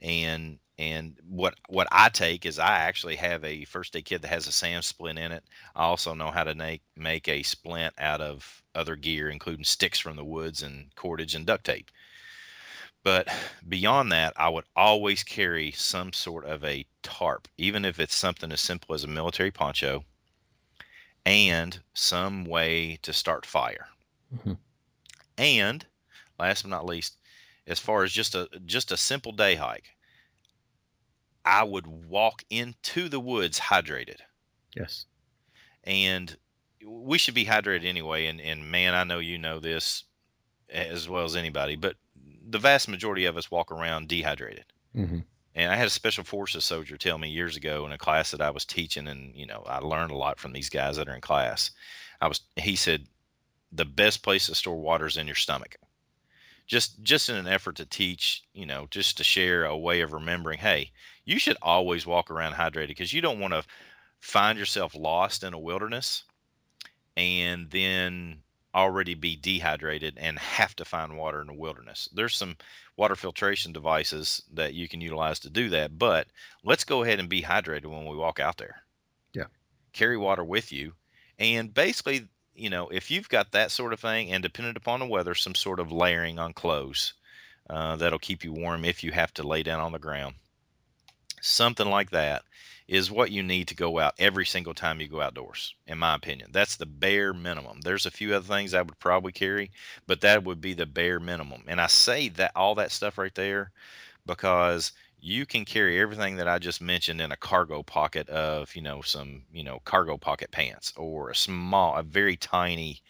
And 0.02 0.60
and 0.80 1.18
what 1.28 1.56
what 1.70 1.88
I 1.92 2.10
take 2.10 2.46
is 2.46 2.60
I 2.60 2.80
actually 2.80 3.16
have 3.16 3.44
a 3.44 3.66
first 3.66 3.96
aid 3.96 4.06
kit 4.06 4.22
that 4.22 4.28
has 4.28 4.48
a 4.48 4.52
SAM 4.52 4.82
splint 4.82 5.18
in 5.18 5.32
it. 5.32 5.44
I 5.76 5.84
also 5.84 6.14
know 6.14 6.32
how 6.32 6.44
to 6.44 6.56
make 6.56 6.84
make 6.96 7.28
a 7.28 7.44
splint 7.44 7.94
out 7.98 8.22
of 8.22 8.62
other 8.76 8.96
gear, 8.96 9.30
including 9.30 9.66
sticks 9.66 10.00
from 10.00 10.16
the 10.16 10.26
woods 10.26 10.62
and 10.62 10.94
cordage 10.96 11.36
and 11.36 11.46
duct 11.46 11.66
tape. 11.66 11.90
But 13.04 13.28
beyond 13.68 14.12
that, 14.12 14.34
I 14.36 14.50
would 14.50 14.66
always 14.76 15.24
carry 15.24 15.72
some 15.72 16.12
sort 16.14 16.46
of 16.46 16.64
a 16.64 16.86
tarp, 17.04 17.48
even 17.58 17.86
if 17.86 18.00
it's 18.00 18.16
something 18.16 18.52
as 18.52 18.60
simple 18.60 18.94
as 18.94 19.04
a 19.04 19.08
military 19.08 19.52
poncho 19.52 20.04
and 21.26 21.80
some 21.94 22.46
way 22.46 23.00
to 23.02 23.14
start 23.14 23.46
fire. 23.46 23.88
Mm-hmm. 24.36 24.54
And 25.38 25.86
last 26.38 26.64
but 26.64 26.70
not 26.70 26.86
least, 26.86 27.18
as 27.68 27.80
far 27.80 28.04
as 28.04 28.12
just 28.12 28.34
a 28.34 28.48
just 28.66 28.92
a 28.92 28.98
simple 28.98 29.32
day 29.32 29.56
hike, 29.56 29.90
I 31.46 31.64
would 31.64 31.88
walk 31.88 32.44
into 32.50 33.10
the 33.10 33.20
woods 33.20 33.60
hydrated. 33.60 34.20
Yes. 34.76 35.06
And 35.84 36.36
we 36.86 37.18
should 37.18 37.34
be 37.34 37.46
hydrated 37.46 37.86
anyway. 37.86 38.28
And, 38.28 38.42
and 38.42 38.70
man, 38.72 38.96
I 38.96 39.04
know 39.04 39.20
you 39.20 39.38
know 39.38 39.60
this 39.60 40.04
as 40.70 41.08
well 41.08 41.24
as 41.24 41.36
anybody, 41.36 41.76
but 41.76 41.96
the 42.50 42.60
vast 42.60 42.88
majority 42.88 43.26
of 43.26 43.38
us 43.38 43.52
walk 43.52 43.72
around 43.72 44.08
dehydrated. 44.08 44.66
Mm-hmm. 44.96 45.20
And 45.56 45.72
I 45.72 45.76
had 45.76 45.88
a 45.88 45.92
special 45.92 46.24
forces 46.24 46.66
soldier 46.66 46.98
tell 46.98 47.18
me 47.18 47.30
years 47.30 47.56
ago 47.56 47.86
in 47.86 47.92
a 47.92 47.98
class 47.98 48.32
that 48.32 48.42
I 48.42 48.52
was 48.52 48.64
teaching, 48.64 49.08
and 49.08 49.36
you 49.36 49.48
know 49.48 49.64
I 49.66 49.80
learned 49.80 50.12
a 50.12 50.18
lot 50.18 50.40
from 50.40 50.54
these 50.54 50.70
guys 50.70 50.98
that 50.98 51.10
are 51.10 51.16
in 51.16 51.22
class. 51.22 51.72
I 52.22 52.28
was 52.28 52.42
he 52.58 52.76
said 52.76 53.08
the 53.72 53.86
best 53.86 54.22
place 54.22 54.46
to 54.46 54.56
store 54.56 54.80
water 54.80 55.08
is 55.08 55.18
in 55.18 55.26
your 55.26 55.36
stomach. 55.36 55.76
Just 56.68 57.02
just 57.02 57.30
in 57.30 57.36
an 57.36 57.48
effort 57.48 57.78
to 57.78 57.86
teach, 57.86 58.44
you 58.54 58.66
know, 58.66 58.88
just 58.92 59.18
to 59.18 59.24
share 59.24 59.66
a 59.66 59.78
way 59.78 60.02
of 60.02 60.14
remembering. 60.14 60.60
Hey, 60.60 60.92
you 61.26 61.40
should 61.40 61.58
always 61.62 62.06
walk 62.06 62.30
around 62.30 62.54
hydrated 62.54 62.90
because 62.90 63.14
you 63.14 63.22
don't 63.22 63.40
want 63.40 63.54
to 63.54 63.64
find 64.20 64.60
yourself 64.60 64.94
lost 64.96 65.44
in 65.44 65.54
a 65.54 65.60
wilderness 65.60 66.24
and 67.16 67.70
then 67.72 68.42
already 68.76 69.16
be 69.16 69.36
dehydrated 69.36 70.18
and 70.18 70.38
have 70.38 70.76
to 70.76 70.86
find 70.86 71.18
water 71.18 71.42
in 71.42 71.48
the 71.48 71.54
wilderness. 71.54 72.08
There's 72.14 72.36
some 72.36 72.56
water 72.96 73.16
filtration 73.16 73.74
devices 73.74 74.44
that 74.54 74.76
you 74.76 74.88
can 74.88 75.02
utilize 75.02 75.40
to 75.40 75.50
do 75.50 75.70
that, 75.70 75.98
but 75.98 76.28
let's 76.64 76.84
go 76.84 77.04
ahead 77.04 77.20
and 77.20 77.28
be 77.28 77.42
hydrated 77.42 77.88
when 77.88 78.06
we 78.06 78.16
walk 78.16 78.40
out 78.40 78.58
there. 78.58 78.84
Yeah. 79.34 79.46
Carry 79.94 80.18
water 80.18 80.44
with 80.44 80.72
you. 80.72 80.94
And 81.40 81.74
basically, 81.74 82.28
you 82.58 82.70
know, 82.70 82.90
if 82.90 83.12
you've 83.12 83.30
got 83.30 83.52
that 83.52 83.72
sort 83.72 83.94
of 83.94 84.00
thing 84.00 84.32
and 84.32 84.42
dependent 84.42 84.78
upon 84.78 85.00
the 85.00 85.06
weather, 85.06 85.36
some 85.36 85.56
sort 85.56 85.80
of 85.80 85.92
layering 85.92 86.40
on 86.40 86.54
clothes 86.54 87.14
uh, 87.70 87.96
that'll 87.98 88.20
keep 88.20 88.44
you 88.44 88.52
warm 88.52 88.84
if 88.84 89.04
you 89.04 89.12
have 89.12 89.34
to 89.36 89.48
lay 89.48 89.64
down 89.64 89.80
on 89.80 89.92
the 89.92 90.00
ground. 90.00 90.36
Something 91.42 91.90
like 91.90 92.10
that 92.12 92.44
is 92.88 93.12
what 93.12 93.32
you 93.32 93.44
need 93.44 93.68
to 93.68 93.76
go 93.76 94.00
out 94.00 94.14
every 94.18 94.46
single 94.46 94.74
time 94.74 95.02
you 95.02 95.08
go 95.08 95.22
outdoors, 95.22 95.76
in 95.88 95.98
my 95.98 96.16
opinion. 96.16 96.50
That's 96.54 96.78
the 96.78 96.86
bare 96.86 97.34
minimum. 97.34 97.82
There's 97.82 98.06
a 98.06 98.12
few 98.12 98.34
other 98.34 98.46
things 98.46 98.74
I 98.74 98.82
would 98.82 98.98
probably 99.00 99.34
carry, 99.34 99.72
but 100.08 100.22
that 100.22 100.44
would 100.46 100.62
be 100.62 100.74
the 100.74 100.86
bare 100.86 101.20
minimum. 101.20 101.64
And 101.68 101.82
I 101.82 101.88
say 101.88 102.30
that 102.30 102.54
all 102.56 102.76
that 102.76 102.92
stuff 102.92 103.18
right 103.18 103.36
there 103.36 103.72
because 104.26 104.94
you 105.20 105.46
can 105.46 105.66
carry 105.66 106.00
everything 106.00 106.38
that 106.38 106.48
I 106.48 106.60
just 106.60 106.82
mentioned 106.82 107.22
in 107.22 107.32
a 107.32 107.38
cargo 107.38 107.84
pocket 107.84 108.30
of, 108.30 108.76
you 108.76 108.82
know, 108.82 109.02
some, 109.02 109.44
you 109.52 109.64
know, 109.64 109.80
cargo 109.84 110.18
pocket 110.18 110.52
pants 110.52 110.94
or 110.96 111.30
a 111.30 111.36
small, 111.36 111.96
a 111.96 112.04
very 112.04 112.38
tiny 112.38 113.02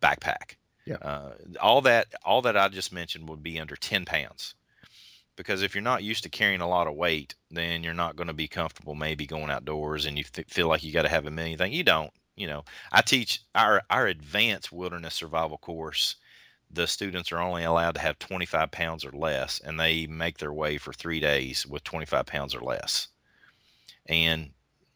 backpack. 0.00 0.56
Yeah. 0.84 0.96
Uh, 0.96 1.34
all 1.60 1.80
that, 1.82 2.08
all 2.24 2.42
that 2.42 2.56
I 2.56 2.68
just 2.68 2.92
mentioned 2.92 3.28
would 3.28 3.42
be 3.42 3.58
under 3.58 3.76
10 3.76 4.04
pounds 4.04 4.54
because 5.36 5.62
if 5.62 5.74
you're 5.74 5.82
not 5.82 6.02
used 6.02 6.22
to 6.24 6.28
carrying 6.28 6.60
a 6.60 6.68
lot 6.68 6.86
of 6.86 6.94
weight, 6.94 7.34
then 7.50 7.82
you're 7.82 7.94
not 7.94 8.16
going 8.16 8.26
to 8.28 8.34
be 8.34 8.48
comfortable 8.48 8.94
maybe 8.94 9.26
going 9.26 9.50
outdoors 9.50 10.06
and 10.06 10.16
you 10.16 10.24
th- 10.24 10.48
feel 10.48 10.68
like 10.68 10.84
you 10.84 10.92
got 10.92 11.02
to 11.02 11.08
have 11.08 11.26
a 11.26 11.30
million 11.30 11.58
things. 11.58 11.74
You 11.74 11.84
don't. 11.84 12.12
You 12.36 12.48
know, 12.48 12.64
I 12.90 13.00
teach 13.02 13.42
our 13.54 13.82
our 13.90 14.08
advanced 14.08 14.72
wilderness 14.72 15.14
survival 15.14 15.56
course. 15.56 16.16
The 16.74 16.86
students 16.86 17.30
are 17.32 17.40
only 17.40 17.64
allowed 17.64 17.94
to 17.94 18.00
have 18.00 18.18
25 18.18 18.70
pounds 18.70 19.04
or 19.04 19.12
less, 19.12 19.60
and 19.60 19.78
they 19.78 20.06
make 20.06 20.38
their 20.38 20.52
way 20.52 20.76
for 20.76 20.92
three 20.92 21.20
days 21.20 21.66
with 21.66 21.84
25 21.84 22.26
pounds 22.26 22.54
or 22.54 22.60
less. 22.60 23.08
And 24.06 24.50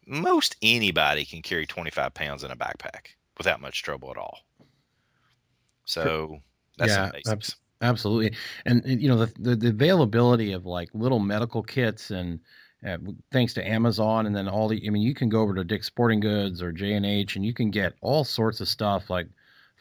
most 0.05 0.57
anybody 0.61 1.25
can 1.25 1.41
carry 1.41 1.65
25 1.65 2.13
pounds 2.13 2.43
in 2.43 2.51
a 2.51 2.55
backpack 2.55 3.15
without 3.37 3.61
much 3.61 3.83
trouble 3.83 4.11
at 4.11 4.17
all. 4.17 4.39
So 5.85 6.39
that's 6.77 6.91
yeah, 6.91 7.11
basics. 7.11 7.55
Absolutely, 7.81 8.37
and, 8.65 8.83
and, 8.83 9.01
you 9.01 9.07
know 9.07 9.25
the, 9.25 9.33
the, 9.39 9.55
the 9.55 9.69
availability 9.69 10.51
of 10.51 10.65
like 10.65 10.89
little 10.93 11.19
medical 11.19 11.63
kits 11.63 12.11
and 12.11 12.41
uh, 12.85 12.97
thanks 13.31 13.53
to 13.53 13.65
Amazon 13.65 14.25
and 14.25 14.35
then 14.35 14.49
all 14.49 14.67
the 14.67 14.85
I 14.85 14.89
mean 14.89 15.01
you 15.01 15.13
can 15.13 15.29
go 15.29 15.41
over 15.41 15.55
to 15.55 15.63
Dick's 15.63 15.87
Sporting 15.87 16.19
Goods 16.19 16.61
or 16.61 16.73
J 16.73 16.93
and 16.93 17.05
H 17.05 17.37
and 17.37 17.45
you 17.45 17.53
can 17.53 17.71
get 17.71 17.93
all 18.01 18.25
sorts 18.25 18.59
of 18.59 18.67
stuff 18.67 19.09
like 19.09 19.27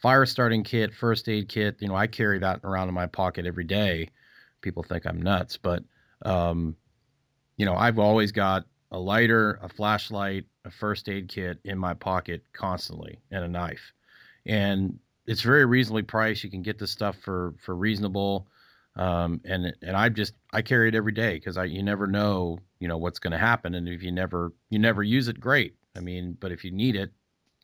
fire 0.00 0.26
starting 0.26 0.64
kit, 0.64 0.94
first 0.94 1.28
aid 1.28 1.48
kit. 1.48 1.76
You 1.80 1.88
know 1.88 1.96
I 1.96 2.06
carry 2.06 2.38
that 2.40 2.60
around 2.64 2.88
in 2.88 2.94
my 2.94 3.06
pocket 3.06 3.46
every 3.46 3.64
day. 3.64 4.10
People 4.60 4.82
think 4.82 5.06
I'm 5.06 5.22
nuts, 5.22 5.56
but 5.56 5.82
um, 6.24 6.76
you 7.56 7.66
know 7.66 7.74
I've 7.74 7.98
always 7.98 8.32
got 8.32 8.64
a 8.90 8.98
lighter, 8.98 9.58
a 9.62 9.68
flashlight, 9.68 10.46
a 10.64 10.70
first 10.70 11.08
aid 11.08 11.28
kit 11.28 11.58
in 11.64 11.78
my 11.78 11.94
pocket 11.94 12.42
constantly, 12.52 13.20
and 13.30 13.44
a 13.44 13.48
knife. 13.48 13.92
And 14.46 14.98
it's 15.26 15.42
very 15.42 15.66
reasonably 15.66 16.02
priced. 16.02 16.42
You 16.42 16.50
can 16.50 16.62
get 16.62 16.78
this 16.78 16.90
stuff 16.90 17.16
for 17.22 17.54
for 17.64 17.74
reasonable, 17.74 18.48
um, 18.96 19.40
and 19.44 19.74
and 19.82 19.96
I 19.96 20.08
just 20.08 20.34
I 20.52 20.62
carry 20.62 20.88
it 20.88 20.94
every 20.94 21.12
day 21.12 21.34
because 21.34 21.56
I 21.56 21.64
you 21.64 21.82
never 21.82 22.06
know 22.06 22.58
you 22.80 22.88
know 22.88 22.98
what's 22.98 23.18
going 23.18 23.32
to 23.32 23.38
happen, 23.38 23.74
and 23.74 23.88
if 23.88 24.02
you 24.02 24.12
never 24.12 24.52
you 24.70 24.78
never 24.78 25.02
use 25.02 25.28
it, 25.28 25.40
great. 25.40 25.74
I 25.96 26.00
mean, 26.00 26.36
but 26.38 26.52
if 26.52 26.64
you 26.64 26.70
need 26.70 26.96
it, 26.96 27.12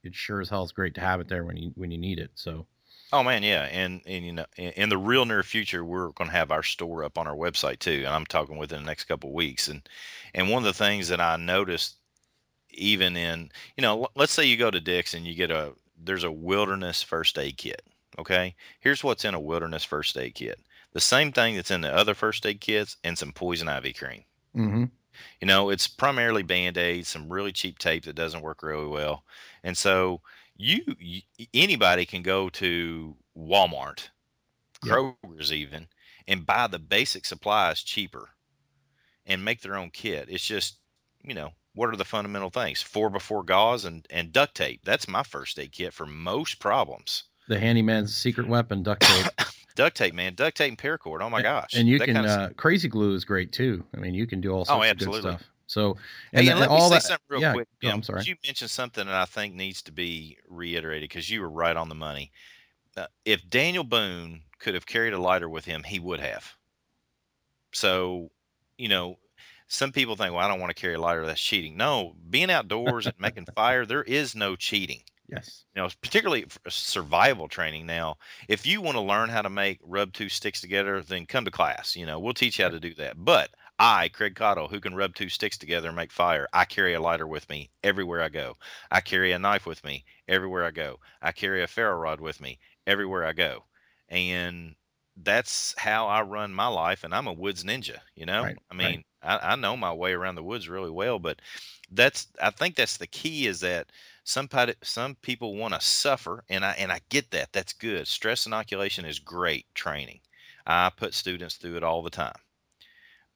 it 0.05 0.15
sure 0.15 0.41
as 0.41 0.49
hell 0.49 0.65
is 0.65 0.73
great 0.73 0.95
to 0.95 1.01
have 1.01 1.21
it 1.21 1.29
there 1.29 1.45
when 1.45 1.57
you 1.57 1.73
when 1.75 1.91
you 1.91 1.99
need 1.99 2.19
it. 2.19 2.31
So. 2.35 2.67
Oh 3.13 3.23
man, 3.23 3.45
yeah, 3.45 3.65
and 3.65 4.01
and 4.07 4.25
you 4.25 4.33
know, 4.33 4.47
in, 4.57 4.89
the 4.89 4.99
real 4.99 5.25
near 5.25 5.45
future, 5.45 5.85
we're 5.85 6.09
going 6.11 6.31
to 6.31 6.37
have 6.37 6.51
our 6.51 6.65
store 6.65 7.05
up 7.05 7.17
on 7.17 7.29
our 7.29 7.37
website 7.37 7.79
too, 7.79 8.03
and 8.05 8.09
I'm 8.09 8.27
talking 8.27 8.57
within 8.57 8.81
the 8.81 8.87
next 8.87 9.05
couple 9.05 9.31
of 9.31 9.35
weeks. 9.35 9.69
And 9.69 9.89
and 10.35 10.51
one 10.51 10.63
of 10.63 10.67
the 10.67 10.73
things 10.73 11.09
that 11.09 11.21
I 11.21 11.37
noticed, 11.37 11.97
even 12.71 13.17
in 13.17 13.51
you 13.77 13.83
know, 13.83 14.09
let's 14.17 14.33
say 14.33 14.47
you 14.47 14.57
go 14.57 14.71
to 14.71 14.81
Dick's 14.81 15.15
and 15.15 15.25
you 15.25 15.35
get 15.35 15.53
a 15.53 15.75
there's 16.03 16.25
a 16.25 16.33
wilderness 16.33 17.03
first 17.03 17.39
aid 17.39 17.57
kit. 17.57 17.83
Okay, 18.19 18.57
here's 18.81 19.05
what's 19.05 19.25
in 19.25 19.35
a 19.35 19.41
wilderness 19.41 19.85
first 19.85 20.17
aid 20.17 20.35
kit: 20.35 20.59
the 20.93 21.01
same 21.01 21.31
thing 21.31 21.55
that's 21.55 21.71
in 21.71 21.83
the 21.83 21.95
other 21.95 22.15
first 22.15 22.45
aid 22.47 22.61
kits, 22.61 22.97
and 23.05 23.17
some 23.17 23.33
poison 23.33 23.69
ivy 23.69 23.93
cream. 23.93 24.25
Mm-hmm. 24.57 24.85
You 25.41 25.47
know, 25.47 25.71
it's 25.71 25.89
primarily 25.89 26.43
band 26.43 26.79
aids, 26.79 27.09
some 27.09 27.33
really 27.33 27.53
cheap 27.53 27.79
tape 27.79 28.05
that 28.05 28.17
doesn't 28.17 28.43
work 28.43 28.63
really 28.63 28.87
well, 28.87 29.25
and 29.63 29.77
so 29.77 30.21
you, 30.57 30.81
you 30.99 31.23
anybody 31.53 32.07
can 32.07 32.23
go 32.23 32.49
to 32.51 33.17
Walmart, 33.37 34.09
Kroger's 34.85 35.53
even, 35.53 35.89
and 36.29 36.47
buy 36.47 36.67
the 36.67 36.79
basic 36.79 37.25
supplies 37.25 37.83
cheaper, 37.83 38.31
and 39.27 39.45
make 39.45 39.61
their 39.61 39.77
own 39.77 39.91
kit. 39.91 40.29
It's 40.29 40.47
just 40.47 40.79
you 41.23 41.35
know 41.35 41.51
what 41.75 41.91
are 41.91 41.97
the 41.97 42.05
fundamental 42.05 42.51
things? 42.51 42.81
Four 42.81 43.11
by 43.11 43.19
four 43.19 43.43
gauze 43.43 43.85
and, 43.85 44.07
and 44.11 44.33
duct 44.33 44.55
tape. 44.55 44.83
That's 44.85 45.09
my 45.09 45.23
first 45.23 45.59
aid 45.59 45.73
kit 45.73 45.93
for 45.93 46.07
most 46.07 46.61
problems. 46.61 47.25
The 47.49 47.59
handyman's 47.59 48.17
secret 48.17 48.49
weapon, 48.49 48.83
duct 48.83 49.03
tape. 49.03 49.27
duct 49.75 49.97
tape, 49.97 50.15
man. 50.15 50.35
Duct 50.35 50.57
tape 50.57 50.71
and 50.71 50.79
paracord. 50.79 51.21
Oh 51.23 51.31
my 51.31 51.43
gosh. 51.43 51.75
And 51.75 51.89
you 51.89 51.99
that 51.99 52.07
can 52.07 52.17
uh, 52.17 52.51
crazy 52.57 52.89
glue 52.89 53.15
is 53.15 53.25
great 53.25 53.53
too. 53.53 53.85
I 53.95 53.99
mean, 53.99 54.15
you 54.15 54.27
can 54.27 54.41
do 54.41 54.53
all 54.53 54.65
sorts 54.65 54.87
oh, 54.87 54.91
of 54.91 54.99
good 54.99 55.21
stuff. 55.21 55.43
So, 55.67 55.97
and, 56.33 56.45
hey, 56.45 56.51
and 56.51 56.61
let 56.61 56.69
all 56.69 56.91
me 56.91 56.97
that, 56.97 57.03
something 57.03 57.25
real 57.29 57.41
yeah, 57.41 57.53
quick. 57.53 57.69
Yeah, 57.81 57.93
I'm 57.93 58.03
sorry. 58.03 58.23
You 58.25 58.37
mentioned 58.45 58.71
something 58.71 59.07
that 59.07 59.15
I 59.15 59.25
think 59.25 59.55
needs 59.55 59.83
to 59.83 59.93
be 59.93 60.37
reiterated 60.49 61.09
because 61.09 61.29
you 61.29 61.41
were 61.41 61.49
right 61.49 61.77
on 61.77 61.89
the 61.89 61.95
money. 61.95 62.33
Uh, 62.97 63.07
if 63.25 63.49
Daniel 63.49 63.85
Boone 63.85 64.43
could 64.59 64.75
have 64.75 64.87
carried 64.87 65.15
a 65.15 65.19
lighter 65.19 65.49
with 65.49 65.65
him, 65.65 65.83
he 65.83 65.99
would 65.99 66.21
have. 66.21 66.53
So, 67.73 68.31
you 68.77 68.89
know, 68.89 69.19
some 69.69 69.91
people 69.91 70.17
think, 70.17 70.35
well, 70.35 70.45
I 70.45 70.49
don't 70.49 70.61
want 70.61 70.75
to 70.75 70.81
carry 70.81 70.95
a 70.95 71.01
lighter. 71.01 71.27
That's 71.27 71.41
cheating. 71.41 71.77
No, 71.77 72.15
being 72.31 72.51
outdoors 72.51 73.07
and 73.07 73.19
making 73.19 73.47
fire, 73.57 73.87
there 73.87 74.03
is 74.03 74.35
no 74.35 74.57
cheating. 74.57 75.03
Yes. 75.35 75.65
You 75.75 75.83
know, 75.83 75.89
particularly 76.01 76.45
uh, 76.45 76.71
survival 76.71 77.49
training. 77.49 77.87
Now, 77.87 78.17
if 78.49 78.67
you 78.67 78.81
want 78.81 78.97
to 78.97 79.01
learn 79.01 79.29
how 79.29 79.43
to 79.43 79.51
make 79.51 79.81
rub 79.83 80.13
two 80.13 80.29
sticks 80.29 80.61
together, 80.61 81.03
then 81.03 81.27
come 81.27 81.45
to 81.45 81.51
class. 81.51 81.97
You 81.97 82.07
know, 82.07 82.19
we'll 82.19 82.35
teach 82.35 82.59
you 82.59 82.65
how 82.65 82.71
to 82.71 82.81
do 82.81 82.95
that. 82.95 83.23
But 83.23 83.51
I, 83.79 84.09
Craig 84.09 84.35
Caudill, 84.35 84.71
who 84.71 84.81
can 84.81 84.95
rub 84.95 85.15
two 85.15 85.29
sticks 85.29 85.59
together 85.59 85.89
and 85.89 85.97
make 85.97 86.13
fire, 86.13 86.49
I 86.53 86.65
carry 86.65 86.95
a 86.95 87.01
lighter 87.01 87.27
with 87.27 87.49
me 87.49 87.71
everywhere 87.83 88.23
I 88.23 88.29
go. 88.29 88.57
I 88.91 89.01
carry 89.01 89.33
a 89.33 89.39
knife 89.39 89.67
with 89.67 89.83
me 89.85 90.05
everywhere 90.29 90.65
I 90.65 90.71
go. 90.71 91.01
I 91.21 91.33
carry 91.33 91.63
a 91.63 91.67
ferro 91.67 91.97
rod 91.97 92.21
with 92.21 92.41
me 92.41 92.59
everywhere 92.87 93.25
I 93.25 93.33
go. 93.33 93.65
And 94.09 94.77
that's 95.17 95.75
how 95.79 96.09
I 96.09 96.23
run 96.23 96.53
my 96.53 96.67
life, 96.67 97.05
and 97.05 97.15
I'm 97.15 97.27
a 97.27 97.33
woods 97.33 97.65
ninja. 97.65 97.99
You 98.15 98.27
know, 98.27 98.43
right, 98.43 98.57
I 98.71 98.75
mean, 98.75 99.05
right. 99.23 99.41
I, 99.43 99.53
I, 99.53 99.57
know 99.57 99.77
my 99.77 99.93
way 99.93 100.13
around 100.13 100.35
the 100.35 100.43
woods 100.43 100.69
really 100.69 100.91
well, 100.91 101.19
but 101.19 101.41
that's 101.93 102.27
I 102.43 102.51
think 102.51 102.75
that's 102.75 102.97
the 102.97 103.07
key 103.07 103.47
is 103.47 103.61
that 103.61 103.91
some 104.25 104.49
some 104.83 105.15
people 105.17 105.55
want 105.55 105.75
to 105.75 105.81
suffer, 105.81 106.45
and 106.49 106.65
I 106.65 106.73
and 106.73 106.91
I 106.91 107.01
get 107.11 107.31
that. 107.33 107.53
That's 107.53 107.75
good. 107.75 108.09
Stress 108.09 108.47
inoculation 108.47 109.05
is 109.05 109.19
great 109.19 109.67
training. 109.75 110.21
I 110.67 110.91
put 110.97 111.13
students 111.13 111.57
through 111.57 111.77
it 111.77 111.85
all 111.85 112.03
the 112.03 112.11
time. 112.11 112.37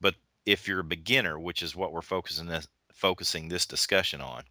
But 0.00 0.14
if 0.46 0.66
you're 0.66 0.80
a 0.80 0.84
beginner, 0.84 1.38
which 1.38 1.62
is 1.62 1.76
what 1.76 1.92
we're 1.92 2.00
focusing 2.00 2.46
this 2.46 2.66
focusing 2.92 3.48
this 3.48 3.66
discussion 3.66 4.22
on, 4.22 4.44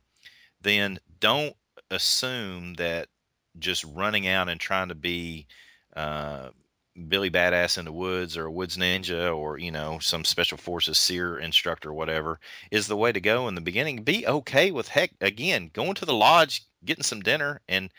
then 0.61 0.99
don't 1.19 1.55
assume 1.89 2.75
that 2.75 3.07
just 3.57 3.83
running 3.83 4.27
out 4.27 4.47
and 4.47 4.59
trying 4.59 4.89
to 4.89 4.95
be 4.95 5.47
uh, 5.95 6.49
Billy 7.07 7.29
Badass 7.29 7.77
in 7.77 7.85
the 7.85 7.91
woods 7.91 8.37
or 8.37 8.45
a 8.45 8.51
woods 8.51 8.77
ninja 8.77 9.35
or 9.35 9.57
you 9.57 9.71
know 9.71 9.99
some 9.99 10.25
special 10.25 10.57
forces 10.57 10.97
SERE 10.97 11.39
instructor 11.39 11.89
or 11.89 11.93
whatever 11.93 12.39
is 12.71 12.87
the 12.87 12.97
way 12.97 13.11
to 13.11 13.19
go 13.19 13.47
in 13.47 13.55
the 13.55 13.61
beginning. 13.61 14.03
Be 14.03 14.25
okay 14.27 14.71
with 14.71 14.87
heck 14.87 15.11
again 15.21 15.69
going 15.73 15.95
to 15.95 16.05
the 16.05 16.13
lodge, 16.13 16.63
getting 16.83 17.03
some 17.03 17.21
dinner, 17.21 17.61
and 17.67 17.91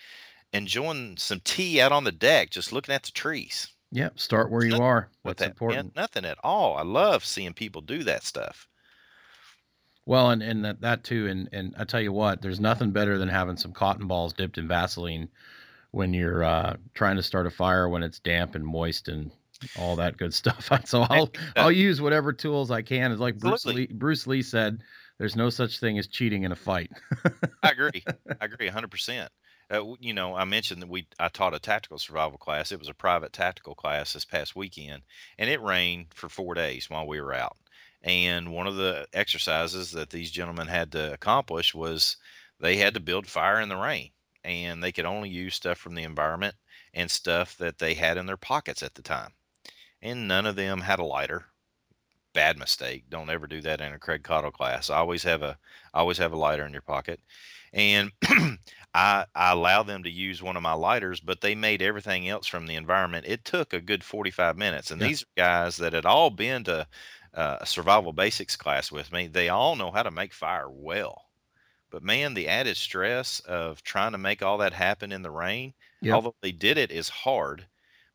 enjoying 0.52 1.16
some 1.16 1.40
tea 1.40 1.80
out 1.80 1.92
on 1.92 2.04
the 2.04 2.12
deck, 2.12 2.50
just 2.50 2.72
looking 2.72 2.94
at 2.94 3.04
the 3.04 3.12
trees. 3.12 3.68
Yep, 3.92 4.18
start 4.18 4.50
where 4.50 4.64
you 4.64 4.76
are. 4.76 5.08
That's 5.24 5.40
that, 5.40 5.50
important. 5.50 5.94
Man, 5.96 6.02
nothing 6.02 6.24
at 6.24 6.38
all. 6.42 6.76
I 6.76 6.82
love 6.82 7.24
seeing 7.24 7.54
people 7.54 7.80
do 7.80 8.04
that 8.04 8.22
stuff. 8.22 8.68
Well, 10.04 10.30
and 10.30 10.42
and 10.42 10.64
that, 10.64 10.80
that 10.80 11.04
too, 11.04 11.26
and 11.26 11.48
and 11.52 11.74
I 11.78 11.84
tell 11.84 12.00
you 12.00 12.12
what, 12.12 12.42
there's 12.42 12.60
nothing 12.60 12.90
better 12.90 13.18
than 13.18 13.28
having 13.28 13.56
some 13.56 13.72
cotton 13.72 14.06
balls 14.06 14.32
dipped 14.32 14.58
in 14.58 14.68
Vaseline 14.68 15.28
when 15.90 16.12
you're 16.14 16.44
uh, 16.44 16.76
trying 16.94 17.16
to 17.16 17.22
start 17.22 17.46
a 17.46 17.50
fire 17.50 17.88
when 17.88 18.02
it's 18.02 18.20
damp 18.20 18.54
and 18.54 18.64
moist 18.64 19.08
and 19.08 19.30
all 19.78 19.96
that 19.96 20.16
good 20.16 20.34
stuff. 20.34 20.70
so 20.86 21.02
I'll 21.02 21.30
I'll 21.56 21.72
use 21.72 22.00
whatever 22.00 22.32
tools 22.32 22.70
I 22.70 22.82
can. 22.82 23.12
It's 23.12 23.20
like 23.20 23.38
Bruce 23.38 23.66
Lee, 23.66 23.86
Bruce 23.86 24.26
Lee 24.26 24.42
said, 24.42 24.82
"There's 25.18 25.36
no 25.36 25.50
such 25.50 25.80
thing 25.80 25.98
as 25.98 26.06
cheating 26.06 26.44
in 26.44 26.52
a 26.52 26.56
fight." 26.56 26.90
I 27.62 27.70
agree. 27.70 28.04
I 28.40 28.44
agree 28.44 28.66
100. 28.66 28.84
Uh, 28.84 28.88
percent 28.88 29.30
You 30.00 30.14
know, 30.14 30.34
I 30.34 30.44
mentioned 30.44 30.82
that 30.82 30.88
we 30.88 31.06
I 31.18 31.28
taught 31.28 31.54
a 31.54 31.58
tactical 31.58 31.98
survival 31.98 32.38
class. 32.38 32.72
It 32.72 32.78
was 32.78 32.88
a 32.88 32.94
private 32.94 33.32
tactical 33.32 33.74
class 33.74 34.12
this 34.12 34.24
past 34.24 34.54
weekend, 34.54 35.02
and 35.38 35.50
it 35.50 35.62
rained 35.62 36.06
for 36.14 36.28
four 36.28 36.54
days 36.54 36.88
while 36.88 37.06
we 37.06 37.20
were 37.20 37.34
out. 37.34 37.56
And 38.00 38.52
one 38.52 38.68
of 38.68 38.76
the 38.76 39.08
exercises 39.12 39.92
that 39.92 40.10
these 40.10 40.30
gentlemen 40.30 40.68
had 40.68 40.92
to 40.92 41.12
accomplish 41.12 41.74
was 41.74 42.16
they 42.60 42.76
had 42.76 42.94
to 42.94 43.00
build 43.00 43.26
fire 43.26 43.60
in 43.60 43.68
the 43.68 43.76
rain 43.76 44.10
and 44.48 44.82
they 44.82 44.92
could 44.92 45.06
only 45.06 45.30
use 45.30 45.54
stuff 45.56 45.78
from 45.78 45.94
the 45.94 46.04
environment 46.04 46.56
and 46.94 47.10
stuff 47.10 47.56
that 47.58 47.78
they 47.78 47.94
had 47.94 48.16
in 48.18 48.26
their 48.26 48.36
pockets 48.38 48.82
at 48.82 48.94
the 48.96 49.02
time. 49.02 49.34
And 50.02 50.28
none 50.28 50.46
of 50.46 50.56
them 50.56 50.82
had 50.82 50.98
a 51.00 51.04
lighter. 51.04 51.46
Bad 52.34 52.58
mistake. 52.58 53.10
Don't 53.10 53.30
ever 53.30 53.46
do 53.46 53.60
that 53.62 53.80
in 53.82 53.92
a 53.92 53.98
Craig 53.98 54.22
Caudill 54.22 54.52
class. 54.52 54.90
I 54.90 54.98
Always 54.98 55.24
have 55.24 55.42
a 55.42 55.58
always 55.92 56.18
have 56.18 56.32
a 56.32 56.36
lighter 56.38 56.64
in 56.64 56.72
your 56.72 56.82
pocket. 56.82 57.20
And 57.72 58.12
I 58.94 59.26
I 59.34 59.52
allow 59.52 59.82
them 59.82 60.04
to 60.04 60.10
use 60.10 60.42
one 60.42 60.56
of 60.56 60.62
my 60.62 60.72
lighters, 60.74 61.20
but 61.20 61.40
they 61.42 61.54
made 61.54 61.82
everything 61.82 62.28
else 62.28 62.46
from 62.46 62.66
the 62.66 62.76
environment. 62.76 63.26
It 63.26 63.44
took 63.44 63.72
a 63.74 63.80
good 63.80 64.04
45 64.04 64.56
minutes. 64.56 64.90
And 64.90 65.00
Yeah. 65.00 65.08
these 65.08 65.24
guys 65.36 65.76
that 65.78 65.92
had 65.92 66.06
all 66.06 66.30
been 66.30 66.64
to 66.64 66.86
uh, 67.34 67.58
a 67.60 67.66
survival 67.66 68.12
basics 68.14 68.56
class 68.56 68.90
with 68.92 69.12
me. 69.12 69.26
They 69.26 69.48
all 69.50 69.76
know 69.76 69.90
how 69.90 70.02
to 70.02 70.10
make 70.10 70.32
fire 70.32 70.70
well. 70.70 71.27
But 71.90 72.02
man, 72.02 72.34
the 72.34 72.48
added 72.48 72.76
stress 72.76 73.40
of 73.40 73.82
trying 73.82 74.12
to 74.12 74.18
make 74.18 74.42
all 74.42 74.58
that 74.58 74.72
happen 74.74 75.12
in 75.12 75.22
the 75.22 75.30
rain, 75.30 75.74
Yep. 76.00 76.20
although 76.20 76.36
they 76.42 76.52
did 76.52 76.78
it, 76.78 76.90
is 76.92 77.08
hard. 77.08 77.68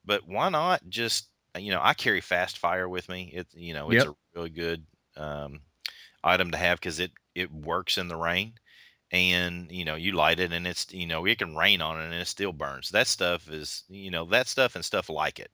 But 0.06 0.28
why 0.28 0.50
not 0.50 0.88
just 0.90 1.30
you 1.58 1.72
know 1.72 1.82
I 1.84 1.94
carry 1.94 2.22
fast 2.22 2.58
fire 2.60 2.90
with 2.90 3.10
me. 3.10 3.32
It 3.34 3.48
you 3.54 3.74
know 3.74 3.92
it's 3.92 4.06
Yep. 4.06 4.06
a 4.06 4.16
really 4.36 4.50
good 4.50 4.86
um, 5.18 5.62
item 6.24 6.52
to 6.52 6.58
have 6.58 6.80
because 6.80 7.00
it 7.00 7.12
it 7.36 7.52
works 7.52 7.98
in 7.98 8.08
the 8.08 8.16
rain, 8.18 8.56
and 9.12 9.72
you 9.72 9.86
know 9.86 9.96
you 9.96 10.14
light 10.14 10.40
it 10.40 10.54
and 10.54 10.68
it's 10.68 10.92
you 10.94 11.08
know 11.08 11.26
it 11.26 11.38
can 11.40 11.56
rain 11.56 11.82
on 11.82 12.00
it 12.02 12.06
and 12.06 12.14
it 12.16 12.28
still 12.28 12.54
burns. 12.54 12.90
That 12.92 13.08
stuff 13.08 13.50
is 13.50 13.84
you 13.90 14.12
know 14.12 14.26
that 14.28 14.48
stuff 14.48 14.76
and 14.76 14.86
stuff 14.86 15.10
like 15.10 15.40
it 15.40 15.52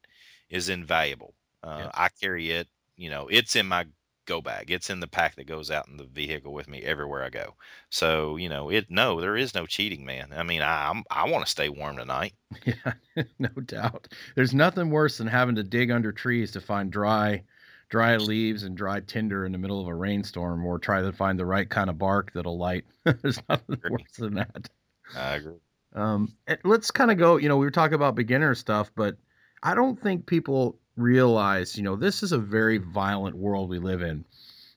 is 0.50 0.70
invaluable. 0.70 1.36
Uh. 1.64 1.92
I 1.94 2.10
carry 2.10 2.52
it. 2.52 2.68
You 2.96 3.10
know 3.10 3.28
it's 3.30 3.56
in 3.56 3.68
my 3.68 3.88
go 4.30 4.42
bag. 4.42 4.70
It's 4.70 4.90
in 4.90 5.00
the 5.00 5.08
pack 5.08 5.36
that 5.36 5.48
goes 5.48 5.72
out 5.72 5.88
in 5.88 5.98
the 5.98 6.06
vehicle 6.06 6.54
with 6.54 6.70
me 6.70 6.84
everywhere 6.84 7.24
I 7.24 7.30
go. 7.30 7.56
So 7.90 8.38
you 8.38 8.48
know 8.48 8.70
it. 8.70 8.86
No, 8.90 9.20
there 9.20 9.36
is 9.36 9.56
no 9.56 9.66
cheating, 9.66 10.06
man. 10.06 10.30
I 10.34 10.44
mean 10.44 10.62
I 10.62 10.90
I'm, 10.90 11.04
I 11.10 11.30
want 11.30 11.44
to 11.44 11.52
stay 11.52 11.68
warm 11.70 11.98
tonight. 11.98 12.34
Yeah, 12.66 12.94
no 13.40 13.50
doubt. 13.66 14.08
There's 14.36 14.54
nothing 14.54 14.90
worse 14.90 15.18
than 15.18 15.28
having 15.28 15.56
to 15.56 15.64
dig 15.64 15.92
under 15.92 16.12
trees 16.12 16.52
to 16.52 16.62
find 16.62 16.92
dry, 16.92 17.44
dry 17.90 18.18
leaves 18.18 18.64
and 18.64 18.76
dry 18.76 19.02
tinder 19.02 19.46
in 19.46 19.52
the 19.52 19.58
middle 19.58 19.82
of 19.82 19.88
a 19.88 19.94
rainstorm, 19.94 20.66
or 20.66 20.80
try 20.80 21.02
to 21.02 21.12
find 21.12 21.38
the 21.38 21.46
right 21.46 21.70
kind 21.70 21.90
of 21.90 21.98
bark 21.98 22.32
that'll 22.34 22.58
light. 22.58 22.86
There's 23.04 23.42
nothing 23.48 23.82
worse 23.90 24.14
than 24.18 24.36
that. 24.36 24.70
I 25.16 25.36
agree. 25.36 25.60
Um, 25.94 26.34
let's 26.64 26.92
kind 26.92 27.12
of 27.12 27.18
go. 27.18 27.38
You 27.38 27.50
know, 27.50 27.58
we 27.58 27.66
were 27.66 27.72
talking 27.72 27.96
about 27.96 28.16
beginner 28.16 28.56
stuff, 28.56 28.92
but 28.96 29.18
I 29.62 29.76
don't 29.76 30.02
think 30.02 30.26
people 30.26 30.80
realize. 31.00 31.78
You 31.78 31.84
know, 31.84 31.96
this 31.96 32.24
is 32.24 32.32
a 32.32 32.38
very 32.38 32.78
violent 32.78 33.36
world 33.36 33.70
we 33.70 33.80
live 33.80 34.02
in. 34.02 34.26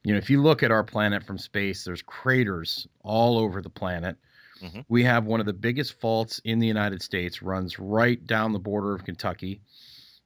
You 0.04 0.12
know, 0.12 0.18
if 0.18 0.30
you 0.30 0.42
look 0.42 0.62
at 0.62 0.70
our 0.70 0.82
planet 0.84 1.24
from 1.24 1.38
space, 1.38 1.84
there's 1.84 2.02
craters 2.02 2.86
all 3.02 3.38
over 3.38 3.62
the 3.62 3.70
planet. 3.70 4.16
Mhm. 4.60 4.84
We 4.88 5.04
have 5.04 5.26
one 5.26 5.40
of 5.40 5.46
the 5.46 5.52
biggest 5.52 6.00
faults 6.00 6.40
in 6.44 6.58
the 6.58 6.66
United 6.66 7.02
States, 7.02 7.42
runs 7.42 7.78
right 7.78 8.24
down 8.26 8.52
the 8.52 8.58
border 8.58 8.94
of 8.94 9.04
Kentucky. 9.04 9.60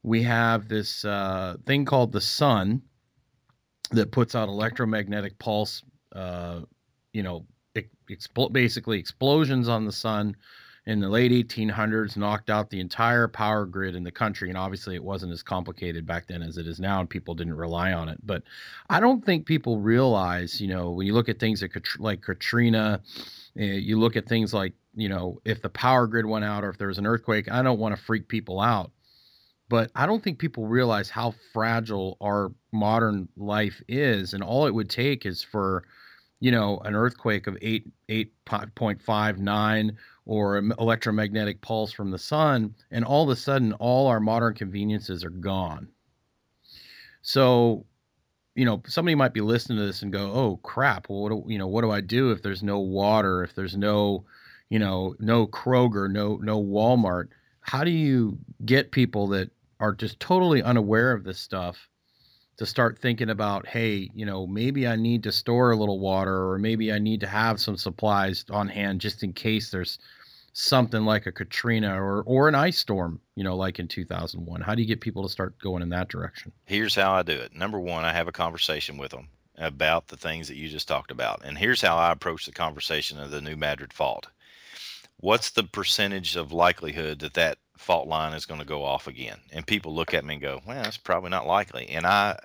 We 0.02 0.22
have 0.22 0.68
this 0.68 1.04
uh, 1.04 1.56
thing 1.66 1.84
called 1.84 2.12
the 2.12 2.20
sun 2.20 2.82
that 3.90 4.10
puts 4.12 4.34
out 4.34 4.48
electromagnetic 4.48 5.38
pulse. 5.38 5.82
Uh, 6.12 6.62
you 7.12 7.22
know, 7.22 7.46
ex- 7.74 8.28
basically 8.52 8.98
explosions 8.98 9.68
on 9.68 9.84
the 9.84 9.92
sun 9.92 10.36
in 10.86 11.00
the 11.00 11.08
late 11.08 11.32
1800s 11.32 12.16
knocked 12.16 12.48
out 12.48 12.70
the 12.70 12.78
entire 12.78 13.26
power 13.26 13.66
grid 13.66 13.96
in 13.96 14.04
the 14.04 14.10
country. 14.10 14.48
And 14.48 14.56
obviously 14.56 14.94
it 14.94 15.02
wasn't 15.02 15.32
as 15.32 15.42
complicated 15.42 16.06
back 16.06 16.28
then 16.28 16.42
as 16.42 16.58
it 16.58 16.66
is 16.66 16.78
now 16.78 17.00
and 17.00 17.10
people 17.10 17.34
didn't 17.34 17.56
rely 17.56 17.92
on 17.92 18.08
it. 18.08 18.18
But 18.24 18.42
i 18.88 19.00
don't 19.00 19.24
think 19.24 19.46
people 19.46 19.78
realize 19.80 20.60
you 20.60 20.68
know 20.68 20.90
when 20.90 21.06
you 21.06 21.12
look 21.12 21.28
at 21.28 21.38
things 21.38 21.62
like, 21.98 22.22
katrina 22.22 23.00
uh, 23.58 23.62
you 23.62 23.98
look 23.98 24.16
at 24.16 24.28
things 24.28 24.54
like 24.54 24.74
you 24.94 25.08
know 25.08 25.40
if 25.44 25.60
the 25.60 25.68
power 25.68 26.06
grid 26.06 26.26
went 26.26 26.44
out 26.44 26.64
or 26.64 26.70
if 26.70 26.78
there 26.78 26.88
was 26.88 26.98
an 26.98 27.06
earthquake 27.06 27.50
i 27.50 27.62
don't 27.62 27.78
want 27.78 27.96
to 27.96 28.02
freak 28.02 28.28
people 28.28 28.60
out. 28.60 28.92
But 29.68 29.90
i 29.96 30.06
don't 30.06 30.22
think 30.22 30.38
people 30.38 30.66
realize 30.68 31.10
how 31.10 31.34
fragile 31.52 32.16
our 32.20 32.52
modern 32.72 33.28
life 33.36 33.82
is 33.88 34.34
and 34.34 34.42
all 34.42 34.66
it 34.66 34.74
would 34.74 34.90
take 34.90 35.26
is 35.26 35.42
for 35.42 35.82
you 36.40 36.50
know 36.50 36.78
an 36.84 36.94
earthquake 36.94 37.46
of 37.46 37.56
8 37.60 37.86
8.59 38.08 39.96
or 40.24 40.58
an 40.58 40.72
electromagnetic 40.78 41.60
pulse 41.60 41.92
from 41.92 42.10
the 42.10 42.18
sun 42.18 42.74
and 42.90 43.04
all 43.04 43.24
of 43.24 43.30
a 43.30 43.36
sudden 43.36 43.72
all 43.74 44.06
our 44.06 44.20
modern 44.20 44.54
conveniences 44.54 45.24
are 45.24 45.30
gone. 45.30 45.88
So 47.22 47.86
you 48.54 48.64
know 48.64 48.82
somebody 48.86 49.14
might 49.14 49.34
be 49.34 49.40
listening 49.40 49.78
to 49.78 49.86
this 49.86 50.02
and 50.02 50.12
go 50.12 50.32
oh 50.32 50.60
crap. 50.62 51.08
Well 51.08 51.22
what 51.22 51.30
do, 51.30 51.44
you 51.52 51.58
know 51.58 51.68
what 51.68 51.82
do 51.82 51.90
i 51.90 52.00
do 52.00 52.30
if 52.30 52.42
there's 52.42 52.62
no 52.62 52.78
water 52.80 53.42
if 53.42 53.54
there's 53.54 53.76
no 53.76 54.24
you 54.68 54.78
know 54.78 55.14
no 55.18 55.46
kroger 55.46 56.10
no 56.10 56.36
no 56.36 56.62
walmart? 56.62 57.28
How 57.60 57.82
do 57.82 57.90
you 57.90 58.38
get 58.64 58.92
people 58.92 59.26
that 59.28 59.50
are 59.80 59.92
just 59.92 60.20
totally 60.20 60.62
unaware 60.62 61.12
of 61.12 61.24
this 61.24 61.38
stuff 61.38 61.88
to 62.56 62.66
start 62.66 62.98
thinking 62.98 63.30
about 63.30 63.66
hey 63.66 64.10
you 64.14 64.26
know 64.26 64.46
maybe 64.46 64.86
i 64.86 64.96
need 64.96 65.22
to 65.22 65.32
store 65.32 65.70
a 65.70 65.76
little 65.76 66.00
water 66.00 66.50
or 66.50 66.58
maybe 66.58 66.92
i 66.92 66.98
need 66.98 67.20
to 67.20 67.26
have 67.26 67.60
some 67.60 67.76
supplies 67.76 68.44
on 68.50 68.68
hand 68.68 69.00
just 69.00 69.22
in 69.22 69.32
case 69.32 69.70
there's 69.70 69.98
something 70.52 71.04
like 71.04 71.26
a 71.26 71.32
katrina 71.32 72.02
or 72.02 72.22
or 72.22 72.48
an 72.48 72.54
ice 72.54 72.78
storm 72.78 73.20
you 73.34 73.44
know 73.44 73.56
like 73.56 73.78
in 73.78 73.86
2001 73.86 74.60
how 74.62 74.74
do 74.74 74.80
you 74.80 74.88
get 74.88 75.00
people 75.00 75.22
to 75.22 75.28
start 75.28 75.58
going 75.58 75.82
in 75.82 75.90
that 75.90 76.08
direction 76.08 76.52
Here's 76.66 76.96
how 76.96 77.12
I 77.12 77.22
do 77.22 77.32
it. 77.32 77.54
Number 77.54 77.78
one, 77.78 78.04
I 78.04 78.12
have 78.12 78.26
a 78.26 78.32
conversation 78.32 78.98
with 78.98 79.12
them 79.12 79.28
about 79.56 80.08
the 80.08 80.16
things 80.16 80.48
that 80.48 80.56
you 80.56 80.68
just 80.68 80.88
talked 80.88 81.12
about. 81.12 81.42
And 81.44 81.56
here's 81.56 81.80
how 81.80 81.96
I 81.96 82.10
approach 82.10 82.44
the 82.44 82.52
conversation 82.52 83.20
of 83.20 83.30
the 83.30 83.40
New 83.40 83.56
Madrid 83.56 83.92
fault. 83.92 84.26
What's 85.18 85.50
the 85.50 85.62
percentage 85.62 86.36
of 86.36 86.52
likelihood 86.52 87.20
that 87.20 87.34
that 87.34 87.58
fault 87.76 88.08
line 88.08 88.32
is 88.32 88.46
going 88.46 88.60
to 88.60 88.66
go 88.66 88.84
off 88.84 89.06
again? 89.06 89.38
And 89.52 89.66
people 89.66 89.94
look 89.94 90.14
at 90.14 90.24
me 90.24 90.34
and 90.34 90.42
go, 90.42 90.60
well, 90.66 90.82
that's 90.82 90.96
probably 90.96 91.30
not 91.30 91.46
likely. 91.46 91.88
And 91.88 92.06
I, 92.06 92.38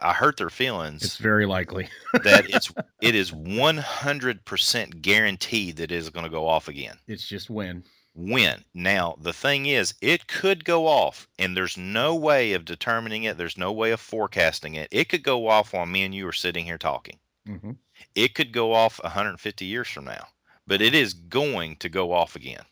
I, 0.00 0.12
hurt 0.12 0.38
their 0.38 0.48
feelings 0.48 1.04
it's 1.04 1.18
very 1.18 1.44
likely 1.44 1.86
that 2.22 2.46
it's 2.48 2.72
it 3.02 3.14
is 3.14 3.30
100% 3.30 5.02
guaranteed 5.02 5.76
that 5.76 5.92
it 5.92 5.92
is 5.92 6.08
going 6.08 6.24
to 6.24 6.30
go 6.30 6.48
off 6.48 6.68
again 6.68 6.96
it's 7.06 7.28
just 7.28 7.50
when 7.50 7.84
when. 8.14 8.64
Now, 8.72 9.16
the 9.20 9.32
thing 9.32 9.66
is, 9.66 9.94
it 10.00 10.28
could 10.28 10.64
go 10.64 10.86
off, 10.86 11.28
and 11.38 11.56
there's 11.56 11.76
no 11.76 12.14
way 12.14 12.52
of 12.52 12.64
determining 12.64 13.24
it. 13.24 13.36
There's 13.36 13.58
no 13.58 13.72
way 13.72 13.90
of 13.90 14.00
forecasting 14.00 14.74
it. 14.74 14.88
It 14.90 15.08
could 15.08 15.22
go 15.22 15.48
off 15.48 15.72
while 15.72 15.86
me 15.86 16.04
and 16.04 16.14
you 16.14 16.26
are 16.28 16.32
sitting 16.32 16.64
here 16.64 16.78
talking. 16.78 17.18
hmm 17.46 17.72
It 18.14 18.34
could 18.34 18.52
go 18.52 18.72
off 18.72 19.02
150 19.02 19.64
years 19.64 19.88
from 19.88 20.04
now, 20.04 20.28
but 20.66 20.80
it 20.80 20.94
is 20.94 21.12
going 21.12 21.76
to 21.76 21.88
go 21.88 22.12
off 22.12 22.36
again. 22.36 22.64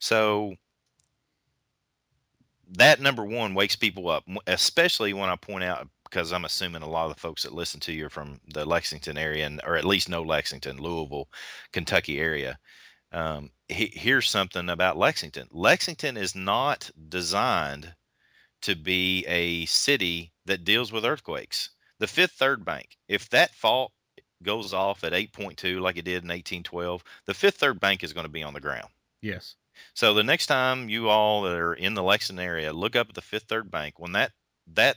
So, 0.00 0.56
that 2.72 3.00
number 3.00 3.24
one 3.24 3.54
wakes 3.54 3.76
people 3.76 4.08
up, 4.08 4.24
especially 4.46 5.12
when 5.12 5.28
I 5.28 5.36
point 5.36 5.64
out 5.64 5.88
because 6.04 6.32
I'm 6.32 6.44
assuming 6.44 6.82
a 6.82 6.88
lot 6.88 7.08
of 7.08 7.14
the 7.14 7.20
folks 7.20 7.44
that 7.44 7.54
listen 7.54 7.78
to 7.80 7.92
you 7.92 8.06
are 8.06 8.10
from 8.10 8.40
the 8.52 8.64
Lexington 8.64 9.16
area, 9.16 9.46
and, 9.46 9.60
or 9.64 9.76
at 9.76 9.84
least 9.84 10.08
know 10.08 10.22
Lexington, 10.22 10.78
Louisville, 10.78 11.28
Kentucky 11.72 12.18
area. 12.18 12.58
Um, 13.12 13.50
he, 13.68 13.92
here's 13.94 14.28
something 14.28 14.68
about 14.68 14.98
Lexington. 14.98 15.46
Lexington 15.52 16.16
is 16.16 16.34
not 16.34 16.90
designed 17.08 17.94
to 18.62 18.74
be 18.74 19.24
a 19.26 19.66
city 19.66 20.32
that 20.46 20.64
deals 20.64 20.92
with 20.92 21.04
earthquakes. 21.04 21.70
The 22.00 22.06
Fifth 22.06 22.32
Third 22.32 22.64
Bank, 22.64 22.96
if 23.08 23.28
that 23.30 23.54
fault 23.54 23.92
goes 24.42 24.74
off 24.74 25.04
at 25.04 25.12
8.2 25.12 25.80
like 25.80 25.96
it 25.96 26.04
did 26.04 26.24
in 26.24 26.28
1812, 26.28 27.04
the 27.26 27.34
Fifth 27.34 27.56
Third 27.56 27.78
Bank 27.78 28.02
is 28.02 28.12
going 28.12 28.26
to 28.26 28.32
be 28.32 28.42
on 28.42 28.54
the 28.54 28.60
ground. 28.60 28.88
yes 29.22 29.54
So 29.94 30.14
the 30.14 30.22
next 30.22 30.46
time 30.46 30.88
you 30.88 31.08
all 31.08 31.42
that 31.42 31.56
are 31.56 31.74
in 31.74 31.94
the 31.94 32.02
Lexington 32.02 32.44
area 32.44 32.72
look 32.72 32.96
up 32.96 33.08
at 33.08 33.14
the 33.14 33.22
Fifth 33.22 33.44
Third 33.44 33.70
Bank, 33.70 33.98
when 33.98 34.12
that 34.12 34.32
that 34.68 34.96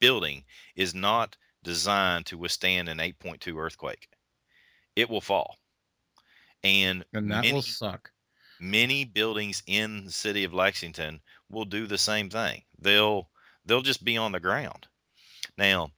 building 0.00 0.44
is 0.76 0.94
not 0.94 1.36
designed 1.62 2.26
to 2.26 2.38
withstand 2.38 2.88
an 2.88 2.98
8.2 2.98 3.56
earthquake, 3.56 4.08
it 4.94 5.08
will 5.08 5.20
fall. 5.20 5.56
And 6.62 7.04
and 7.12 7.30
that 7.30 7.42
many, 7.42 7.52
will 7.52 7.62
suck 7.62 8.10
many 8.60 9.04
buildings 9.04 9.62
in 9.66 10.04
the 10.06 10.12
city 10.12 10.44
of 10.44 10.54
Lexington 10.54 11.20
will 11.50 11.64
do 11.64 11.86
the 11.86 11.98
same 11.98 12.30
thing. 12.30 12.62
They'll 12.78 13.28
they'll 13.64 13.82
just 13.82 14.04
be 14.04 14.16
on 14.16 14.32
the 14.32 14.40
ground. 14.40 14.86
Now, 15.56 15.90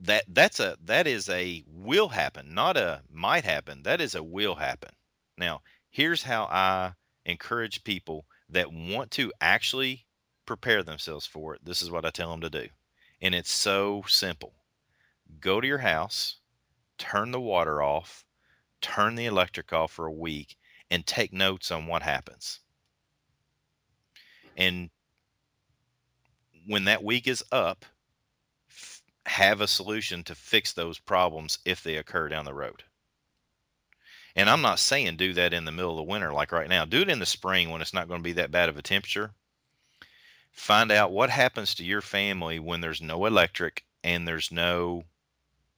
that 0.00 0.24
that's 0.28 0.60
a 0.60 0.76
that 0.84 1.06
is 1.06 1.28
a 1.28 1.64
will 1.66 2.08
happen, 2.08 2.54
not 2.54 2.76
a 2.76 3.02
might 3.10 3.44
happen. 3.44 3.82
That 3.84 4.00
is 4.00 4.14
a 4.14 4.22
will 4.22 4.54
happen. 4.54 4.90
Now, 5.38 5.62
here's 5.90 6.22
how 6.22 6.44
I 6.44 6.92
encourage 7.24 7.84
people 7.84 8.26
that 8.48 8.72
want 8.72 9.10
to 9.12 9.32
actually 9.40 10.04
prepare 10.46 10.82
themselves 10.82 11.26
for 11.26 11.54
it. 11.54 11.64
This 11.64 11.82
is 11.82 11.90
what 11.90 12.04
I 12.04 12.10
tell 12.10 12.30
them 12.30 12.40
to 12.42 12.50
do. 12.50 12.66
And 13.20 13.34
it's 13.34 13.52
so 13.52 14.02
simple. 14.06 14.52
Go 15.40 15.60
to 15.60 15.66
your 15.66 15.78
house, 15.78 16.36
turn 16.98 17.30
the 17.30 17.40
water 17.40 17.82
off, 17.82 18.24
turn 18.80 19.14
the 19.14 19.26
electric 19.26 19.72
off 19.72 19.92
for 19.92 20.06
a 20.06 20.12
week 20.12 20.56
and 20.90 21.06
take 21.06 21.32
notes 21.32 21.70
on 21.70 21.86
what 21.86 22.02
happens. 22.02 22.60
And 24.56 24.90
when 26.66 26.84
that 26.84 27.02
week 27.02 27.26
is 27.26 27.42
up, 27.50 27.84
have 29.26 29.60
a 29.60 29.68
solution 29.68 30.22
to 30.24 30.34
fix 30.34 30.72
those 30.72 30.98
problems 30.98 31.58
if 31.64 31.82
they 31.82 31.96
occur 31.96 32.28
down 32.28 32.44
the 32.44 32.52
road. 32.52 32.82
And 34.34 34.48
I'm 34.48 34.62
not 34.62 34.78
saying 34.78 35.16
do 35.16 35.34
that 35.34 35.52
in 35.52 35.64
the 35.64 35.72
middle 35.72 35.90
of 35.90 35.96
the 35.96 36.10
winter 36.10 36.32
like 36.32 36.52
right 36.52 36.68
now. 36.68 36.84
Do 36.84 37.02
it 37.02 37.08
in 37.08 37.18
the 37.18 37.26
spring 37.26 37.70
when 37.70 37.82
it's 37.82 37.94
not 37.94 38.08
going 38.08 38.20
to 38.20 38.24
be 38.24 38.32
that 38.34 38.50
bad 38.50 38.68
of 38.68 38.76
a 38.76 38.82
temperature. 38.82 39.32
Find 40.52 40.90
out 40.90 41.12
what 41.12 41.30
happens 41.30 41.74
to 41.74 41.84
your 41.84 42.02
family 42.02 42.58
when 42.58 42.80
there's 42.80 43.00
no 43.00 43.26
electric 43.26 43.84
and 44.04 44.26
there's 44.26 44.52
no 44.52 45.04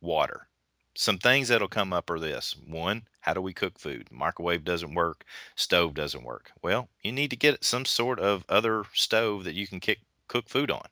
water. 0.01 0.49
Some 0.97 1.19
things 1.19 1.49
that'll 1.49 1.69
come 1.69 1.93
up 1.93 2.11
are 2.11 2.21
this. 2.21 2.55
One, 2.57 3.07
how 3.21 3.35
do 3.35 3.41
we 3.41 3.53
cook 3.53 3.79
food? 3.79 4.09
Microwave 4.13 4.65
doesn't 4.65 4.95
work, 4.95 5.25
stove 5.57 5.95
doesn't 5.95 6.23
work. 6.23 6.53
Well, 6.63 6.89
you 7.03 7.11
need 7.11 7.31
to 7.31 7.37
get 7.37 7.65
some 7.65 7.85
sort 7.85 8.21
of 8.21 8.45
other 8.49 8.85
stove 8.95 9.45
that 9.45 9.55
you 9.55 9.67
can 9.67 9.81
kick, 9.81 10.01
cook 10.29 10.49
food 10.49 10.71
on. 10.71 10.87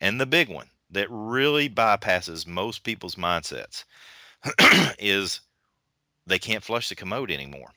And 0.00 0.20
the 0.20 0.26
big 0.26 0.48
one 0.48 0.70
that 0.90 1.08
really 1.10 1.68
bypasses 1.68 2.46
most 2.46 2.84
people's 2.84 3.16
mindsets 3.16 3.84
is 4.98 5.40
they 6.30 6.38
can't 6.38 6.64
flush 6.64 6.88
the 6.88 6.94
commode 6.94 7.30
anymore. 7.30 7.70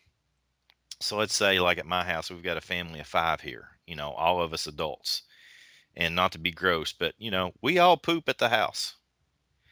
So 1.00 1.18
let's 1.18 1.36
say, 1.36 1.60
like 1.60 1.78
at 1.78 1.86
my 1.86 2.04
house, 2.04 2.30
we've 2.30 2.44
got 2.44 2.58
a 2.58 2.62
family 2.62 3.00
of 3.00 3.08
five 3.08 3.42
here, 3.42 3.68
you 3.86 3.96
know, 3.96 4.12
all 4.12 4.42
of 4.42 4.54
us 4.54 4.68
adults. 4.68 5.24
And 5.96 6.16
not 6.16 6.32
to 6.32 6.40
be 6.40 6.52
gross, 6.52 6.92
but, 6.92 7.14
you 7.20 7.30
know, 7.30 7.52
we 7.62 7.78
all 7.78 7.98
poop 7.98 8.28
at 8.28 8.40
the 8.40 8.50
house. 8.50 8.96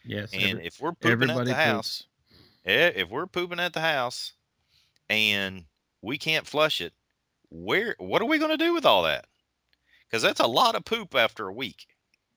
Yes. 0.04 0.32
And 0.34 0.44
every- 0.44 0.66
if 0.66 0.80
we're 0.80 0.94
pooping 0.94 1.30
at 1.32 1.38
the 1.38 1.46
poops. 1.46 1.56
house, 1.56 2.04
eh, 2.66 2.92
if 2.96 3.10
we're 3.10 3.26
pooping 3.28 3.60
at 3.60 3.74
the 3.74 3.82
house 3.82 4.34
and 5.10 5.66
we 6.02 6.18
can't 6.18 6.46
flush 6.46 6.82
it, 6.82 6.94
where 7.50 7.96
what 7.98 8.22
are 8.22 8.28
we 8.28 8.38
going 8.38 8.52
to 8.52 8.58
do 8.58 8.74
with 8.74 8.86
all 8.86 9.04
that? 9.04 9.26
Because 10.06 10.22
that's 10.22 10.40
a 10.40 10.48
lot 10.48 10.76
of 10.76 10.86
poop 10.86 11.16
after 11.16 11.48
a 11.48 11.54
week. 11.54 11.88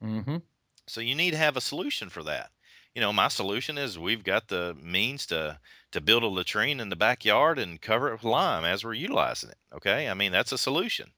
Mhm. 0.02 0.42
So 0.86 1.00
you 1.00 1.14
need 1.14 1.32
to 1.32 1.36
have 1.36 1.56
a 1.56 1.60
solution 1.60 2.08
for 2.08 2.22
that. 2.24 2.52
You 2.94 3.00
know, 3.00 3.12
my 3.12 3.28
solution 3.28 3.76
is 3.76 3.98
we've 3.98 4.22
got 4.22 4.48
the 4.48 4.74
means 4.80 5.26
to 5.26 5.60
to 5.90 6.00
build 6.00 6.22
a 6.22 6.28
latrine 6.28 6.80
in 6.80 6.88
the 6.88 6.96
backyard 6.96 7.58
and 7.58 7.80
cover 7.80 8.08
it 8.08 8.12
with 8.12 8.24
lime 8.24 8.64
as 8.64 8.84
we're 8.84 8.94
utilizing 8.94 9.50
it. 9.50 9.58
Okay, 9.72 10.08
I 10.08 10.14
mean 10.14 10.32
that's 10.32 10.52
a 10.52 10.58
solution. 10.58 11.12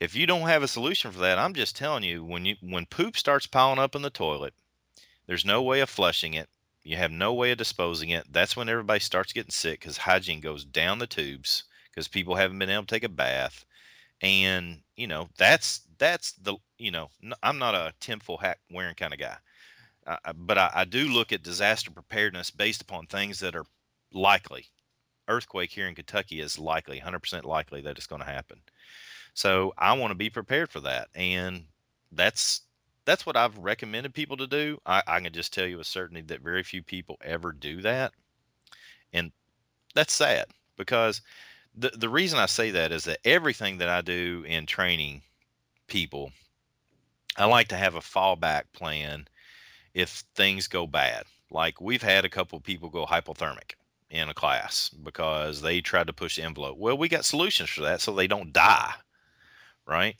If 0.00 0.14
you 0.14 0.26
don't 0.26 0.48
have 0.48 0.62
a 0.62 0.68
solution 0.68 1.12
for 1.12 1.18
that, 1.20 1.38
I'm 1.38 1.54
just 1.54 1.76
telling 1.76 2.02
you 2.02 2.24
when 2.24 2.44
you 2.44 2.56
when 2.60 2.86
poop 2.86 3.16
starts 3.16 3.46
piling 3.46 3.78
up 3.78 3.94
in 3.94 4.02
the 4.02 4.10
toilet, 4.10 4.54
there's 5.26 5.44
no 5.44 5.62
way 5.62 5.80
of 5.80 5.90
flushing 5.90 6.34
it. 6.34 6.48
You 6.82 6.96
have 6.96 7.12
no 7.12 7.34
way 7.34 7.52
of 7.52 7.58
disposing 7.58 8.10
it. 8.10 8.26
That's 8.32 8.56
when 8.56 8.68
everybody 8.68 9.00
starts 9.00 9.32
getting 9.32 9.50
sick 9.50 9.80
because 9.80 9.98
hygiene 9.98 10.40
goes 10.40 10.64
down 10.64 10.98
the 10.98 11.06
tubes 11.06 11.64
because 11.90 12.08
people 12.08 12.36
haven't 12.36 12.58
been 12.58 12.70
able 12.70 12.84
to 12.86 12.94
take 12.94 13.04
a 13.04 13.08
bath 13.08 13.64
and 14.22 14.82
you 14.96 15.06
know 15.06 15.28
that's 15.38 15.82
that's 15.98 16.32
the 16.32 16.56
you 16.78 16.90
know 16.90 17.10
I'm 17.42 17.58
not 17.58 17.74
a 17.74 17.92
tinfoil 18.00 18.38
hat 18.38 18.58
wearing 18.70 18.94
kind 18.94 19.12
of 19.12 19.20
guy 19.20 19.36
but 20.34 20.58
I, 20.58 20.70
I 20.74 20.84
do 20.84 21.08
look 21.08 21.32
at 21.32 21.42
disaster 21.42 21.90
preparedness 21.90 22.50
based 22.50 22.82
upon 22.82 23.06
things 23.06 23.40
that 23.40 23.56
are 23.56 23.66
likely. 24.12 24.66
Earthquake 25.28 25.70
here 25.70 25.86
in 25.86 25.94
kentucky 25.94 26.40
is 26.40 26.58
likely 26.58 27.00
100% 27.00 27.44
likely 27.44 27.82
that 27.82 27.96
it's 27.96 28.06
going 28.06 28.22
to 28.22 28.26
happen. 28.26 28.60
So 29.34 29.72
i 29.78 29.92
want 29.92 30.10
to 30.10 30.16
be 30.16 30.30
prepared 30.30 30.70
for 30.70 30.80
that 30.80 31.08
and 31.14 31.64
that's 32.12 32.62
that's 33.04 33.24
what 33.24 33.36
i've 33.36 33.56
recommended 33.58 34.12
people 34.14 34.36
to 34.38 34.46
do. 34.46 34.78
I, 34.84 35.02
I 35.06 35.20
can 35.20 35.32
just 35.32 35.52
tell 35.52 35.66
you 35.66 35.78
with 35.78 35.86
certainty 35.86 36.22
that 36.22 36.40
very 36.40 36.62
few 36.62 36.82
people 36.82 37.16
ever 37.22 37.52
do 37.52 37.82
that 37.82 38.12
and 39.12 39.32
that's 39.94 40.12
sad 40.12 40.46
because 40.76 41.20
the 41.74 41.90
the 41.90 42.08
reason 42.08 42.38
I 42.38 42.46
say 42.46 42.72
that 42.72 42.92
is 42.92 43.04
that 43.04 43.20
everything 43.24 43.78
that 43.78 43.88
I 43.88 44.00
do 44.00 44.44
in 44.46 44.66
training 44.66 45.22
people, 45.86 46.32
I 47.36 47.46
like 47.46 47.68
to 47.68 47.76
have 47.76 47.94
a 47.94 48.00
fallback 48.00 48.64
plan 48.72 49.28
if 49.94 50.24
things 50.34 50.68
go 50.68 50.86
bad. 50.86 51.24
Like 51.50 51.80
we've 51.80 52.02
had 52.02 52.24
a 52.24 52.30
couple 52.30 52.60
people 52.60 52.88
go 52.88 53.06
hypothermic 53.06 53.74
in 54.10 54.28
a 54.28 54.34
class 54.34 54.88
because 54.88 55.62
they 55.62 55.80
tried 55.80 56.08
to 56.08 56.12
push 56.12 56.36
the 56.36 56.42
envelope. 56.42 56.78
Well, 56.78 56.98
we 56.98 57.08
got 57.08 57.24
solutions 57.24 57.70
for 57.70 57.82
that 57.82 58.00
so 58.00 58.14
they 58.14 58.26
don't 58.26 58.52
die, 58.52 58.92
right? 59.86 60.16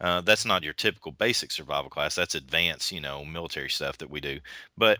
Uh, 0.00 0.20
that's 0.20 0.44
not 0.44 0.64
your 0.64 0.72
typical 0.72 1.12
basic 1.12 1.50
survival 1.50 1.90
class. 1.90 2.14
That's 2.14 2.34
advanced, 2.34 2.92
you 2.92 3.00
know, 3.00 3.24
military 3.24 3.70
stuff 3.70 3.98
that 3.98 4.10
we 4.10 4.20
do. 4.20 4.40
But 4.76 4.98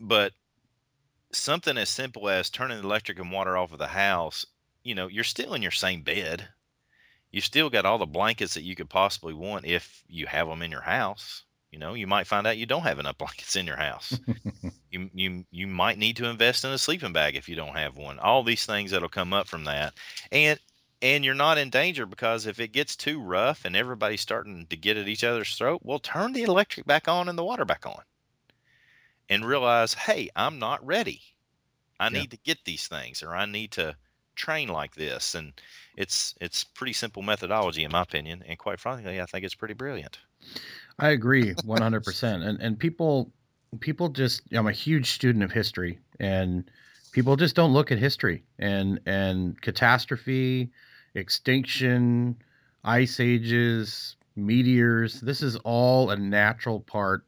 but 0.00 0.32
something 1.32 1.76
as 1.76 1.88
simple 1.88 2.28
as 2.28 2.50
turning 2.50 2.78
the 2.78 2.84
electric 2.84 3.18
and 3.18 3.30
water 3.30 3.56
off 3.56 3.72
of 3.72 3.78
the 3.78 3.86
house 3.86 4.46
you 4.88 4.94
know, 4.94 5.06
you're 5.06 5.22
still 5.24 5.52
in 5.52 5.60
your 5.60 5.70
same 5.70 6.00
bed. 6.00 6.48
You've 7.30 7.44
still 7.44 7.68
got 7.68 7.84
all 7.84 7.98
the 7.98 8.06
blankets 8.06 8.54
that 8.54 8.62
you 8.62 8.74
could 8.74 8.88
possibly 8.88 9.34
want 9.34 9.66
if 9.66 10.02
you 10.08 10.26
have 10.26 10.48
them 10.48 10.62
in 10.62 10.70
your 10.70 10.80
house. 10.80 11.44
You 11.70 11.78
know, 11.78 11.94
you 11.94 12.06
might 12.06 12.26
find 12.26 12.46
out 12.46 12.58
you 12.58 12.66
don't 12.66 12.82
have 12.82 12.98
enough 12.98 13.18
blankets 13.18 13.56
in 13.56 13.66
your 13.66 13.76
house. 13.78 14.20
you 14.90 15.10
you 15.14 15.46
you 15.50 15.66
might 15.66 15.98
need 15.98 16.16
to 16.18 16.26
invest 16.28 16.64
in 16.64 16.70
a 16.72 16.78
sleeping 16.78 17.12
bag 17.12 17.36
if 17.36 17.48
you 17.48 17.56
don't 17.56 17.76
have 17.76 17.96
one. 17.96 18.18
All 18.18 18.42
these 18.44 18.66
things 18.66 18.90
that'll 18.92 19.08
come 19.10 19.32
up 19.34 19.48
from 19.48 19.64
that. 19.64 19.94
And 20.32 20.60
and 21.02 21.24
you're 21.24 21.34
not 21.34 21.58
in 21.58 21.70
danger 21.70 22.06
because 22.06 22.46
if 22.46 22.60
it 22.60 22.72
gets 22.72 22.96
too 22.96 23.20
rough 23.22 23.64
and 23.64 23.76
everybody's 23.76 24.20
starting 24.22 24.66
to 24.68 24.76
get 24.76 24.96
at 24.98 25.08
each 25.08 25.24
other's 25.24 25.54
throat, 25.56 25.82
well 25.84 26.00
turn 26.00 26.32
the 26.32 26.44
electric 26.44 26.86
back 26.86 27.08
on 27.08 27.28
and 27.28 27.38
the 27.38 27.44
water 27.44 27.64
back 27.64 27.86
on. 27.86 28.02
And 29.30 29.42
realize, 29.46 29.94
hey, 29.94 30.28
I'm 30.36 30.58
not 30.58 30.84
ready. 30.84 31.22
I 32.00 32.08
Yeah. 32.08 32.24
need 32.24 32.32
to 32.32 32.38
get 32.38 32.64
these 32.64 32.88
things 32.88 33.22
or 33.22 33.36
I 33.36 33.46
need 33.46 33.72
to 33.72 33.98
train 34.36 34.68
like 34.68 34.94
this 34.96 35.34
and 35.34 35.60
it's 35.96 36.34
it's 36.40 36.64
pretty 36.64 36.92
simple 36.94 37.22
methodology 37.22 37.84
in 37.84 37.92
my 37.92 38.02
opinion 38.02 38.42
and 38.44 38.58
quite 38.58 38.80
frankly 38.80 39.20
i 39.20 39.26
think 39.26 39.44
it's 39.44 39.54
pretty 39.54 39.74
brilliant 39.74 40.18
I 40.98 41.10
agree 41.10 41.54
100%. 41.54 42.42
And 42.42 42.60
and 42.60 42.78
people 42.78 43.32
people 43.80 44.08
just 44.08 44.42
I'm 44.52 44.66
a 44.66 44.72
huge 44.72 45.10
student 45.10 45.44
of 45.44 45.52
history 45.52 46.00
and 46.18 46.68
people 47.12 47.36
just 47.36 47.54
don't 47.54 47.72
look 47.72 47.92
at 47.92 47.98
history 47.98 48.44
and 48.58 49.00
and 49.06 49.60
catastrophe, 49.60 50.72
extinction, 51.14 52.36
ice 52.84 53.20
ages, 53.20 54.16
meteors. 54.36 55.20
This 55.20 55.42
is 55.42 55.56
all 55.56 56.10
a 56.10 56.16
natural 56.16 56.80
part 56.80 57.26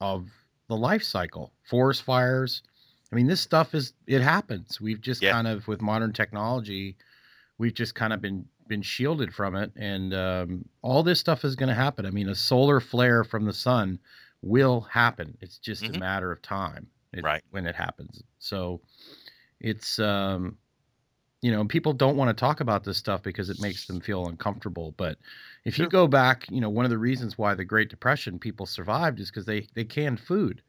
of 0.00 0.30
the 0.68 0.76
life 0.76 1.02
cycle. 1.02 1.52
Forest 1.64 2.02
fires. 2.02 2.62
I 3.12 3.16
mean, 3.16 3.26
this 3.26 3.40
stuff 3.40 3.74
is 3.74 3.92
it 4.06 4.22
happens. 4.22 4.80
We've 4.80 5.00
just 5.00 5.20
Yeah. 5.22 5.32
kind 5.32 5.46
of 5.48 5.68
with 5.68 5.82
modern 5.82 6.12
technology, 6.12 6.96
we've 7.58 7.74
just 7.74 7.94
kind 7.94 8.12
of 8.12 8.20
been 8.22 8.46
been 8.70 8.80
shielded 8.82 9.34
from 9.34 9.56
it 9.56 9.72
and 9.76 10.14
um, 10.14 10.64
all 10.80 11.02
this 11.02 11.20
stuff 11.20 11.44
is 11.44 11.56
going 11.56 11.68
to 11.68 11.74
happen. 11.74 12.06
I 12.06 12.10
mean 12.10 12.30
a 12.30 12.34
solar 12.34 12.80
flare 12.80 13.24
from 13.24 13.44
the 13.44 13.52
sun 13.52 13.98
will 14.42 14.80
happen. 14.82 15.36
It's 15.42 15.58
just 15.58 15.88
a 15.88 15.92
Mhm. 15.92 15.98
matter 15.98 16.32
of 16.32 16.40
time 16.40 16.88
it- 17.12 17.24
Right. 17.24 17.42
when 17.50 17.66
it 17.66 17.74
happens. 17.76 18.22
So 18.38 18.80
it's 19.60 19.98
um 19.98 20.56
you 21.42 21.50
know 21.52 21.64
people 21.66 21.92
don't 21.92 22.16
want 22.16 22.28
to 22.34 22.40
talk 22.40 22.60
about 22.60 22.84
this 22.84 22.98
stuff 22.98 23.22
because 23.22 23.50
it 23.50 23.60
makes 23.60 23.86
them 23.86 24.00
feel 24.00 24.26
uncomfortable 24.28 24.92
but 24.96 25.18
if 25.64 25.78
you 25.78 25.88
go 25.88 26.06
back 26.06 26.46
you 26.50 26.60
know 26.60 26.70
one 26.70 26.84
of 26.84 26.90
the 26.90 26.98
reasons 26.98 27.38
why 27.38 27.54
the 27.54 27.64
great 27.64 27.90
depression 27.90 28.38
people 28.38 28.66
survived 28.66 29.20
is 29.20 29.30
because 29.30 29.46
they 29.46 29.66
they 29.74 29.84
canned 29.84 30.20
food. 30.20 30.62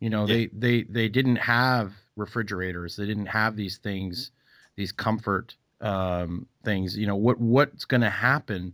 You 0.00 0.10
know 0.10 0.26
Yeah. 0.26 0.34
they 0.34 0.46
they 0.48 0.82
they 0.84 1.08
didn't 1.08 1.36
have 1.36 1.94
refrigerators. 2.16 2.96
They 2.96 3.06
didn't 3.06 3.26
have 3.26 3.56
these 3.56 3.78
things 3.78 4.30
these 4.76 4.92
comfort 4.92 5.56
um 5.80 6.46
things 6.64 6.96
you 6.96 7.06
know 7.06 7.16
what 7.16 7.38
what's 7.38 7.84
going 7.84 8.00
to 8.00 8.10
happen 8.10 8.72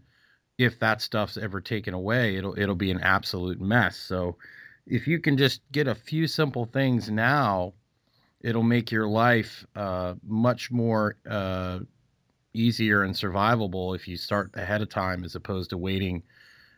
if 0.56 0.78
that 0.78 1.02
stuff's 1.02 1.36
ever 1.36 1.60
taken 1.60 1.94
away? 1.94 2.36
It'll 2.36 2.58
it'll 2.58 2.74
be 2.74 2.90
an 2.90 3.00
absolute 3.00 3.60
mess. 3.60 3.96
So 3.96 4.36
if 4.86 5.06
you 5.06 5.18
can 5.18 5.36
just 5.36 5.60
get 5.72 5.88
a 5.88 5.94
few 5.94 6.26
simple 6.26 6.66
things 6.66 7.10
now 7.10 7.72
it'll 8.40 8.62
make 8.62 8.92
your 8.92 9.08
life 9.08 9.66
uh 9.76 10.14
much 10.26 10.70
more 10.70 11.16
uh 11.28 11.80
easier 12.54 13.02
and 13.02 13.14
survivable 13.14 13.96
if 13.96 14.06
you 14.06 14.16
start 14.16 14.50
ahead 14.54 14.80
of 14.82 14.88
time 14.88 15.24
as 15.24 15.34
opposed 15.34 15.70
to 15.70 15.78
waiting 15.78 16.22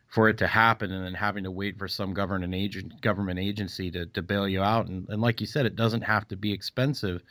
for 0.09 0.29
it 0.29 0.39
to 0.39 0.47
happen 0.47 0.93
and 0.93 1.05
then 1.05 1.15
having 1.15 1.45
to 1.45 1.51
wait 1.51 1.79
for 1.79 1.89
some 1.89 2.15
government 2.15 2.55
agent 2.55 3.01
government 3.01 3.39
agency 3.39 3.91
to, 3.91 4.07
to 4.07 4.23
bail 4.23 4.49
you 4.49 4.63
out. 4.63 4.87
And, 4.87 5.09
and 5.09 5.21
like 5.21 5.41
you 5.41 5.47
said 5.47 5.67
it 5.67 5.77
doesn't 5.77 6.03
have 6.03 6.27
to 6.29 6.37
be 6.37 6.53
expensive 6.53 7.23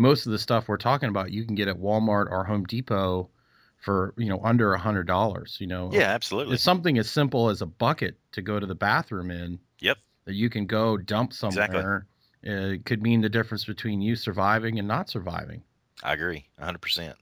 most 0.00 0.24
of 0.26 0.32
the 0.32 0.38
stuff 0.38 0.66
we're 0.66 0.76
talking 0.78 1.08
about 1.10 1.30
you 1.30 1.44
can 1.44 1.54
get 1.54 1.68
at 1.68 1.76
walmart 1.76 2.30
or 2.30 2.44
home 2.44 2.64
depot 2.64 3.28
for 3.76 4.14
you 4.16 4.28
know 4.28 4.40
under 4.42 4.72
a 4.72 4.78
hundred 4.78 5.06
dollars 5.06 5.58
you 5.60 5.66
know? 5.66 5.90
Yeah 5.92 6.12
absolutely. 6.14 6.54
It's 6.54 6.62
something 6.62 6.98
as 6.98 7.10
simple 7.10 7.50
as 7.50 7.60
a 7.62 7.66
bucket 7.66 8.18
to 8.32 8.42
go 8.42 8.58
to 8.58 8.66
the 8.66 8.74
bathroom 8.74 9.30
in 9.30 9.58
Yep. 9.80 9.98
that 10.24 10.34
you 10.34 10.48
can 10.50 10.66
go 10.66 10.96
dump 10.96 11.30
Exactly. 11.32 11.56
somewhere. 11.58 12.06
Uh, 12.46 12.74
it 12.74 12.84
could 12.86 13.02
mean 13.02 13.20
the 13.20 13.28
difference 13.28 13.64
between 13.64 14.00
you 14.00 14.16
surviving 14.16 14.78
and 14.78 14.88
not 14.88 15.10
surviving. 15.10 15.62
I 16.02 16.14
agree 16.14 16.46
100% 16.58 17.14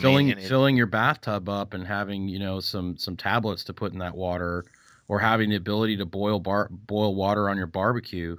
filling 0.00 0.26
mean, 0.28 0.38
it- 0.38 0.48
filling 0.48 0.76
your 0.76 0.86
bathtub 0.86 1.48
up 1.48 1.72
and 1.74 1.86
having 1.86 2.28
you 2.28 2.38
know 2.38 2.60
some 2.60 2.96
some 2.98 3.16
tablets 3.16 3.64
to 3.64 3.72
put 3.72 3.92
in 3.92 3.98
that 4.00 4.14
water 4.14 4.64
or 5.08 5.18
having 5.18 5.48
the 5.50 5.56
ability 5.56 5.96
to 5.96 6.04
boil 6.04 6.38
bar 6.40 6.68
boil 6.70 7.14
water 7.14 7.48
on 7.48 7.56
your 7.56 7.66
barbecue 7.66 8.36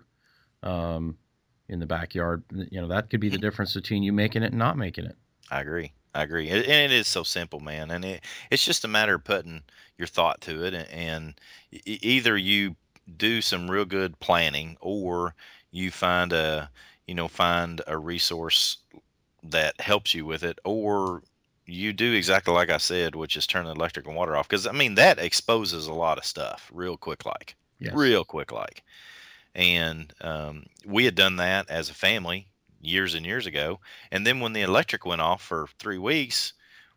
um, 0.64 1.18
in 1.70 1.80
the 1.80 1.86
backyard 1.86 2.43
you 2.72 2.80
know 2.80 2.88
that 2.88 3.09
could 3.09 3.20
be 3.20 3.30
the 3.30 3.38
difference 3.38 3.74
between 3.74 4.03
you 4.03 4.13
making 4.13 4.43
it 4.43 4.51
and 4.51 4.59
not 4.59 4.78
making 4.78 5.05
it 5.05 5.15
I 5.49 5.61
agree. 5.61 5.93
I 6.13 6.24
agree. 6.24 6.49
And 6.49 6.65
it 6.65 6.91
is 6.91 7.07
so 7.07 7.24
simple, 7.24 7.59
man. 7.59 7.91
And 7.91 8.03
it, 8.03 8.24
it's 8.49 8.65
just 8.65 8.86
a 8.86 8.89
matter 8.89 9.15
of 9.15 9.24
putting 9.24 9.61
your 9.97 10.07
thought 10.07 10.41
to 10.41 10.65
it. 10.65 10.74
And, 10.74 10.89
and 10.89 11.41
either 11.86 12.38
you 12.38 12.76
do 13.18 13.41
some 13.41 13.70
real 13.70 13.86
good 13.86 14.20
planning 14.20 14.78
or 14.82 15.36
you 15.72 15.91
find 15.91 16.34
a, 16.34 16.70
you 17.07 17.15
know, 17.15 17.28
find 17.28 17.82
a 17.88 17.97
resource 17.97 18.78
that 19.43 19.80
helps 19.80 20.13
you 20.13 20.26
with 20.26 20.43
it, 20.43 20.59
or 20.65 21.22
you 21.65 21.93
do 21.93 22.13
exactly 22.13 22.53
like 22.53 22.70
I 22.70 22.78
said, 22.78 23.15
which 23.15 23.38
is 23.38 23.47
turn 23.47 23.65
the 23.65 23.72
electric 23.72 24.07
and 24.07 24.15
water 24.15 24.36
off. 24.36 24.49
Because 24.49 24.68
I 24.68 24.72
mean 24.72 24.95
that 24.95 25.20
exposes 25.20 25.88
a 25.88 25.93
lot 25.93 26.18
of 26.18 26.26
stuff 26.26 26.70
real 26.74 26.97
quick, 26.97 27.26
like 27.26 27.55
yes. 27.80 27.93
real 27.93 28.26
quick, 28.26 28.51
like. 28.51 28.84
And 29.58 30.14
um, 30.22 30.68
we 30.86 31.03
had 31.03 31.16
done 31.16 31.38
that 31.38 31.70
as 31.70 31.89
a 31.89 31.93
family 31.93 32.47
years 32.80 33.16
and 33.16 33.26
years 33.26 33.47
ago. 33.47 33.80
And 34.12 34.26
then 34.26 34.39
when 34.39 34.53
the 34.53 34.62
electric 34.62 35.05
went 35.05 35.20
off 35.20 35.41
for 35.41 35.68
three 35.80 35.97
weeks, 35.97 36.53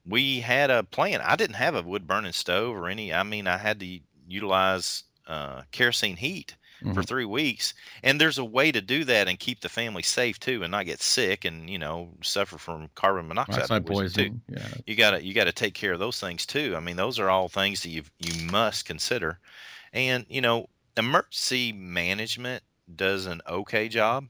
we 0.07 0.41
had 0.41 0.71
a 0.71 0.85
plan. 0.85 1.23
I 1.23 1.37
didn't 1.37 1.57
have 1.57 1.75
a 1.75 1.83
wood 1.83 2.07
burning 2.07 2.33
stove 2.33 2.77
or 2.77 2.89
any. 2.89 3.13
I 3.13 3.23
mean, 3.23 3.47
I 3.47 3.57
had 3.57 3.81
to 3.81 3.99
utilize 4.29 5.05
uh, 5.27 5.63
kerosene 5.73 6.17
heat 6.17 6.55
mm-hmm. 6.83 6.93
for 6.93 7.03
three 7.03 7.25
weeks. 7.25 7.75
And 8.03 8.21
there's 8.21 8.39
a 8.39 8.45
way 8.45 8.73
to 8.73 8.81
do 8.81 9.05
that 9.05 9.29
and 9.29 9.39
keep 9.39 9.61
the 9.61 9.69
family 9.69 10.03
safe 10.03 10.39
too, 10.39 10.63
and 10.63 10.71
not 10.71 10.87
get 10.87 11.01
sick 11.01 11.45
and 11.45 11.69
you 11.69 11.79
know 11.79 12.11
suffer 12.23 12.59
from 12.59 12.91
carbon 12.95 13.29
monoxide 13.29 13.87
poisoning. 13.87 14.43
Yeah, 14.49 14.69
you 14.87 14.97
gotta 14.97 15.25
you 15.25 15.35
gotta 15.35 15.53
take 15.53 15.75
care 15.75 15.93
of 15.93 15.99
those 15.99 16.21
things 16.21 16.47
too. 16.47 16.75
I 16.77 16.81
mean, 16.81 16.97
those 16.97 17.19
are 17.19 17.31
all 17.31 17.49
things 17.49 17.83
that 17.83 17.91
you 17.91 18.03
you 18.19 18.51
must 18.51 18.85
consider. 18.85 19.39
And 19.93 20.27
you 20.29 20.41
know, 20.41 20.69
emergency 21.01 21.73
management 21.73 22.63
does 22.95 23.27
an 23.27 23.41
okay 23.49 23.89
job. 23.89 24.27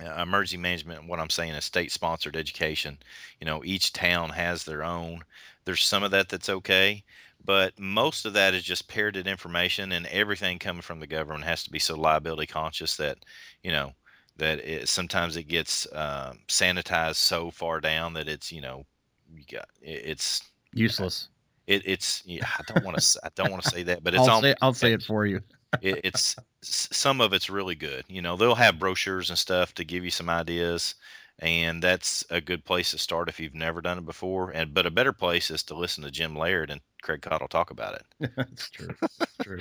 Uh, 0.00 0.22
emergency 0.22 0.56
management, 0.56 1.06
what 1.08 1.20
I'm 1.20 1.30
saying 1.30 1.54
is 1.54 1.64
state 1.64 1.90
sponsored 1.90 2.36
education. 2.36 2.98
You 3.40 3.46
know, 3.46 3.64
each 3.64 3.92
town 3.92 4.30
has 4.30 4.64
their 4.64 4.84
own. 4.84 5.22
There's 5.64 5.84
some 5.84 6.02
of 6.02 6.10
that 6.10 6.28
that's 6.28 6.48
okay, 6.48 7.04
but 7.44 7.78
most 7.78 8.26
of 8.26 8.34
that 8.34 8.54
is 8.54 8.62
just 8.62 8.88
parroted 8.88 9.26
information 9.26 9.92
and 9.92 10.06
everything 10.06 10.58
coming 10.58 10.82
from 10.82 11.00
the 11.00 11.06
government 11.06 11.44
has 11.44 11.64
to 11.64 11.70
be 11.70 11.78
so 11.78 11.96
liability 11.96 12.46
conscious 12.46 12.96
that 12.96 13.18
you 13.62 13.70
know 13.70 13.92
that 14.36 14.58
it, 14.60 14.88
sometimes 14.88 15.36
it 15.36 15.44
gets 15.44 15.86
uh, 15.86 16.34
sanitized 16.48 17.16
so 17.16 17.50
far 17.50 17.80
down 17.80 18.14
that 18.14 18.28
it's 18.28 18.50
you 18.50 18.60
know 18.60 18.84
you 19.32 19.44
got 19.50 19.68
it, 19.80 20.02
it's 20.04 20.42
useless 20.72 21.28
it, 21.66 21.82
it's 21.84 22.22
yeah, 22.26 22.46
i 22.58 22.62
don't 22.72 22.84
want 22.84 22.98
to 22.98 23.20
i 23.24 23.28
don't 23.34 23.50
want 23.50 23.62
to 23.62 23.70
say 23.70 23.82
that 23.82 24.02
but 24.02 24.14
it's 24.14 24.26
i'll, 24.26 24.40
say, 24.40 24.54
I'll 24.60 24.74
say 24.74 24.92
it 24.92 25.02
for 25.02 25.24
you 25.24 25.40
it, 25.82 26.00
it's 26.04 26.36
some 26.62 27.20
of 27.20 27.32
it's 27.32 27.50
really 27.50 27.74
good 27.74 28.04
you 28.08 28.22
know 28.22 28.36
they'll 28.36 28.54
have 28.54 28.78
brochures 28.78 29.30
and 29.30 29.38
stuff 29.38 29.74
to 29.74 29.84
give 29.84 30.04
you 30.04 30.10
some 30.10 30.28
ideas 30.28 30.94
and 31.40 31.82
that's 31.82 32.24
a 32.30 32.40
good 32.40 32.64
place 32.64 32.92
to 32.92 32.98
start 32.98 33.28
if 33.28 33.40
you've 33.40 33.54
never 33.54 33.80
done 33.80 33.98
it 33.98 34.06
before. 34.06 34.50
And 34.50 34.72
but 34.72 34.86
a 34.86 34.90
better 34.90 35.12
place 35.12 35.50
is 35.50 35.62
to 35.64 35.74
listen 35.74 36.04
to 36.04 36.10
Jim 36.10 36.36
Laird 36.36 36.70
and 36.70 36.80
Craig 37.02 37.22
Caudill 37.22 37.48
talk 37.48 37.70
about 37.70 37.94
it. 37.94 38.30
that's 38.36 38.70
true. 38.70 38.94
That's 39.18 39.36
true. 39.42 39.58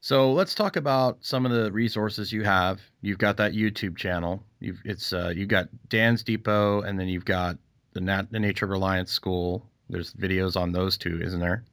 So 0.00 0.32
let's 0.32 0.54
talk 0.54 0.76
about 0.76 1.18
some 1.20 1.46
of 1.46 1.52
the 1.52 1.70
resources 1.70 2.32
you 2.32 2.42
have. 2.42 2.80
You've 3.00 3.18
got 3.18 3.36
that 3.36 3.52
YouTube 3.52 3.96
channel. 3.96 4.42
You've 4.58 4.80
it's 4.84 5.12
uh, 5.12 5.32
you've 5.34 5.48
got 5.48 5.68
Dan's 5.88 6.22
Depot, 6.22 6.82
and 6.82 6.98
then 6.98 7.08
you've 7.08 7.24
got 7.24 7.58
the 7.92 8.00
Nat 8.00 8.32
the 8.32 8.40
Nature 8.40 8.66
Reliance 8.66 9.12
School. 9.12 9.64
There's 9.88 10.12
videos 10.14 10.60
on 10.60 10.72
those 10.72 10.96
two, 10.96 11.20
isn't 11.22 11.40
there? 11.40 11.64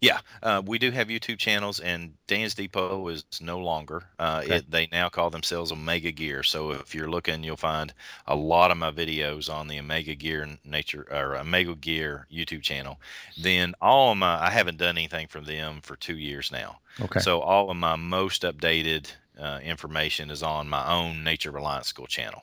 Yeah, 0.00 0.20
uh, 0.42 0.62
we 0.64 0.78
do 0.78 0.90
have 0.90 1.08
YouTube 1.08 1.38
channels, 1.38 1.80
and 1.80 2.14
Dan's 2.26 2.54
Depot 2.54 3.08
is 3.08 3.24
no 3.40 3.58
longer. 3.58 4.02
Uh, 4.18 4.42
okay. 4.44 4.56
it, 4.56 4.70
they 4.70 4.88
now 4.92 5.08
call 5.08 5.30
themselves 5.30 5.72
Omega 5.72 6.12
Gear. 6.12 6.42
So 6.42 6.72
if 6.72 6.94
you're 6.94 7.10
looking, 7.10 7.42
you'll 7.42 7.56
find 7.56 7.92
a 8.26 8.36
lot 8.36 8.70
of 8.70 8.76
my 8.76 8.90
videos 8.90 9.52
on 9.52 9.68
the 9.68 9.78
Omega 9.78 10.14
Gear 10.14 10.48
Nature 10.64 11.06
or 11.10 11.36
Omega 11.36 11.74
Gear 11.74 12.26
YouTube 12.32 12.62
channel. 12.62 13.00
Then 13.40 13.74
all 13.80 14.12
of 14.12 14.18
my, 14.18 14.40
I 14.40 14.50
haven't 14.50 14.78
done 14.78 14.96
anything 14.96 15.28
from 15.28 15.44
them 15.44 15.80
for 15.82 15.96
two 15.96 16.16
years 16.16 16.52
now. 16.52 16.78
Okay. 17.00 17.20
So 17.20 17.40
all 17.40 17.70
of 17.70 17.76
my 17.76 17.96
most 17.96 18.42
updated 18.42 19.10
uh, 19.38 19.60
information 19.62 20.30
is 20.30 20.42
on 20.42 20.68
my 20.68 20.92
own 20.92 21.24
Nature 21.24 21.50
Reliance 21.50 21.88
School 21.88 22.06
channel. 22.06 22.42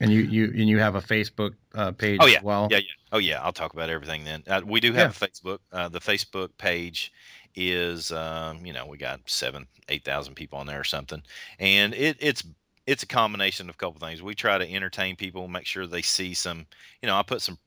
And 0.00 0.10
you 0.10 0.22
you 0.22 0.44
and 0.46 0.68
you 0.68 0.78
have 0.80 0.96
a 0.96 1.00
Facebook 1.00 1.54
uh, 1.74 1.92
page 1.92 2.18
oh, 2.20 2.26
yeah. 2.26 2.38
as 2.38 2.42
well. 2.42 2.68
Yeah, 2.70 2.78
yeah. 2.78 2.84
Oh 3.12 3.18
yeah, 3.18 3.40
I'll 3.42 3.52
talk 3.52 3.74
about 3.74 3.90
everything 3.90 4.24
then. 4.24 4.42
Uh, 4.46 4.60
we 4.64 4.80
do 4.80 4.92
have 4.92 5.16
yeah. 5.20 5.26
a 5.26 5.30
Facebook. 5.30 5.58
Uh, 5.72 5.88
the 5.88 6.00
Facebook 6.00 6.50
page 6.58 7.12
is 7.54 8.10
um, 8.10 8.66
you 8.66 8.72
know 8.72 8.86
we 8.86 8.98
got 8.98 9.20
seven 9.26 9.66
eight 9.88 10.04
thousand 10.04 10.34
people 10.34 10.58
on 10.58 10.66
there 10.66 10.80
or 10.80 10.84
something, 10.84 11.22
and 11.60 11.94
it 11.94 12.16
it's 12.18 12.42
it's 12.86 13.04
a 13.04 13.06
combination 13.06 13.68
of 13.68 13.76
a 13.76 13.78
couple 13.78 14.00
things. 14.00 14.20
We 14.20 14.34
try 14.34 14.58
to 14.58 14.70
entertain 14.70 15.16
people, 15.16 15.46
make 15.46 15.66
sure 15.66 15.86
they 15.86 16.02
see 16.02 16.34
some. 16.34 16.66
You 17.02 17.08
know, 17.08 17.16
I 17.16 17.22
put 17.22 17.42
some. 17.42 17.58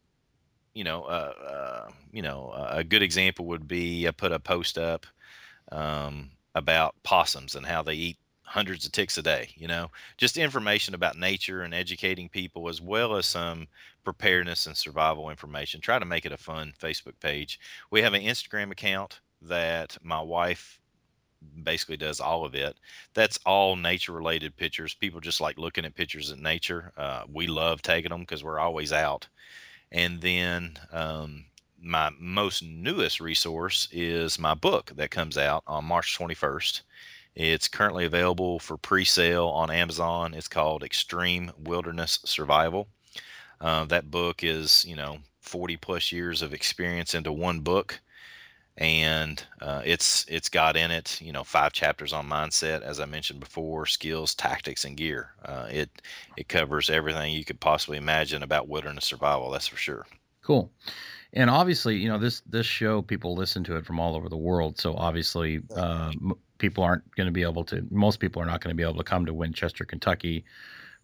You 0.74 0.84
know, 0.84 1.04
uh, 1.06 1.34
uh 1.50 1.92
you 2.12 2.22
know, 2.22 2.54
a 2.56 2.84
good 2.84 3.02
example 3.02 3.46
would 3.46 3.68
be 3.68 4.08
I 4.08 4.12
put 4.12 4.32
a 4.32 4.38
post 4.38 4.78
up 4.78 5.08
um, 5.72 6.30
about 6.54 6.94
possums 7.04 7.56
and 7.56 7.66
how 7.66 7.82
they 7.82 7.94
eat 7.94 8.18
hundreds 8.48 8.86
of 8.86 8.92
ticks 8.92 9.18
a 9.18 9.22
day 9.22 9.50
you 9.56 9.68
know? 9.68 9.90
Just 10.18 10.38
information 10.38 10.94
about 10.96 11.18
nature 11.18 11.62
and 11.62 11.74
educating 11.74 12.30
people 12.30 12.70
as 12.70 12.82
well 12.82 13.16
as 13.16 13.26
some 13.26 13.68
preparedness 14.04 14.68
and 14.68 14.78
survival 14.78 15.30
information. 15.30 15.82
Try 15.82 16.00
to 16.00 16.06
make 16.06 16.26
it 16.26 16.32
a 16.32 16.38
fun 16.38 16.74
facebook 16.80 17.20
page. 17.20 17.60
We 17.92 18.02
have 18.02 18.14
an 18.14 18.24
instagram 18.24 18.72
account 18.72 19.20
that 19.42 19.98
my 20.02 20.22
wife 20.22 20.80
basically 21.64 21.98
does 21.98 22.20
all 22.20 22.46
of 22.46 22.56
it. 22.56 22.76
That's 23.14 23.38
all 23.46 23.76
nature 23.76 24.12
related 24.12 24.56
pictures. 24.56 24.94
People 24.94 25.20
just 25.20 25.42
like 25.42 25.58
looking 25.58 25.86
at 25.86 25.96
pictures 25.96 26.32
of 26.32 26.40
nature. 26.40 26.92
Uh, 26.98 27.24
we 27.32 27.48
love 27.48 27.82
taking 27.82 28.10
them 28.10 28.22
because 28.22 28.44
we're 28.44 28.60
always 28.60 28.92
out. 28.92 29.28
And 29.92 30.20
then 30.20 30.78
um, 30.92 31.46
my 31.82 32.10
most 32.20 32.64
newest 32.64 33.20
resource 33.20 33.88
is 33.92 34.40
my 34.40 34.54
book 34.54 34.92
that 34.96 35.12
comes 35.12 35.38
out 35.38 35.64
on 35.68 35.86
march 35.86 36.18
21st 36.18 36.82
it's 37.38 37.68
currently 37.68 38.06
available 38.06 38.58
for 38.58 38.78
pre 38.78 39.06
sale 39.06 39.48
on 39.50 39.70
Amazon. 39.70 40.34
It's 40.34 40.48
called 40.48 40.84
Extreme 40.84 41.52
Wilderness 41.60 42.20
Survival. 42.26 42.88
Uh, 43.62 43.86
that 43.86 44.10
book 44.10 44.44
is, 44.44 44.84
you 44.86 44.96
know, 44.96 45.20
40 45.42 45.78
plus 45.78 46.12
years 46.12 46.42
of 46.42 46.54
experience 46.54 47.14
into 47.14 47.32
one 47.32 47.60
book. 47.60 48.00
And 48.76 49.44
uh, 49.62 49.84
it's 49.86 50.26
it's 50.28 50.50
got 50.50 50.76
in 50.76 50.90
it, 50.90 51.20
you 51.22 51.32
know, 51.32 51.44
five 51.44 51.74
chapters 51.74 52.12
on 52.12 52.28
mindset, 52.28 52.82
as 52.82 53.00
I 53.00 53.06
mentioned 53.06 53.40
before, 53.40 53.86
skills, 53.86 54.34
tactics, 54.36 54.86
and 54.86 54.98
gear. 54.98 55.32
Uh, 55.44 55.68
it 55.70 55.90
it 56.38 56.48
covers 56.48 56.90
everything 56.90 57.34
you 57.34 57.46
could 57.46 57.60
possibly 57.60 57.98
imagine 57.98 58.42
about 58.42 58.68
wilderness 58.68 59.06
survival. 59.06 59.52
That's 59.52 59.68
for 59.68 59.78
sure. 59.78 60.08
Cool 60.44 60.72
and 61.34 61.50
obviously 61.50 61.98
you 61.98 62.08
know 62.08 62.18
this 62.18 62.42
this 62.42 62.66
show 62.66 63.02
people 63.02 63.36
listen 63.36 63.62
to 63.62 63.76
it 63.76 63.86
from 63.86 64.00
all 64.00 64.16
over 64.16 64.30
the 64.30 64.38
world 64.38 64.80
so 64.80 64.96
obviously 64.96 65.62
uh, 65.76 66.10
people 66.58 66.84
aren't 66.84 67.04
going 67.16 67.28
to 67.28 67.32
be 67.32 67.44
able 67.44 67.64
to 67.64 67.86
most 67.90 68.20
people 68.20 68.42
are 68.42 68.46
not 68.46 68.62
going 68.62 68.74
to 68.74 68.78
be 68.78 68.84
able 68.84 68.98
to 68.98 69.04
come 69.04 69.26
to 69.26 69.34
winchester 69.34 69.86
kentucky 69.86 70.46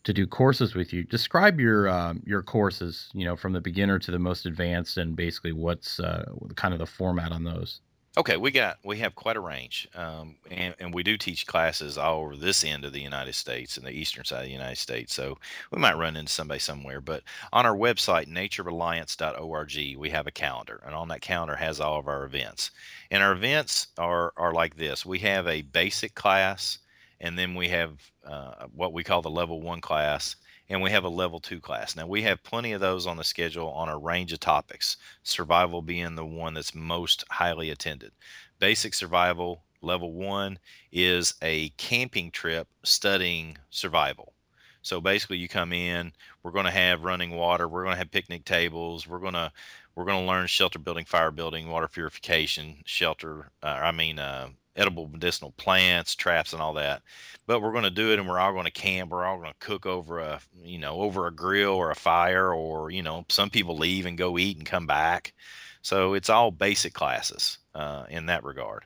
to 0.03 0.13
do 0.13 0.27
courses 0.27 0.75
with 0.75 0.91
you. 0.91 1.03
Describe 1.03 1.59
your 1.59 1.87
uh, 1.87 2.13
your 2.25 2.43
courses 2.43 3.09
you 3.13 3.25
know 3.25 3.35
from 3.35 3.53
the 3.53 3.61
beginner 3.61 3.99
to 3.99 4.11
the 4.11 4.19
most 4.19 4.45
advanced 4.45 4.97
and 4.97 5.15
basically 5.15 5.53
what's 5.53 5.99
uh, 5.99 6.25
kind 6.55 6.73
of 6.73 6.79
the 6.79 6.85
format 6.85 7.31
on 7.31 7.43
those 7.43 7.81
Okay, 8.15 8.37
we 8.37 8.51
got 8.51 8.77
we 8.83 8.99
have 8.99 9.15
quite 9.15 9.37
a 9.37 9.39
range, 9.39 9.87
um, 9.95 10.35
and, 10.51 10.75
and 10.79 10.93
we 10.93 11.01
do 11.01 11.17
teach 11.17 11.47
classes 11.47 11.97
all 11.97 12.21
over 12.21 12.35
this 12.35 12.63
end 12.63 12.85
of 12.85 12.93
the 12.93 13.01
United 13.01 13.33
States 13.33 13.75
and 13.75 13.87
the 13.87 13.91
eastern 13.91 14.23
side 14.23 14.41
of 14.41 14.45
the 14.45 14.51
United 14.51 14.77
States. 14.77 15.15
So 15.15 15.39
we 15.71 15.79
might 15.79 15.97
run 15.97 16.15
into 16.15 16.31
somebody 16.31 16.59
somewhere. 16.59 17.01
But 17.01 17.23
on 17.51 17.65
our 17.65 17.75
website, 17.75 18.27
naturereliance.org, 18.27 19.97
we 19.97 20.09
have 20.11 20.27
a 20.27 20.31
calendar, 20.31 20.79
and 20.85 20.93
on 20.93 21.07
that 21.07 21.21
calendar 21.21 21.55
has 21.55 21.79
all 21.79 21.97
of 21.97 22.07
our 22.07 22.23
events. 22.23 22.69
And 23.09 23.23
our 23.23 23.31
events 23.31 23.87
are 23.97 24.31
are 24.37 24.53
like 24.53 24.75
this: 24.77 25.03
we 25.03 25.17
have 25.19 25.47
a 25.47 25.63
basic 25.63 26.13
class, 26.13 26.77
and 27.19 27.35
then 27.35 27.55
we 27.55 27.69
have 27.69 27.93
uh, 28.23 28.67
what 28.75 28.93
we 28.93 29.03
call 29.03 29.23
the 29.23 29.31
level 29.31 29.59
one 29.59 29.81
class, 29.81 30.35
and 30.73 30.81
we 30.81 30.89
have 30.89 31.03
a 31.03 31.09
level 31.09 31.39
two 31.39 31.59
class. 31.59 31.95
Now, 31.95 32.07
we 32.07 32.23
have 32.23 32.43
plenty 32.43 32.71
of 32.71 32.81
those 32.81 33.05
on 33.05 33.17
the 33.17 33.23
schedule 33.23 33.69
on 33.69 33.89
a 33.89 33.97
range 33.97 34.33
of 34.33 34.39
topics, 34.39 34.97
survival 35.21 35.83
being 35.83 36.15
the 36.15 36.25
one 36.25 36.55
that's 36.55 36.73
most 36.73 37.23
highly 37.29 37.69
attended. 37.69 38.11
Basic 38.57 38.95
survival, 38.95 39.63
level 39.81 40.11
one, 40.13 40.57
is 40.91 41.35
a 41.43 41.69
camping 41.77 42.31
trip 42.31 42.67
studying 42.83 43.57
survival. 43.69 44.33
So 44.81 44.99
basically, 44.99 45.37
you 45.37 45.47
come 45.47 45.73
in, 45.73 46.11
we're 46.41 46.51
going 46.51 46.65
to 46.65 46.71
have 46.71 47.03
running 47.03 47.31
water, 47.31 47.67
we're 47.67 47.83
going 47.83 47.93
to 47.93 47.99
have 47.99 48.11
picnic 48.11 48.43
tables, 48.43 49.07
we're 49.07 49.19
going 49.19 49.33
to 49.33 49.51
we're 49.95 50.05
going 50.05 50.21
to 50.21 50.27
learn 50.27 50.47
shelter 50.47 50.79
building, 50.79 51.05
fire 51.05 51.29
building, 51.29 51.69
water 51.69 51.87
purification, 51.87 52.77
shelter. 52.85 53.51
Uh, 53.61 53.67
I 53.67 53.91
mean, 53.91 54.17
uh, 54.17 54.49
edible 54.75 55.07
medicinal 55.07 55.51
plants, 55.57 56.15
traps, 56.15 56.53
and 56.53 56.61
all 56.61 56.73
that. 56.73 57.01
But 57.45 57.61
we're 57.61 57.71
going 57.71 57.83
to 57.83 57.89
do 57.89 58.11
it, 58.11 58.19
and 58.19 58.27
we're 58.27 58.39
all 58.39 58.53
going 58.53 58.65
to 58.65 58.71
camp. 58.71 59.11
We're 59.11 59.25
all 59.25 59.37
going 59.37 59.51
to 59.51 59.65
cook 59.65 59.85
over 59.85 60.19
a, 60.19 60.39
you 60.63 60.79
know, 60.79 61.01
over 61.01 61.27
a 61.27 61.31
grill 61.31 61.73
or 61.73 61.91
a 61.91 61.95
fire, 61.95 62.53
or 62.53 62.89
you 62.91 63.03
know, 63.03 63.25
some 63.29 63.49
people 63.49 63.77
leave 63.77 64.05
and 64.05 64.17
go 64.17 64.37
eat 64.37 64.57
and 64.57 64.65
come 64.65 64.87
back. 64.87 65.33
So 65.81 66.13
it's 66.13 66.29
all 66.29 66.51
basic 66.51 66.93
classes 66.93 67.57
uh, 67.75 68.05
in 68.09 68.27
that 68.27 68.43
regard. 68.43 68.85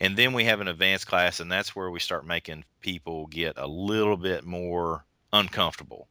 And 0.00 0.16
then 0.16 0.32
we 0.32 0.44
have 0.44 0.60
an 0.60 0.68
advanced 0.68 1.06
class, 1.06 1.40
and 1.40 1.50
that's 1.50 1.74
where 1.74 1.90
we 1.90 2.00
start 2.00 2.26
making 2.26 2.64
people 2.80 3.26
get 3.26 3.58
a 3.58 3.66
little 3.66 4.16
bit 4.16 4.44
more 4.44 5.04
uncomfortable 5.32 6.08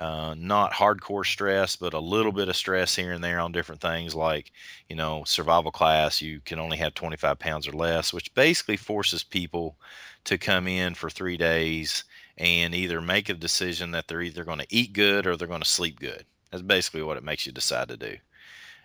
uh, 0.00 0.34
not 0.38 0.72
hardcore 0.72 1.26
stress, 1.26 1.76
but 1.76 1.92
a 1.92 2.00
little 2.00 2.32
bit 2.32 2.48
of 2.48 2.56
stress 2.56 2.96
here 2.96 3.12
and 3.12 3.22
there 3.22 3.38
on 3.38 3.52
different 3.52 3.82
things 3.82 4.14
like, 4.14 4.50
you 4.88 4.96
know, 4.96 5.24
survival 5.26 5.70
class, 5.70 6.22
you 6.22 6.40
can 6.40 6.58
only 6.58 6.78
have 6.78 6.94
25 6.94 7.38
pounds 7.38 7.68
or 7.68 7.72
less, 7.72 8.10
which 8.10 8.34
basically 8.34 8.78
forces 8.78 9.22
people 9.22 9.76
to 10.24 10.38
come 10.38 10.66
in 10.66 10.94
for 10.94 11.10
three 11.10 11.36
days 11.36 12.04
and 12.38 12.74
either 12.74 13.02
make 13.02 13.28
a 13.28 13.34
decision 13.34 13.90
that 13.90 14.08
they're 14.08 14.22
either 14.22 14.42
going 14.42 14.58
to 14.58 14.66
eat 14.70 14.94
good 14.94 15.26
or 15.26 15.36
they're 15.36 15.46
going 15.46 15.60
to 15.60 15.68
sleep 15.68 16.00
good. 16.00 16.24
That's 16.50 16.62
basically 16.62 17.02
what 17.02 17.18
it 17.18 17.22
makes 17.22 17.44
you 17.44 17.52
decide 17.52 17.88
to 17.88 17.98
do. 17.98 18.16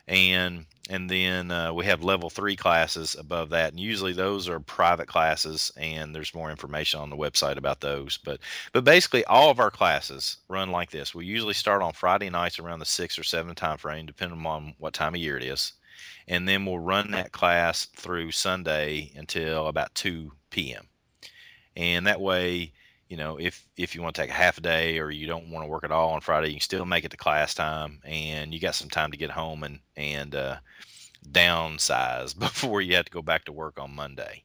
And 0.10 0.66
and 0.90 1.10
then 1.10 1.52
uh, 1.52 1.74
we 1.74 1.86
have 1.86 2.04
level 2.04 2.30
three 2.30 2.56
classes 2.56 3.16
above 3.16 3.50
that, 3.50 3.72
and 3.72 3.80
usually 3.80 4.14
those 4.14 4.48
are 4.48 4.60
private 4.60 5.08
classes, 5.08 5.72
and 5.78 6.14
there's 6.14 6.36
more 6.36 6.52
information 6.52 7.00
on 7.00 7.10
the 7.10 7.18
website 7.18 7.58
about 7.58 7.82
those. 7.82 8.18
But 8.18 8.40
but 8.74 8.84
basically, 8.84 9.26
all 9.26 9.50
of 9.50 9.60
our 9.60 9.72
classes 9.72 10.38
run 10.48 10.72
like 10.72 10.92
this. 10.92 11.16
We 11.16 11.26
usually 11.26 11.54
start 11.54 11.82
on 11.82 11.94
Friday 11.94 12.30
nights 12.30 12.60
around 12.60 12.80
the 12.80 12.86
six 12.86 13.18
or 13.18 13.24
seven 13.24 13.56
time 13.56 13.78
frame, 13.78 14.06
depending 14.06 14.46
on 14.46 14.76
what 14.78 14.94
time 14.94 15.16
of 15.16 15.22
year 15.22 15.38
it 15.38 15.44
is, 15.44 15.74
and 16.28 16.48
then 16.48 16.66
we'll 16.66 16.80
run 16.80 17.12
that 17.12 17.32
class 17.32 17.86
through 17.96 18.32
Sunday 18.32 19.12
until 19.16 19.68
about 19.68 19.96
two 19.96 20.32
p.m. 20.50 20.88
And 21.76 22.08
that 22.08 22.22
way, 22.22 22.74
you 23.08 23.18
know, 23.18 23.38
if 23.38 23.66
if 23.78 23.96
you 23.96 24.02
want 24.02 24.16
to 24.16 24.22
take 24.22 24.32
a 24.32 24.34
half 24.34 24.58
a 24.58 24.62
day 24.62 25.00
or 25.00 25.12
you 25.12 25.28
don't 25.28 25.50
want 25.50 25.64
to 25.64 25.70
work 25.70 25.84
at 25.84 25.92
all 25.92 26.12
on 26.12 26.22
Friday, 26.22 26.48
you 26.48 26.56
can 26.56 26.62
still 26.62 26.86
make 26.86 27.06
it 27.06 27.12
to 27.12 27.18
class 27.18 27.54
time, 27.54 28.02
and 28.04 28.54
you 28.54 28.60
got 28.60 28.76
some 28.76 28.90
time 28.90 29.12
to 29.12 29.18
get 29.18 29.32
home 29.32 29.64
and 29.64 29.80
and 29.96 30.36
uh, 30.36 30.58
downsize 31.32 32.38
before 32.40 32.82
you 32.82 32.96
have 32.96 33.06
to 33.06 33.12
go 33.12 33.22
back 33.22 33.46
to 33.46 33.52
work 33.54 33.80
on 33.80 33.96
Monday. 33.96 34.44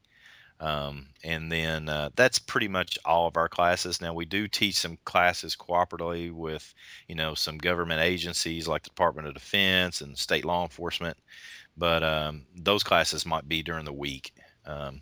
Um, 0.60 1.06
and 1.24 1.50
then 1.50 1.88
uh, 1.88 2.10
that's 2.16 2.38
pretty 2.38 2.68
much 2.68 2.98
all 3.06 3.26
of 3.26 3.38
our 3.38 3.48
classes. 3.48 4.00
Now 4.02 4.12
we 4.12 4.26
do 4.26 4.46
teach 4.46 4.74
some 4.76 4.98
classes 5.06 5.56
cooperatively 5.56 6.32
with, 6.32 6.74
you 7.08 7.14
know, 7.14 7.34
some 7.34 7.56
government 7.56 8.02
agencies 8.02 8.68
like 8.68 8.82
the 8.82 8.90
Department 8.90 9.26
of 9.26 9.34
Defense 9.34 10.02
and 10.02 10.18
state 10.18 10.44
law 10.44 10.62
enforcement, 10.62 11.16
but 11.78 12.02
um, 12.02 12.42
those 12.54 12.82
classes 12.82 13.24
might 13.24 13.48
be 13.48 13.62
during 13.62 13.86
the 13.86 13.92
week. 13.92 14.34
Um, 14.66 15.00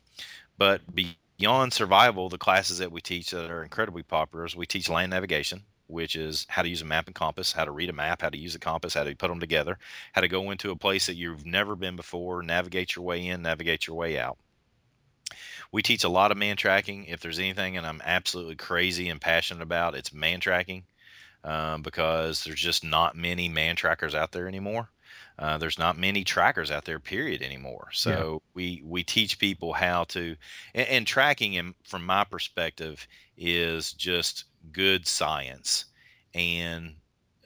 but 0.58 0.80
be, 0.94 1.18
beyond 1.38 1.72
survival, 1.72 2.28
the 2.28 2.38
classes 2.38 2.78
that 2.78 2.92
we 2.92 3.00
teach 3.00 3.30
that 3.30 3.50
are 3.50 3.62
incredibly 3.62 4.02
popular 4.02 4.44
is 4.44 4.56
we 4.56 4.66
teach 4.66 4.88
land 4.88 5.10
navigation, 5.10 5.62
which 5.86 6.16
is 6.16 6.44
how 6.48 6.62
to 6.62 6.68
use 6.68 6.82
a 6.82 6.84
map 6.84 7.06
and 7.06 7.14
compass, 7.14 7.52
how 7.52 7.64
to 7.64 7.70
read 7.70 7.88
a 7.88 7.92
map, 7.92 8.22
how 8.22 8.28
to 8.28 8.38
use 8.38 8.54
a 8.54 8.58
compass, 8.58 8.94
how 8.94 9.04
to 9.04 9.14
put 9.14 9.28
them 9.28 9.40
together, 9.40 9.78
how 10.12 10.20
to 10.20 10.28
go 10.28 10.50
into 10.50 10.72
a 10.72 10.76
place 10.76 11.06
that 11.06 11.16
you've 11.16 11.46
never 11.46 11.76
been 11.76 11.96
before, 11.96 12.42
navigate 12.42 12.96
your 12.96 13.04
way 13.04 13.26
in, 13.26 13.42
navigate 13.42 13.86
your 13.86 13.96
way 13.96 14.18
out. 14.18 14.36
We 15.70 15.82
teach 15.82 16.04
a 16.04 16.08
lot 16.08 16.32
of 16.32 16.38
man 16.38 16.56
tracking. 16.56 17.04
If 17.04 17.20
there's 17.20 17.38
anything 17.38 17.76
and 17.76 17.86
I'm 17.86 18.02
absolutely 18.04 18.56
crazy 18.56 19.08
and 19.08 19.20
passionate 19.20 19.62
about, 19.62 19.94
it's 19.94 20.12
man 20.12 20.40
tracking 20.40 20.84
um, 21.44 21.82
because 21.82 22.42
there's 22.42 22.60
just 22.60 22.82
not 22.82 23.16
many 23.16 23.48
man 23.48 23.76
trackers 23.76 24.14
out 24.14 24.32
there 24.32 24.48
anymore. 24.48 24.90
Uh, 25.38 25.56
there's 25.56 25.78
not 25.78 25.96
many 25.96 26.24
trackers 26.24 26.70
out 26.70 26.84
there, 26.84 26.98
period, 26.98 27.42
anymore. 27.42 27.88
So 27.92 28.10
yeah. 28.10 28.50
we 28.54 28.82
we 28.84 29.04
teach 29.04 29.38
people 29.38 29.72
how 29.72 30.04
to, 30.04 30.36
and, 30.74 30.88
and 30.88 31.06
tracking, 31.06 31.56
and 31.56 31.74
from 31.84 32.04
my 32.04 32.24
perspective, 32.24 33.06
is 33.36 33.92
just 33.92 34.44
good 34.72 35.06
science 35.06 35.84
and 36.34 36.94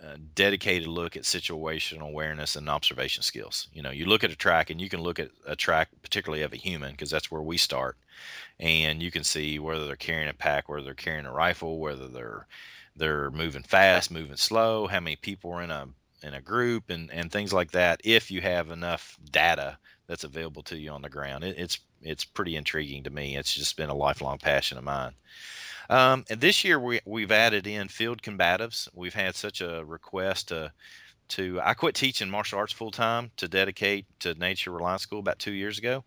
a 0.03 0.19
dedicated 0.19 0.89
look 0.89 1.17
at 1.17 1.23
situational 1.23 2.09
awareness 2.09 2.57
and 2.57 2.69
observation 2.69 3.23
skills. 3.23 3.69
You 3.73 3.83
know, 3.83 3.91
you 3.91 4.07
look 4.07 4.25
at 4.25 4.33
a 4.33 4.37
track 4.37 4.71
and 4.71 4.81
you 4.81 4.89
can 4.89 5.01
look 5.01 5.21
at 5.21 5.31
a 5.47 5.55
track, 5.55 5.89
particularly 6.03 6.43
of 6.43 6.53
a 6.53 6.57
human, 6.57 6.93
because 6.93 7.11
that's 7.11 7.31
where 7.31 7.43
we 7.43 7.59
start, 7.59 7.97
and 8.59 9.03
you 9.03 9.11
can 9.11 9.23
see 9.23 9.59
whether 9.59 9.87
they're 9.87 9.97
carrying 9.97 10.31
a 10.31 10.35
pack, 10.35 10.69
whether 10.69 10.83
they're 10.83 10.95
carrying 10.95 11.27
a 11.27 11.33
rifle, 11.33 11.79
whether 11.79 12.09
they're 12.09 12.47
they're 12.97 13.31
moving 13.31 13.63
fast, 13.63 14.11
moving 14.11 14.37
slow, 14.37 14.87
how 14.87 15.01
many 15.01 15.17
people 15.17 15.53
are 15.53 15.63
in 15.63 15.71
a 15.71 15.89
in 16.23 16.35
a 16.35 16.41
group 16.41 16.91
and 16.91 17.11
and 17.11 17.31
things 17.31 17.53
like 17.53 17.73
that 17.73 18.01
if 18.05 18.31
you 18.31 18.41
have 18.41 18.71
enough 18.71 19.17
data 19.31 19.79
that's 20.07 20.25
available 20.25 20.63
to 20.65 20.77
you 20.77 20.91
on 20.91 21.03
the 21.03 21.09
ground. 21.09 21.45
It, 21.45 21.59
it's 21.59 21.79
it's 22.03 22.25
pretty 22.25 22.57
intriguing 22.57 23.05
to 23.05 23.11
me. 23.11 23.37
It's 23.37 23.55
just 23.55 23.77
been 23.77 23.91
a 23.91 23.95
lifelong 23.95 24.39
passion 24.39 24.79
of 24.79 24.85
mine. 24.85 25.13
Um, 25.89 26.25
and 26.31 26.41
this 26.41 26.65
year 26.65 26.79
we, 26.79 27.01
we've 27.05 27.33
added 27.33 27.67
in 27.67 27.89
field 27.89 28.23
combatives. 28.23 28.89
We've 28.95 29.15
had 29.15 29.35
such 29.35 29.61
a 29.61 29.85
request 29.85 30.49
to 30.49 30.73
to 31.29 31.61
i 31.63 31.73
quit 31.73 31.95
teaching 31.95 32.29
martial 32.29 32.59
arts 32.59 32.73
full 32.73 32.91
time 32.91 33.31
to 33.37 33.49
dedicate 33.49 34.05
to 34.19 34.35
nature 34.35 34.73
reliance 34.73 35.03
school 35.03 35.21
about 35.21 35.39
two 35.39 35.53
years 35.53 35.79
ago. 35.79 36.05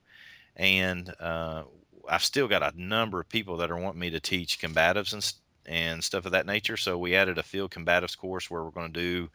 And 0.55 1.13
uh, 1.19 1.63
i've 2.07 2.23
still 2.23 2.47
got 2.47 2.61
a 2.61 2.79
number 2.81 3.19
of 3.19 3.29
people 3.29 3.57
that 3.57 3.71
are 3.71 3.77
wanting 3.79 4.01
me 4.01 4.11
to 4.11 4.19
teach 4.19 4.59
combatives 4.59 5.13
and 5.13 5.33
and 5.67 6.03
stuff 6.03 6.25
of 6.25 6.33
that 6.33 6.45
nature. 6.45 6.77
So 6.77 6.97
we 6.97 7.15
added 7.15 7.39
a 7.39 7.43
field 7.43 7.71
combatives 7.71 8.15
course 8.15 8.51
where 8.51 8.63
we're 8.63 8.69
going 8.69 8.93
to 8.93 8.99
do 8.99 9.29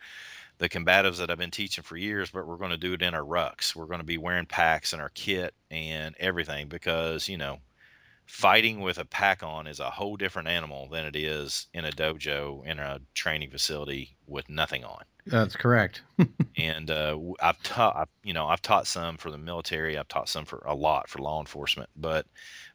the 0.61 0.69
combatives 0.69 1.17
that 1.19 1.31
I've 1.31 1.39
been 1.39 1.51
teaching 1.51 1.83
for 1.83 1.97
years, 1.97 2.31
but 2.31 2.47
we're 2.47 2.59
going 2.59 2.71
to 2.71 2.77
do 2.77 2.93
it 2.93 3.01
in 3.01 3.15
our 3.15 3.25
rucks. 3.25 3.75
We're 3.75 3.87
going 3.87 4.01
to 4.01 4.05
be 4.05 4.19
wearing 4.19 4.45
packs 4.45 4.93
and 4.93 5.01
our 5.01 5.09
kit 5.09 5.55
and 5.71 6.15
everything 6.21 6.69
because, 6.69 7.29
you 7.31 7.39
know, 7.39 7.61
fighting 8.27 8.81
with 8.81 8.99
a 8.99 9.07
pack 9.07 9.43
on 9.43 9.67
is 9.67 9.81
a 9.81 9.89
whole 9.89 10.19
different 10.19 10.49
animal 10.49 10.87
than 10.91 11.07
it 11.07 11.17
is 11.17 11.67
in 11.73 11.87
a 11.87 11.91
dojo 11.91 12.65
in 12.67 12.79
a 12.79 13.01
training 13.15 13.51
facility 13.51 14.15
with 14.27 14.51
nothing 14.51 14.85
on. 14.85 15.03
That's 15.27 15.57
correct. 15.57 16.03
and 16.59 16.91
uh, 16.91 17.19
I've 17.41 17.61
taught, 17.63 18.11
you 18.23 18.35
know, 18.35 18.47
I've 18.47 18.63
taught 18.63 18.87
some 18.87 19.17
for 19.17 19.31
the 19.31 19.39
military. 19.39 19.97
I've 19.97 20.09
taught 20.09 20.29
some 20.29 20.45
for 20.45 20.63
a 20.67 20.75
lot 20.75 21.09
for 21.09 21.21
law 21.21 21.41
enforcement, 21.41 21.89
but 21.97 22.27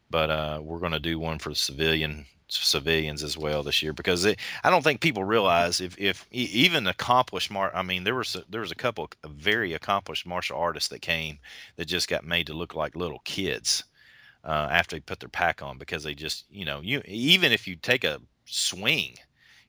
but 0.10 0.32
uh, 0.32 0.60
we're 0.64 0.80
going 0.80 0.92
to 0.92 1.00
do 1.00 1.20
one 1.20 1.38
for 1.38 1.50
the 1.50 1.56
civilian 1.56 2.26
civilians 2.56 3.24
as 3.24 3.38
well 3.38 3.64
this 3.64 3.82
year 3.82 3.94
because 3.94 4.26
it, 4.26 4.40
I 4.64 4.70
don't 4.70 4.84
think 4.84 5.02
people 5.02 5.24
realize 5.24 5.82
if 5.82 5.98
if 6.00 6.26
even 6.32 6.88
accomplished 6.88 7.52
mar 7.52 7.72
I 7.74 7.82
mean 7.84 8.04
there 8.04 8.16
was 8.16 8.36
a, 8.36 8.44
there 8.50 8.62
was 8.62 8.72
a 8.72 8.76
couple 8.76 9.10
of 9.24 9.32
very 9.32 9.74
accomplished 9.74 10.26
martial 10.26 10.58
artists 10.58 10.90
that 10.90 11.02
came 11.02 11.40
that 11.76 11.86
just 11.86 12.08
got 12.08 12.26
made 12.26 12.48
to 12.48 12.54
look 12.54 12.76
like 12.76 12.96
little 12.96 13.22
kids 13.24 13.84
uh, 14.44 14.68
after 14.72 14.96
they 14.96 15.00
put 15.00 15.20
their 15.20 15.30
pack 15.30 15.62
on 15.62 15.78
because 15.78 16.04
they 16.04 16.14
just 16.14 16.46
you 16.50 16.66
know 16.66 16.82
you 16.82 17.02
even 17.06 17.52
if 17.52 17.68
you 17.68 17.76
take 17.76 18.04
a 18.04 18.22
swing 18.46 19.16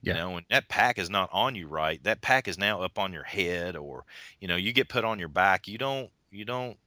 you 0.01 0.13
yeah. 0.13 0.13
know 0.13 0.37
and 0.37 0.45
that 0.49 0.69
pack 0.69 0.99
is 0.99 1.09
not 1.09 1.29
on 1.33 1.55
you 1.55 1.67
right 1.67 2.03
that 2.03 2.21
pack 2.21 2.47
is 2.47 2.57
now 2.57 2.81
up 2.81 2.99
on 2.99 3.11
your 3.11 3.23
head 3.23 3.75
or 3.75 4.05
you 4.39 4.47
know 4.47 4.55
you 4.55 4.71
get 4.71 4.89
put 4.89 5.03
on 5.03 5.19
your 5.19 5.29
back 5.29 5.67
you 5.67 5.77
don't 5.77 6.09
you 6.31 6.45
don't 6.45 6.77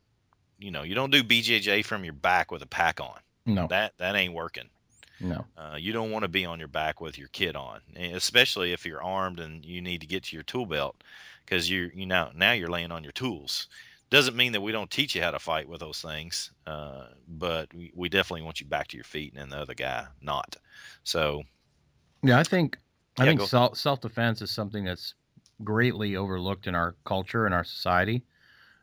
you 0.61 0.71
know 0.71 0.83
you 0.83 0.95
don't 0.95 1.11
do 1.11 1.25
BJJ 1.25 1.85
from 1.85 2.05
your 2.05 2.13
back 2.13 2.53
with 2.53 2.63
a 2.63 2.67
pack 2.67 3.01
on. 3.01 3.19
No. 3.47 3.67
That 3.67 3.95
that 3.99 4.15
ain't 4.15 4.35
working 4.35 4.69
no. 5.21 5.45
Uh, 5.57 5.77
you 5.79 5.93
don't 5.93 6.11
want 6.11 6.23
to 6.23 6.29
be 6.29 6.45
on 6.45 6.59
your 6.59 6.69
back 6.69 7.01
with 7.01 7.19
your 7.19 7.29
kit 7.29 7.57
on, 7.57 7.81
especially 7.97 8.73
if 8.73 8.87
you're 8.87 9.03
armed 9.03 9.41
and 9.41 9.65
you 9.65 9.81
need 9.81 10.01
to 10.01 10.07
get 10.07 10.25
to 10.25 10.37
your 10.37 10.43
tool 10.43 10.67
belt 10.67 10.97
because 11.45 11.69
you 11.69 11.91
you 11.95 12.07
know 12.07 12.31
now 12.35 12.53
you're 12.53 12.71
laying 12.71 12.93
on 12.93 13.03
your 13.03 13.13
tools. 13.13 13.69
Doesn't 14.11 14.37
mean 14.37 14.53
that 14.53 14.61
we 14.61 14.73
don't 14.73 14.91
teach 14.91 15.15
you 15.15 15.23
how 15.23 15.31
to 15.31 15.39
fight 15.39 15.69
with 15.69 15.79
those 15.79 16.03
things, 16.03 16.51
uh, 16.67 17.07
but 17.29 17.73
we, 17.73 17.93
we 17.95 18.09
definitely 18.09 18.43
want 18.43 18.61
you 18.61 18.67
back 18.67 18.89
to 18.89 18.97
your 18.97 19.05
feet 19.05 19.35
and 19.37 19.53
the 19.53 19.57
other 19.57 19.75
guy 19.75 20.07
not. 20.21 20.57
So, 21.05 21.45
yeah, 22.23 22.39
I 22.39 22.43
think 22.43 22.77
I 23.19 23.25
yeah, 23.25 23.31
think 23.31 23.43
self 23.43 23.77
self 23.77 24.01
defense 24.01 24.43
is 24.43 24.51
something 24.51 24.85
that's 24.85 25.15
greatly 25.63 26.17
overlooked 26.17 26.67
in 26.67 26.75
our 26.75 26.97
culture 27.05 27.47
and 27.47 27.55
our 27.55 27.65
society, 27.65 28.23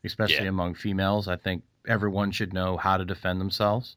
especially 0.03 0.43
yeah. 0.43 0.49
among 0.49 0.75
females. 0.75 1.27
I 1.27 1.35
think 1.35 1.63
everyone 1.87 2.31
should 2.31 2.53
know 2.53 2.77
how 2.77 2.97
to 2.97 3.05
defend 3.05 3.41
themselves. 3.41 3.95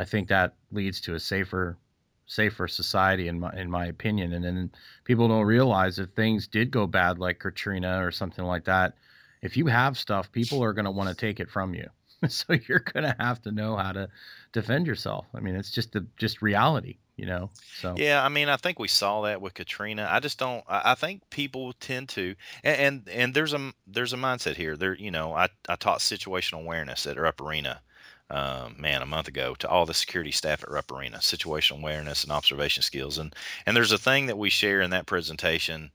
I 0.00 0.04
think 0.04 0.28
that 0.28 0.54
leads 0.72 0.98
to 1.02 1.14
a 1.14 1.20
safer 1.20 1.76
safer 2.24 2.66
society 2.66 3.28
in 3.28 3.38
my 3.38 3.52
in 3.52 3.70
my 3.70 3.84
opinion. 3.84 4.32
And 4.32 4.42
then 4.42 4.72
people 5.04 5.28
don't 5.28 5.44
realize 5.44 5.98
if 5.98 6.08
things 6.10 6.46
did 6.46 6.70
go 6.70 6.86
bad 6.86 7.18
like 7.18 7.38
Katrina 7.38 8.02
or 8.02 8.10
something 8.10 8.46
like 8.46 8.64
that, 8.64 8.94
if 9.42 9.58
you 9.58 9.66
have 9.66 9.98
stuff, 9.98 10.32
people 10.32 10.64
are 10.64 10.72
going 10.72 10.86
to 10.86 10.90
want 10.90 11.10
to 11.10 11.14
take 11.14 11.38
it 11.38 11.50
from 11.50 11.74
you. 11.74 11.86
so 12.28 12.54
you're 12.66 12.78
going 12.78 13.04
to 13.04 13.14
have 13.18 13.42
to 13.42 13.52
know 13.52 13.76
how 13.76 13.92
to 13.92 14.08
defend 14.52 14.86
yourself. 14.86 15.26
I 15.34 15.40
mean, 15.40 15.54
it's 15.54 15.70
just 15.70 15.92
the 15.92 16.06
just 16.16 16.40
reality, 16.40 16.96
you 17.18 17.26
know. 17.26 17.50
So 17.80 17.94
yeah, 17.98 18.24
I 18.24 18.30
mean, 18.30 18.48
I 18.48 18.56
think 18.56 18.78
we 18.78 18.88
saw 18.88 19.22
that 19.22 19.42
with 19.42 19.52
Katrina. 19.52 20.08
I 20.10 20.20
just 20.20 20.38
don't. 20.38 20.64
I, 20.66 20.94
think 20.94 21.28
people 21.28 21.74
tend 21.74 22.08
to, 22.10 22.36
and, 22.64 22.76
and, 22.80 23.08
and 23.10 23.34
there's 23.34 23.52
a 23.52 23.72
there's 23.86 24.14
a 24.14 24.16
mindset 24.16 24.56
here. 24.56 24.78
There, 24.78 24.94
you 24.94 25.10
know, 25.10 25.34
I 25.34 25.48
I 25.68 25.76
taught 25.76 25.98
situational 25.98 26.62
awareness 26.62 27.06
at 27.06 27.18
Rupp 27.18 27.42
Arena 27.42 27.82
um, 28.30 28.76
man, 28.78 29.02
a 29.02 29.06
month 29.06 29.26
ago 29.28 29.54
to 29.56 29.68
all 29.68 29.86
the 29.86 29.94
security 29.94 30.30
staff 30.30 30.62
at 30.62 30.70
Rupp 30.70 30.92
Arena, 30.92 31.18
situational 31.18 31.78
awareness 31.78 32.22
and 32.22 32.32
observation 32.32 32.82
skills. 32.82 33.18
And 33.18 33.34
and 33.66 33.76
there's 33.76 33.92
a 33.92 33.98
thing 33.98 34.26
that 34.26 34.38
we 34.38 34.50
share 34.50 34.80
in 34.80 34.90
that 34.90 35.06
presentation 35.06 35.90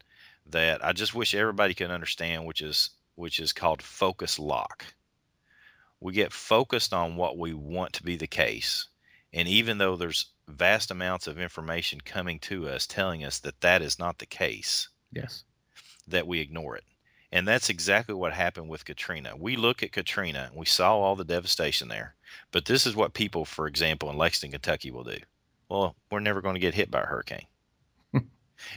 that 0.47 0.83
I 0.83 0.93
just 0.93 1.15
wish 1.15 1.33
everybody 1.33 1.73
could 1.73 1.91
understand, 1.91 2.45
which 2.45 2.61
is 2.61 2.89
which 3.15 3.39
is 3.39 3.53
called 3.53 3.81
focus 3.81 4.38
lock. 4.38 4.86
We 6.01 6.11
get 6.11 6.33
focused 6.33 6.93
on 6.93 7.15
what 7.15 7.38
we 7.38 7.53
want 7.53 7.93
to 7.93 8.03
be 8.03 8.17
the 8.17 8.27
case, 8.27 8.88
and 9.31 9.47
even 9.47 9.77
though 9.77 9.95
there's 9.95 10.27
vast 10.47 10.91
amounts 10.91 11.27
of 11.27 11.39
information 11.39 11.99
coming 12.01 12.39
to 12.39 12.67
us 12.67 12.86
telling 12.86 13.23
us 13.23 13.39
that 13.39 13.61
that 13.61 13.81
is 13.81 13.97
not 13.97 14.19
the 14.19 14.25
case, 14.25 14.89
yes, 15.11 15.45
that 16.07 16.27
we 16.27 16.41
ignore 16.41 16.75
it. 16.75 16.83
And 17.31 17.47
that's 17.47 17.69
exactly 17.69 18.13
what 18.13 18.33
happened 18.33 18.69
with 18.69 18.86
Katrina. 18.86 19.36
We 19.36 19.55
look 19.55 19.83
at 19.83 19.91
Katrina, 19.91 20.51
we 20.53 20.65
saw 20.65 20.97
all 20.97 21.15
the 21.15 21.25
devastation 21.25 21.88
there. 21.88 22.14
But 22.51 22.65
this 22.65 22.86
is 22.86 22.95
what 22.95 23.13
people, 23.13 23.45
for 23.45 23.67
example, 23.67 24.09
in 24.09 24.17
Lexington, 24.17 24.51
Kentucky 24.59 24.91
will 24.91 25.03
do. 25.03 25.17
Well, 25.69 25.95
we're 26.11 26.19
never 26.19 26.41
going 26.41 26.55
to 26.55 26.59
get 26.61 26.73
hit 26.73 26.91
by 26.91 27.01
a 27.01 27.05
hurricane. 27.05 27.47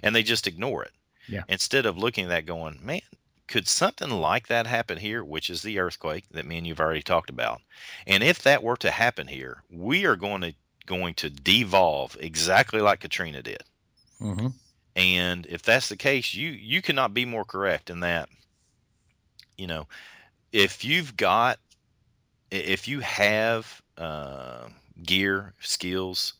and 0.02 0.14
they 0.14 0.22
just 0.22 0.46
ignore 0.46 0.84
it. 0.84 0.92
Yeah. 1.28 1.42
Instead 1.48 1.86
of 1.86 1.98
looking 1.98 2.24
at 2.24 2.30
that 2.30 2.46
going, 2.46 2.78
man, 2.82 3.02
could 3.46 3.66
something 3.66 4.10
like 4.10 4.48
that 4.48 4.66
happen 4.66 4.98
here, 4.98 5.24
which 5.24 5.50
is 5.50 5.62
the 5.62 5.78
earthquake 5.78 6.24
that 6.30 6.46
me 6.46 6.58
and 6.58 6.66
you've 6.66 6.80
already 6.80 7.02
talked 7.02 7.30
about? 7.30 7.60
And 8.06 8.22
if 8.22 8.42
that 8.42 8.62
were 8.62 8.76
to 8.78 8.90
happen 8.90 9.26
here, 9.26 9.62
we 9.70 10.04
are 10.04 10.16
going 10.16 10.42
to 10.42 10.54
going 10.86 11.14
to 11.14 11.28
devolve 11.28 12.16
exactly 12.18 12.80
like 12.80 13.00
Katrina 13.00 13.42
did. 13.42 13.62
Mm-hmm. 14.20 14.48
And 14.96 15.46
if 15.46 15.62
that's 15.62 15.88
the 15.88 15.96
case, 15.96 16.34
you 16.34 16.50
you 16.50 16.82
cannot 16.82 17.14
be 17.14 17.24
more 17.24 17.44
correct 17.44 17.90
in 17.90 18.00
that. 18.00 18.28
You 19.56 19.66
know, 19.66 19.86
if 20.52 20.84
you've 20.84 21.16
got, 21.16 21.58
if 22.50 22.88
you 22.88 23.00
have 23.00 23.82
uh, 23.96 24.68
gear 25.02 25.54
skills, 25.60 26.34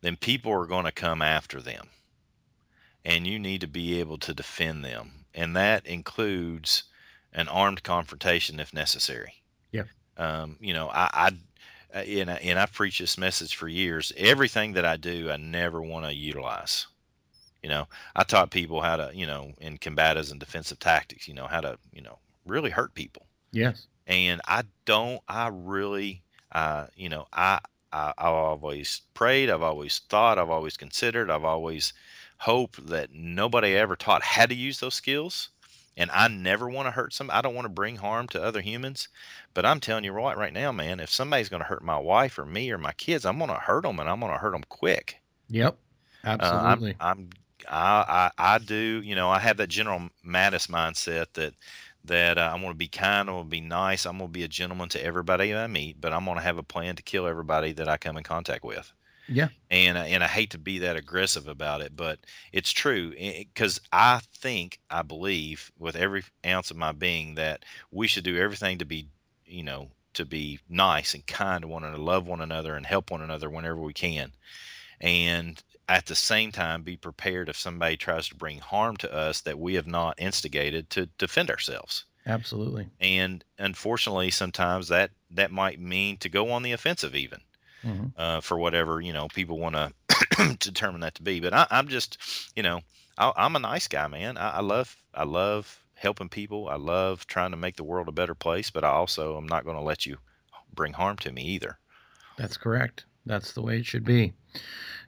then 0.00 0.16
people 0.16 0.52
are 0.52 0.66
going 0.66 0.84
to 0.84 0.92
come 0.92 1.22
after 1.22 1.60
them, 1.60 1.88
and 3.04 3.26
you 3.26 3.38
need 3.38 3.60
to 3.60 3.66
be 3.66 4.00
able 4.00 4.18
to 4.18 4.34
defend 4.34 4.84
them, 4.84 5.24
and 5.34 5.56
that 5.56 5.86
includes 5.86 6.84
an 7.32 7.48
armed 7.48 7.82
confrontation 7.82 8.60
if 8.60 8.72
necessary. 8.72 9.34
Yeah. 9.72 9.84
Um, 10.16 10.56
you 10.60 10.72
know, 10.72 10.88
I, 10.90 11.10
I 11.12 11.30
uh, 11.94 11.98
and, 11.98 12.30
I- 12.30 12.36
and 12.36 12.58
I've 12.58 12.72
preached 12.72 13.00
this 13.00 13.18
message 13.18 13.56
for 13.56 13.68
years. 13.68 14.12
Everything 14.16 14.72
that 14.74 14.84
I 14.84 14.96
do, 14.96 15.30
I 15.30 15.36
never 15.36 15.82
want 15.82 16.06
to 16.06 16.14
utilize. 16.14 16.86
You 17.62 17.70
know, 17.70 17.88
I 18.14 18.24
taught 18.24 18.50
people 18.50 18.80
how 18.82 18.96
to, 18.96 19.10
you 19.14 19.26
know, 19.26 19.52
in 19.60 19.78
combatives 19.78 20.30
and 20.30 20.38
defensive 20.38 20.78
tactics, 20.78 21.26
you 21.26 21.34
know, 21.34 21.46
how 21.46 21.60
to, 21.62 21.78
you 21.92 22.02
know, 22.02 22.18
really 22.44 22.70
hurt 22.70 22.94
people. 22.94 23.26
Yes. 23.52 23.86
And 24.06 24.40
I 24.46 24.64
don't, 24.84 25.20
I 25.28 25.48
really, 25.52 26.22
uh, 26.52 26.86
you 26.96 27.08
know, 27.08 27.26
I, 27.32 27.60
I, 27.92 28.12
I've 28.18 28.34
always 28.34 29.02
prayed, 29.14 29.50
I've 29.50 29.62
always 29.62 30.00
thought, 30.10 30.38
I've 30.38 30.50
always 30.50 30.76
considered, 30.76 31.30
I've 31.30 31.44
always 31.44 31.92
hoped 32.38 32.86
that 32.88 33.12
nobody 33.12 33.74
ever 33.76 33.96
taught 33.96 34.22
how 34.22 34.46
to 34.46 34.54
use 34.54 34.80
those 34.80 34.94
skills. 34.94 35.48
And 35.96 36.10
I 36.10 36.26
never 36.26 36.68
want 36.68 36.86
to 36.86 36.90
hurt 36.90 37.12
some. 37.12 37.30
I 37.32 37.40
don't 37.40 37.54
want 37.54 37.66
to 37.66 37.70
bring 37.70 37.94
harm 37.94 38.26
to 38.28 38.42
other 38.42 38.60
humans. 38.60 39.08
But 39.54 39.64
I'm 39.64 39.78
telling 39.78 40.02
you 40.02 40.10
right, 40.10 40.36
right 40.36 40.52
now, 40.52 40.72
man, 40.72 40.98
if 40.98 41.08
somebody's 41.08 41.48
going 41.48 41.62
to 41.62 41.68
hurt 41.68 41.84
my 41.84 41.98
wife 41.98 42.36
or 42.36 42.44
me 42.44 42.72
or 42.72 42.78
my 42.78 42.92
kids, 42.92 43.24
I'm 43.24 43.38
going 43.38 43.50
to 43.50 43.56
hurt 43.56 43.84
them, 43.84 44.00
and 44.00 44.10
I'm 44.10 44.18
going 44.18 44.32
to 44.32 44.38
hurt 44.38 44.52
them 44.52 44.64
quick. 44.68 45.20
Yep. 45.50 45.76
Uh, 46.24 46.28
I'm, 46.28 46.40
Absolutely. 46.40 46.96
I'm, 46.98 47.30
I, 47.68 48.30
I, 48.38 48.54
I 48.54 48.58
do. 48.58 49.02
You 49.04 49.14
know, 49.14 49.30
I 49.30 49.38
have 49.38 49.58
that 49.58 49.68
General 49.68 50.08
Mattis 50.26 50.66
mindset 50.68 51.26
that 51.34 51.54
that 52.04 52.38
uh, 52.38 52.50
I'm 52.52 52.60
going 52.60 52.72
to 52.72 52.78
be 52.78 52.88
kind, 52.88 53.28
I'm 53.28 53.36
going 53.36 53.46
to 53.46 53.50
be 53.50 53.60
nice, 53.60 54.06
I'm 54.06 54.18
going 54.18 54.28
to 54.28 54.32
be 54.32 54.44
a 54.44 54.48
gentleman 54.48 54.88
to 54.90 55.02
everybody 55.04 55.52
that 55.52 55.64
I 55.64 55.66
meet, 55.66 56.00
but 56.00 56.12
I'm 56.12 56.24
going 56.24 56.36
to 56.36 56.42
have 56.42 56.58
a 56.58 56.62
plan 56.62 56.96
to 56.96 57.02
kill 57.02 57.26
everybody 57.26 57.72
that 57.72 57.88
I 57.88 57.96
come 57.96 58.16
in 58.16 58.24
contact 58.24 58.64
with. 58.64 58.92
yeah. 59.26 59.48
And 59.70 59.96
and 59.98 60.22
I 60.22 60.28
hate 60.28 60.50
to 60.50 60.58
be 60.58 60.80
that 60.80 60.96
aggressive 60.96 61.48
about 61.48 61.80
it, 61.80 61.96
but 61.96 62.20
it's 62.52 62.72
true 62.72 63.10
because 63.10 63.80
I 63.92 64.20
think 64.36 64.80
I 64.90 65.02
believe 65.02 65.72
with 65.78 65.96
every 65.96 66.24
ounce 66.44 66.70
of 66.70 66.76
my 66.76 66.92
being 66.92 67.34
that 67.36 67.64
we 67.90 68.06
should 68.06 68.24
do 68.24 68.36
everything 68.38 68.78
to 68.78 68.84
be, 68.84 69.08
you 69.46 69.62
know, 69.62 69.90
to 70.14 70.24
be 70.24 70.60
nice 70.68 71.14
and 71.14 71.26
kind 71.26 71.62
to 71.62 71.68
one 71.68 71.84
another, 71.84 72.02
love 72.02 72.26
one 72.26 72.40
another, 72.40 72.74
and 72.76 72.86
help 72.86 73.10
one 73.10 73.22
another 73.22 73.50
whenever 73.50 73.80
we 73.80 73.92
can, 73.94 74.32
and 75.00 75.62
at 75.88 76.06
the 76.06 76.14
same 76.14 76.52
time 76.52 76.82
be 76.82 76.96
prepared 76.96 77.48
if 77.48 77.58
somebody 77.58 77.96
tries 77.96 78.28
to 78.28 78.34
bring 78.34 78.58
harm 78.58 78.96
to 78.96 79.12
us 79.12 79.42
that 79.42 79.58
we 79.58 79.74
have 79.74 79.86
not 79.86 80.14
instigated 80.18 80.88
to 80.90 81.06
defend 81.18 81.50
ourselves 81.50 82.04
Absolutely. 82.26 82.88
and 83.00 83.44
unfortunately 83.58 84.30
sometimes 84.30 84.88
that 84.88 85.10
that 85.30 85.50
might 85.50 85.78
mean 85.78 86.16
to 86.16 86.28
go 86.28 86.52
on 86.52 86.62
the 86.62 86.72
offensive 86.72 87.14
even 87.14 87.40
hmm 87.82 88.06
uh, 88.16 88.40
for 88.40 88.56
whatever 88.56 89.00
you 89.00 89.12
know 89.12 89.26
people 89.28 89.58
want 89.58 89.74
to 90.36 90.56
determine 90.58 91.00
that 91.00 91.16
to 91.16 91.22
be 91.22 91.40
but 91.40 91.52
I, 91.52 91.66
i'm 91.70 91.88
just 91.88 92.18
you 92.54 92.62
know 92.62 92.80
I, 93.18 93.32
i'm 93.36 93.56
a 93.56 93.60
nice 93.60 93.88
guy 93.88 94.06
man 94.06 94.38
I, 94.38 94.50
I 94.50 94.60
love 94.60 94.96
i 95.12 95.24
love 95.24 95.80
helping 95.94 96.28
people 96.28 96.68
i 96.68 96.76
love 96.76 97.26
trying 97.26 97.50
to 97.50 97.56
make 97.56 97.76
the 97.76 97.84
world 97.84 98.08
a 98.08 98.12
better 98.12 98.34
place 98.34 98.70
but 98.70 98.84
i 98.84 98.88
also 98.88 99.36
am 99.36 99.46
not 99.46 99.64
going 99.64 99.76
to 99.76 99.82
let 99.82 100.06
you 100.06 100.18
bring 100.72 100.92
harm 100.92 101.16
to 101.18 101.32
me 101.32 101.42
either 101.42 101.78
That's 102.36 102.56
correct. 102.56 103.04
That's 103.26 103.52
the 103.52 103.62
way 103.62 103.78
it 103.78 103.86
should 103.86 104.04
be. 104.04 104.34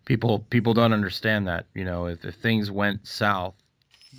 People 0.04 0.40
people 0.50 0.74
don't 0.74 0.92
understand 0.92 1.48
that. 1.48 1.66
You 1.74 1.84
know, 1.84 2.06
if, 2.06 2.24
if 2.24 2.36
things 2.36 2.70
went 2.70 3.06
south, 3.06 3.54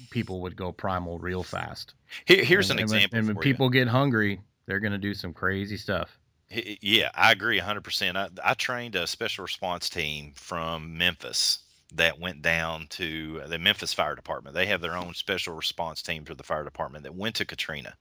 people 0.10 0.42
would 0.42 0.56
go 0.56 0.72
primal 0.72 1.18
real 1.20 1.44
fast. 1.44 1.94
Here, 2.26 2.44
here's 2.44 2.70
and, 2.70 2.80
an 2.80 2.84
and 2.84 2.90
when- 2.92 2.98
example 2.98 3.20
And 3.20 3.28
when 3.28 3.36
for 3.36 3.46
you. 3.46 3.54
people 3.54 3.70
get 3.70 3.88
hungry, 3.88 4.42
they're 4.66 4.80
going 4.80 4.92
to 4.92 4.98
do 4.98 5.14
some 5.14 5.34
crazy 5.34 5.78
stuff. 5.78 6.18
Yeah, 6.50 7.10
I 7.14 7.34
agree 7.34 7.60
100%. 7.60 8.16
I, 8.16 8.30
I 8.42 8.54
trained 8.54 8.96
a 8.96 9.06
special 9.06 9.44
response 9.44 9.90
team 9.90 10.32
from 10.34 10.98
Memphis 10.98 11.60
that 11.94 12.20
went 12.20 12.42
down 12.42 12.88
to 12.92 13.42
uh, 13.44 13.48
the 13.48 13.60
Memphis 13.60 13.94
Fire 13.94 14.16
Department. 14.16 14.56
They 14.56 14.66
have 14.68 14.80
their 14.80 14.96
own 14.96 15.14
special 15.14 15.56
response 15.56 16.02
team 16.02 16.24
for 16.24 16.36
the 16.36 16.44
fire 16.44 16.64
department 16.64 17.04
that 17.04 17.16
went 17.16 17.36
to 17.36 17.46
Katrina. 17.46 17.96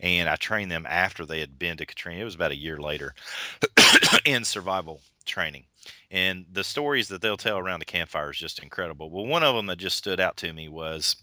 And 0.00 0.28
I 0.28 0.34
trained 0.36 0.70
them 0.70 0.86
after 0.88 1.24
they 1.24 1.38
had 1.38 1.58
been 1.60 1.76
to 1.76 1.86
Katrina. 1.86 2.20
It 2.20 2.24
was 2.24 2.34
about 2.34 2.50
a 2.50 2.56
year 2.56 2.78
later 2.78 3.14
in 4.24 4.44
survival 4.44 5.00
training. 5.24 5.64
And 6.10 6.46
the 6.52 6.64
stories 6.64 7.08
that 7.08 7.22
they'll 7.22 7.36
tell 7.36 7.58
around 7.58 7.80
the 7.80 7.86
campfire 7.86 8.30
is 8.30 8.38
just 8.38 8.58
incredible. 8.58 9.10
Well, 9.10 9.26
one 9.26 9.42
of 9.42 9.54
them 9.54 9.66
that 9.66 9.78
just 9.78 9.96
stood 9.96 10.20
out 10.20 10.36
to 10.38 10.52
me 10.52 10.68
was, 10.68 11.16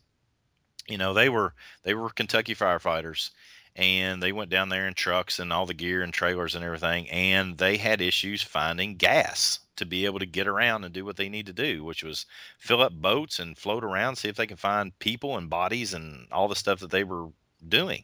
you 0.87 0.97
know, 0.97 1.13
they 1.13 1.29
were 1.29 1.53
they 1.83 1.93
were 1.93 2.09
Kentucky 2.09 2.55
firefighters 2.55 3.31
and 3.77 4.23
they 4.23 4.31
went 4.31 4.49
down 4.49 4.69
there 4.69 4.87
in 4.87 4.95
trucks 4.95 5.37
and 5.37 5.53
all 5.53 5.67
the 5.67 5.73
gear 5.73 6.01
and 6.01 6.11
trailers 6.11 6.55
and 6.55 6.65
everything 6.65 7.07
and 7.09 7.57
they 7.57 7.77
had 7.77 8.01
issues 8.01 8.41
finding 8.41 8.95
gas 8.95 9.59
to 9.75 9.85
be 9.85 10.05
able 10.05 10.17
to 10.17 10.25
get 10.25 10.47
around 10.47 10.83
and 10.83 10.93
do 10.93 11.05
what 11.05 11.15
they 11.15 11.29
need 11.29 11.45
to 11.45 11.53
do 11.53 11.83
which 11.83 12.03
was 12.03 12.25
fill 12.57 12.81
up 12.81 12.91
boats 12.91 13.39
and 13.39 13.57
float 13.57 13.83
around 13.83 14.15
see 14.15 14.27
if 14.27 14.35
they 14.35 14.47
can 14.47 14.57
find 14.57 14.97
people 14.99 15.37
and 15.37 15.49
bodies 15.49 15.93
and 15.93 16.27
all 16.31 16.47
the 16.47 16.55
stuff 16.55 16.79
that 16.79 16.89
they 16.89 17.03
were 17.03 17.27
doing 17.67 18.03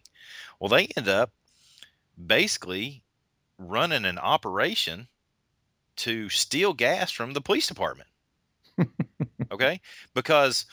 well 0.60 0.70
they 0.70 0.88
end 0.96 1.08
up 1.08 1.32
basically 2.28 3.02
running 3.58 4.06
an 4.06 4.20
operation 4.20 5.08
to 5.96 6.30
steal 6.30 6.74
gas 6.74 7.12
from 7.12 7.34
the 7.34 7.42
police 7.42 7.68
department 7.68 8.10
okay 9.52 9.80
because 10.14 10.66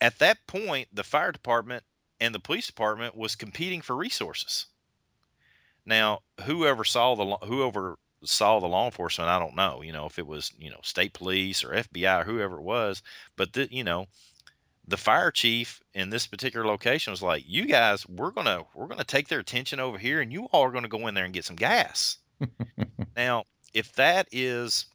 at 0.00 0.18
that 0.18 0.38
point 0.46 0.88
the 0.92 1.04
fire 1.04 1.32
department 1.32 1.82
and 2.22 2.32
the 2.32 2.40
police 2.40 2.68
department 2.68 3.16
was 3.16 3.34
competing 3.34 3.80
for 3.80 3.96
resources. 3.96 4.66
Now, 5.84 6.20
whoever 6.44 6.84
saw 6.84 7.16
the 7.16 7.24
law- 7.24 7.44
whoever 7.44 7.98
saw 8.22 8.60
the 8.60 8.68
law 8.68 8.84
enforcement, 8.84 9.28
I 9.28 9.40
don't 9.40 9.56
know. 9.56 9.82
You 9.82 9.90
know, 9.90 10.06
if 10.06 10.20
it 10.20 10.26
was 10.26 10.52
you 10.56 10.70
know 10.70 10.78
state 10.84 11.14
police 11.14 11.64
or 11.64 11.70
FBI 11.74 12.20
or 12.20 12.24
whoever 12.24 12.58
it 12.58 12.62
was, 12.62 13.02
but 13.34 13.52
the, 13.52 13.68
you 13.74 13.82
know, 13.82 14.06
the 14.86 14.96
fire 14.96 15.32
chief 15.32 15.82
in 15.94 16.10
this 16.10 16.28
particular 16.28 16.64
location 16.64 17.10
was 17.10 17.22
like, 17.22 17.42
"You 17.44 17.66
guys, 17.66 18.06
we're 18.08 18.30
gonna 18.30 18.62
we're 18.72 18.86
gonna 18.86 19.02
take 19.02 19.26
their 19.26 19.40
attention 19.40 19.80
over 19.80 19.98
here, 19.98 20.20
and 20.20 20.32
you 20.32 20.44
all 20.52 20.62
are 20.62 20.70
gonna 20.70 20.86
go 20.86 21.08
in 21.08 21.14
there 21.14 21.24
and 21.24 21.34
get 21.34 21.44
some 21.44 21.56
gas." 21.56 22.18
now, 23.16 23.44
if 23.74 23.92
that 23.94 24.28
is 24.32 24.86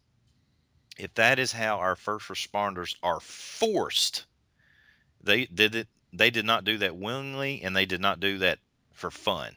if 0.97 1.13
that 1.13 1.37
is 1.37 1.51
how 1.51 1.77
our 1.77 1.95
first 1.95 2.27
responders 2.27 2.95
are 3.03 3.19
forced, 3.19 4.25
they 5.21 5.45
did 5.45 5.75
it 5.75 5.87
they 6.13 6.29
did 6.29 6.45
not 6.45 6.63
do 6.63 6.77
that 6.77 6.95
willingly 6.95 7.61
and 7.63 7.75
they 7.75 7.85
did 7.85 8.01
not 8.01 8.19
do 8.19 8.39
that 8.39 8.59
for 8.93 9.11
fun. 9.11 9.53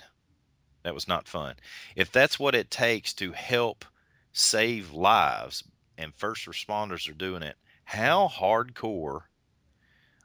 That 0.82 0.94
was 0.94 1.08
not 1.08 1.28
fun. 1.28 1.56
If 1.94 2.10
that's 2.10 2.38
what 2.38 2.54
it 2.54 2.70
takes 2.70 3.12
to 3.14 3.32
help 3.32 3.84
save 4.32 4.92
lives 4.92 5.64
and 5.96 6.14
first 6.14 6.46
responders 6.46 7.08
are 7.08 7.14
doing 7.14 7.42
it, 7.42 7.56
how 7.84 8.28
hardcore 8.28 9.22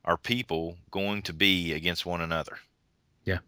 are 0.04 0.18
people 0.18 0.78
going 0.92 1.22
to 1.24 1.34
be 1.34 1.74
against 1.74 2.06
one 2.06 2.22
another? 2.22 2.58
Yeah. 3.26 3.40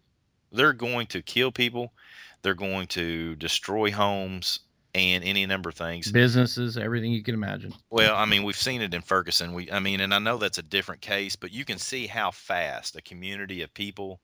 They're 0.52 0.74
going 0.74 1.08
to 1.08 1.22
kill 1.22 1.52
people, 1.52 1.94
they're 2.42 2.54
going 2.54 2.88
to 2.88 3.36
destroy 3.36 3.92
homes 3.92 4.60
and 4.94 5.24
any 5.24 5.46
number 5.46 5.70
of 5.70 5.76
things. 5.76 6.12
Businesses, 6.12 6.78
everything 6.78 7.12
you 7.12 7.24
can 7.24 7.36
imagine. 7.36 7.74
Well, 7.90 8.16
I 8.16 8.26
mean, 8.26 8.44
we've 8.44 8.56
seen 8.56 8.82
it 8.82 8.94
in 8.94 9.02
Ferguson. 9.02 9.54
We, 9.54 9.72
I 9.72 9.80
mean, 9.80 10.00
and 10.00 10.14
I 10.14 10.20
know 10.20 10.38
that's 10.38 10.58
a 10.58 10.64
different 10.64 11.02
case, 11.02 11.36
but 11.36 11.52
you 11.52 11.66
can 11.66 11.78
see 11.78 12.08
how 12.08 12.32
fast 12.32 12.96
a 12.96 13.02
community 13.02 13.62
of 13.62 13.74
people 13.74 14.20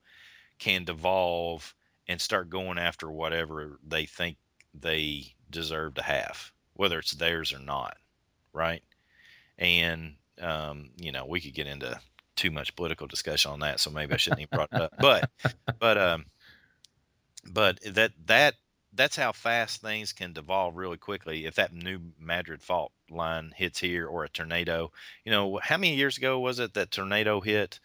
can 0.59 0.83
devolve 0.83 1.73
and 2.07 2.19
start 2.19 2.49
going 2.49 2.77
after 2.77 3.09
whatever 3.09 3.79
they 3.87 4.05
think 4.05 4.37
they 4.73 5.33
deserve 5.49 5.95
to 5.95 6.01
have, 6.01 6.51
whether 6.73 6.99
it's 6.99 7.11
theirs 7.11 7.53
or 7.53 7.59
not, 7.59 7.97
right? 8.53 8.81
And 9.57 10.15
um, 10.41 10.89
you 10.97 11.11
know, 11.11 11.25
we 11.25 11.39
could 11.39 11.53
get 11.53 11.67
into 11.67 11.99
too 12.35 12.49
much 12.49 12.75
political 12.75 13.07
discussion 13.07 13.51
on 13.51 13.59
that, 13.59 13.79
so 13.79 13.91
maybe 13.91 14.13
I 14.13 14.17
shouldn't 14.17 14.41
even 14.41 14.49
brought 14.51 14.69
it 14.73 14.81
up. 14.81 14.93
But, 14.99 15.29
but, 15.79 15.97
um, 15.97 16.25
but 17.45 17.79
that 17.93 18.11
that 18.25 18.55
that's 18.95 19.15
how 19.15 19.31
fast 19.31 19.81
things 19.81 20.13
can 20.13 20.33
devolve 20.33 20.75
really 20.75 20.97
quickly 20.97 21.45
if 21.45 21.55
that 21.55 21.73
new 21.73 21.99
Madrid 22.19 22.61
fault 22.61 22.91
line 23.09 23.53
hits 23.55 23.79
here 23.79 24.07
or 24.07 24.23
a 24.23 24.29
tornado. 24.29 24.91
You 25.25 25.31
know, 25.31 25.59
how 25.61 25.77
many 25.77 25.95
years 25.95 26.17
ago 26.17 26.39
was 26.39 26.59
it 26.59 26.73
that 26.75 26.91
tornado 26.91 27.41
hit 27.41 27.79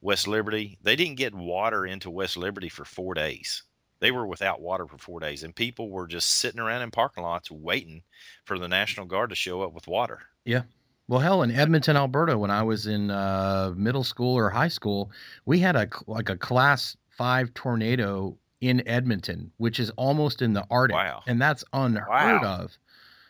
West 0.00 0.26
Liberty? 0.26 0.78
They 0.82 0.96
didn't 0.96 1.16
get 1.16 1.34
water 1.34 1.86
into 1.86 2.10
West 2.10 2.36
Liberty 2.36 2.68
for 2.68 2.84
four 2.84 3.14
days. 3.14 3.62
They 4.00 4.10
were 4.10 4.26
without 4.26 4.60
water 4.60 4.86
for 4.86 4.98
four 4.98 5.18
days, 5.18 5.42
and 5.42 5.54
people 5.54 5.90
were 5.90 6.06
just 6.06 6.30
sitting 6.30 6.60
around 6.60 6.82
in 6.82 6.90
parking 6.90 7.24
lots 7.24 7.50
waiting 7.50 8.02
for 8.44 8.58
the 8.58 8.68
National 8.68 9.06
Guard 9.06 9.30
to 9.30 9.36
show 9.36 9.62
up 9.62 9.72
with 9.72 9.88
water. 9.88 10.20
Yeah. 10.44 10.62
Well, 11.08 11.20
hell, 11.20 11.42
in 11.42 11.50
Edmonton, 11.50 11.96
Alberta, 11.96 12.38
when 12.38 12.50
I 12.50 12.62
was 12.62 12.86
in 12.86 13.10
uh, 13.10 13.72
middle 13.74 14.04
school 14.04 14.36
or 14.36 14.50
high 14.50 14.68
school, 14.68 15.10
we 15.46 15.58
had 15.58 15.74
a 15.74 15.88
like 16.06 16.28
a 16.28 16.36
class 16.36 16.96
five 17.08 17.52
tornado 17.54 18.38
in 18.60 18.86
Edmonton, 18.88 19.52
which 19.56 19.78
is 19.78 19.90
almost 19.90 20.42
in 20.42 20.52
the 20.52 20.66
Arctic, 20.70 20.96
Wow. 20.96 21.22
and 21.26 21.40
that's 21.40 21.64
unheard 21.72 22.08
Wow. 22.42 22.62
of. 22.62 22.78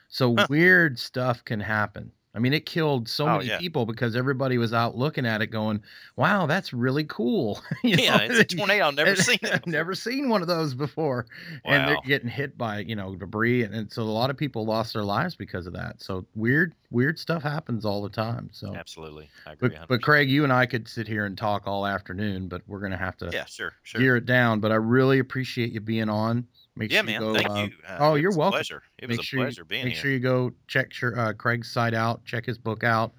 So 0.08 0.36
weird 0.48 0.98
stuff 0.98 1.44
can 1.44 1.60
happen. 1.60 2.12
I 2.34 2.38
mean, 2.40 2.52
it 2.52 2.66
killed 2.66 3.08
so 3.08 3.26
Oh, 3.26 3.38
many 3.38 3.48
yeah. 3.48 3.58
people 3.58 3.86
because 3.86 4.14
everybody 4.14 4.58
was 4.58 4.72
out 4.72 4.96
looking 4.96 5.26
at 5.26 5.42
it, 5.42 5.48
going, 5.48 5.82
"Wow, 6.16 6.46
that's 6.46 6.72
really 6.72 7.04
cool." 7.04 7.60
You 7.82 7.96
Yeah, 7.96 8.18
know? 8.18 8.24
it's 8.24 8.38
a 8.38 8.44
tornado. 8.56 8.86
I've 8.88 8.94
never 8.94 9.16
seen. 9.16 9.38
I've 9.44 9.66
never 9.66 9.94
seen 9.94 10.28
one 10.28 10.42
of 10.42 10.48
those 10.48 10.74
before, 10.74 11.26
and 11.64 11.86
they're 11.88 11.96
getting 12.04 12.28
hit 12.28 12.56
by 12.58 12.80
you 12.80 12.94
know 12.96 13.16
debris, 13.16 13.62
and, 13.62 13.74
and 13.74 13.92
so 13.92 14.02
a 14.02 14.04
lot 14.04 14.30
of 14.30 14.36
people 14.36 14.64
lost 14.66 14.92
their 14.92 15.04
lives 15.04 15.34
because 15.36 15.66
of 15.66 15.72
that. 15.72 16.02
So 16.02 16.26
weird, 16.34 16.74
weird 16.90 17.18
stuff 17.18 17.42
happens 17.42 17.84
all 17.84 18.02
the 18.02 18.10
time. 18.10 18.50
So, 18.52 18.72
Absolutely. 18.74 19.30
I 19.46 19.52
agree. 19.52 19.70
but 19.70 19.88
but 19.88 20.02
Craig, 20.02 20.28
you 20.30 20.44
and 20.44 20.52
I 20.52 20.66
could 20.66 20.86
sit 20.86 21.08
here 21.08 21.24
and 21.24 21.36
talk 21.36 21.66
all 21.66 21.86
afternoon, 21.86 22.48
but 22.48 22.62
we're 22.66 22.80
gonna 22.80 22.96
have 22.98 23.16
to 23.18 23.30
Yeah, 23.32 23.46
sure. 23.46 23.72
Sure. 23.82 24.00
gear 24.00 24.16
it 24.16 24.26
down. 24.26 24.60
But 24.60 24.70
I 24.72 24.76
really 24.76 25.18
appreciate 25.18 25.72
you 25.72 25.80
being 25.80 26.08
on. 26.08 26.46
Make 26.78 26.92
yeah, 26.92 27.00
sure 27.02 27.10
you 27.10 27.20
man. 27.20 27.32
go. 27.32 27.34
Thank 27.34 27.50
uh, 27.50 27.54
you. 27.54 27.70
Uh, 27.86 27.96
oh, 28.00 28.14
you're 28.14 28.30
welcome. 28.36 28.58
Pleasure. 28.58 28.82
It 28.98 29.08
was 29.08 29.18
make 29.18 29.24
a 29.24 29.26
sure 29.26 29.40
pleasure 29.40 29.62
you, 29.62 29.64
being 29.66 29.84
make 29.84 29.94
here. 29.94 30.02
sure 30.02 30.10
you 30.12 30.20
go 30.20 30.52
check 30.68 31.00
your, 31.00 31.18
uh, 31.18 31.32
Craig's 31.32 31.70
site 31.70 31.94
out, 31.94 32.24
check 32.24 32.46
his 32.46 32.56
book 32.56 32.84
out. 32.84 33.12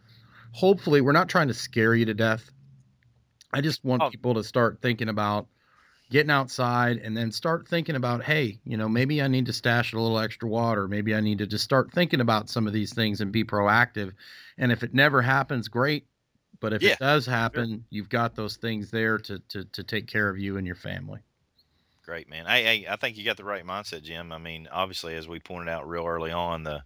Hopefully, 0.53 1.01
we're 1.01 1.11
not 1.11 1.29
trying 1.29 1.49
to 1.49 1.53
scare 1.53 1.93
you 1.93 2.05
to 2.05 2.13
death. 2.13 2.49
I 3.53 3.61
just 3.61 3.83
want 3.83 4.01
Oh. 4.01 4.09
people 4.09 4.33
to 4.35 4.43
start 4.43 4.79
thinking 4.81 5.09
about 5.09 5.47
getting 6.09 6.31
outside 6.31 6.97
and 6.97 7.15
then 7.15 7.31
start 7.31 7.67
thinking 7.67 7.95
about, 7.95 8.23
hey, 8.23 8.59
you 8.63 8.77
know, 8.77 8.89
maybe 8.89 9.21
I 9.21 9.27
need 9.27 9.45
to 9.47 9.53
stash 9.53 9.93
a 9.93 9.99
little 9.99 10.19
extra 10.19 10.47
water. 10.49 10.87
Maybe 10.87 11.13
I 11.13 11.19
need 11.21 11.37
to 11.39 11.47
just 11.47 11.63
start 11.63 11.91
thinking 11.91 12.21
about 12.21 12.49
some 12.49 12.65
of 12.65 12.73
these 12.73 12.93
things 12.93 13.21
and 13.21 13.31
be 13.31 13.43
proactive. 13.43 14.13
And 14.57 14.71
if 14.71 14.83
it 14.83 14.93
never 14.93 15.21
happens, 15.21 15.67
great. 15.67 16.07
But 16.59 16.73
if 16.73 16.81
Yeah, 16.81 16.93
it 16.93 16.99
does 16.99 17.25
happen, 17.25 17.85
you've 17.89 18.09
got 18.09 18.35
those 18.35 18.57
things 18.57 18.89
there 18.89 19.17
to, 19.19 19.39
to 19.49 19.65
to 19.65 19.83
take 19.83 20.07
care 20.07 20.29
of 20.29 20.37
you 20.39 20.57
and 20.57 20.65
your 20.65 20.75
family. 20.75 21.19
Great, 22.09 22.27
man. 22.27 22.47
I, 22.47 22.57
I 22.67 22.85
I 22.89 22.95
think 22.95 23.17
you 23.17 23.23
got 23.23 23.37
the 23.37 23.43
right 23.43 23.63
mindset, 23.63 24.01
Jim. 24.01 24.31
I 24.31 24.39
mean, 24.39 24.67
obviously, 24.71 25.15
as 25.15 25.27
we 25.27 25.39
pointed 25.39 25.69
out 25.69 25.87
real 25.87 26.07
early 26.07 26.31
on, 26.31 26.63
the 26.63 26.83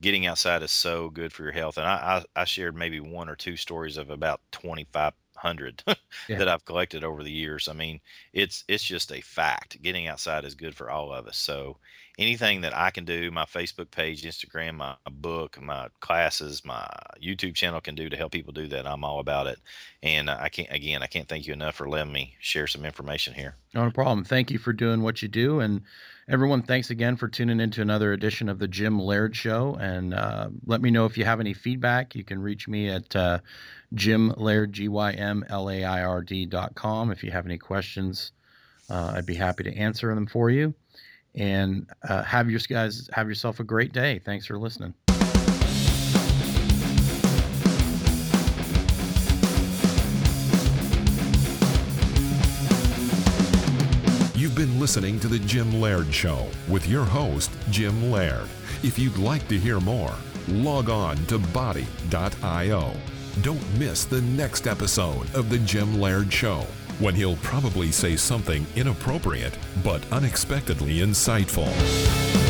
getting 0.00 0.26
outside 0.26 0.62
is 0.62 0.72
so 0.72 1.10
good 1.10 1.32
for 1.32 1.42
your 1.44 1.52
health. 1.52 1.78
And 1.78 1.86
I 1.86 2.24
I, 2.36 2.42
I 2.42 2.44
shared 2.46 2.74
maybe 2.76 3.00
one 3.00 3.28
or 3.28 3.36
two 3.36 3.56
stories 3.56 3.98
of 3.98 4.10
about 4.10 4.40
twenty 4.52 4.86
five 4.92 5.14
hundred 5.36 5.82
Yeah. 6.26 6.38
that 6.38 6.48
I've 6.48 6.64
collected 6.64 7.04
over 7.04 7.22
the 7.24 7.32
years. 7.32 7.68
I 7.68 7.74
mean, 7.74 8.00
it's 8.32 8.64
it's 8.68 8.84
just 8.84 9.12
a 9.12 9.20
fact. 9.20 9.82
Getting 9.82 10.08
outside 10.08 10.44
is 10.46 10.54
good 10.54 10.76
for 10.76 10.90
all 10.90 11.12
of 11.12 11.26
us. 11.28 11.36
So 11.38 11.78
anything 12.18 12.60
that 12.60 12.76
I 12.76 12.90
can 12.90 13.04
do, 13.04 13.30
my 13.30 13.44
Facebook 13.44 13.90
page, 13.90 14.22
Instagram, 14.22 14.74
my 14.74 14.94
book, 15.10 15.60
my 15.60 15.88
classes, 16.00 16.64
my 16.64 16.86
YouTube 17.22 17.54
channel 17.54 17.80
can 17.80 17.94
do 17.94 18.08
to 18.08 18.16
help 18.16 18.32
people 18.32 18.52
do 18.52 18.68
that, 18.68 18.86
I'm 18.86 19.04
all 19.04 19.18
about 19.18 19.46
it. 19.46 19.58
And 20.02 20.30
I 20.30 20.48
can't 20.48 20.70
again, 20.70 21.02
I 21.02 21.06
can't 21.06 21.28
thank 21.28 21.46
you 21.46 21.52
enough 21.52 21.74
for 21.74 21.88
letting 21.88 22.12
me 22.12 22.34
share 22.40 22.66
some 22.66 22.84
information 22.84 23.34
here. 23.34 23.56
Not 23.74 23.88
a 23.88 23.90
problem. 23.90 24.24
Thank 24.24 24.50
you 24.50 24.58
for 24.58 24.72
doing 24.72 25.02
what 25.02 25.22
you 25.22 25.28
do. 25.28 25.60
And 25.60 25.82
everyone, 26.28 26.62
thanks 26.62 26.90
again 26.90 27.16
for 27.16 27.26
tuning 27.26 27.58
into 27.58 27.82
another 27.82 28.12
edition 28.12 28.48
of 28.48 28.58
the 28.58 28.68
Gym 28.68 29.00
Laird 29.00 29.34
Show. 29.34 29.74
And 29.80 30.14
uh, 30.14 30.50
let 30.66 30.80
me 30.80 30.90
know 30.90 31.06
if 31.06 31.18
you 31.18 31.24
have 31.24 31.40
any 31.40 31.54
feedback. 31.54 32.14
You 32.14 32.22
can 32.22 32.40
reach 32.40 32.68
me 32.68 32.88
at 32.88 33.16
uh, 33.16 33.40
Jim 33.92 34.32
Laird, 34.36 34.72
G 34.72 34.88
Y 34.88 35.12
M 35.12 35.44
L 35.48 35.68
A 35.68 35.82
I 35.82 36.04
R 36.04 36.22
D 36.22 36.46
dot 36.46 36.76
com. 36.76 37.10
If 37.10 37.24
you 37.24 37.32
have 37.32 37.46
any 37.46 37.58
questions, 37.58 38.32
uh, 38.88 39.14
I'd 39.16 39.26
be 39.26 39.34
happy 39.34 39.64
to 39.64 39.74
answer 39.74 40.14
them 40.14 40.26
for 40.26 40.50
you. 40.50 40.74
And 41.34 41.88
uh, 42.08 42.22
have 42.22 42.50
your 42.50 42.60
guys 42.60 43.08
have 43.12 43.28
yourself 43.28 43.60
a 43.60 43.64
great 43.64 43.92
day. 43.92 44.20
Thanks 44.24 44.46
for 44.46 44.58
listening. 44.58 44.94
You've 54.36 54.54
been 54.54 54.78
listening 54.78 55.18
to 55.20 55.26
The 55.26 55.38
Gym 55.40 55.80
Laird 55.80 56.12
Show 56.14 56.46
with 56.68 56.86
your 56.86 57.04
host, 57.04 57.50
Jim 57.70 58.10
Laird. 58.10 58.48
If 58.84 58.98
you'd 58.98 59.16
like 59.16 59.48
to 59.48 59.58
hear 59.58 59.80
more, 59.80 60.14
log 60.46 60.90
on 60.90 61.16
to 61.26 61.38
body.io. 61.38 62.92
Don't 63.40 63.78
miss 63.78 64.04
the 64.04 64.20
next 64.20 64.68
episode 64.68 65.34
of 65.34 65.50
The 65.50 65.58
Gym 65.58 66.00
Laird 66.00 66.32
Show 66.32 66.66
when 67.00 67.14
he'll 67.14 67.36
probably 67.36 67.90
say 67.90 68.16
something 68.16 68.66
inappropriate 68.76 69.56
but 69.82 70.02
unexpectedly 70.12 70.98
insightful. 70.98 72.43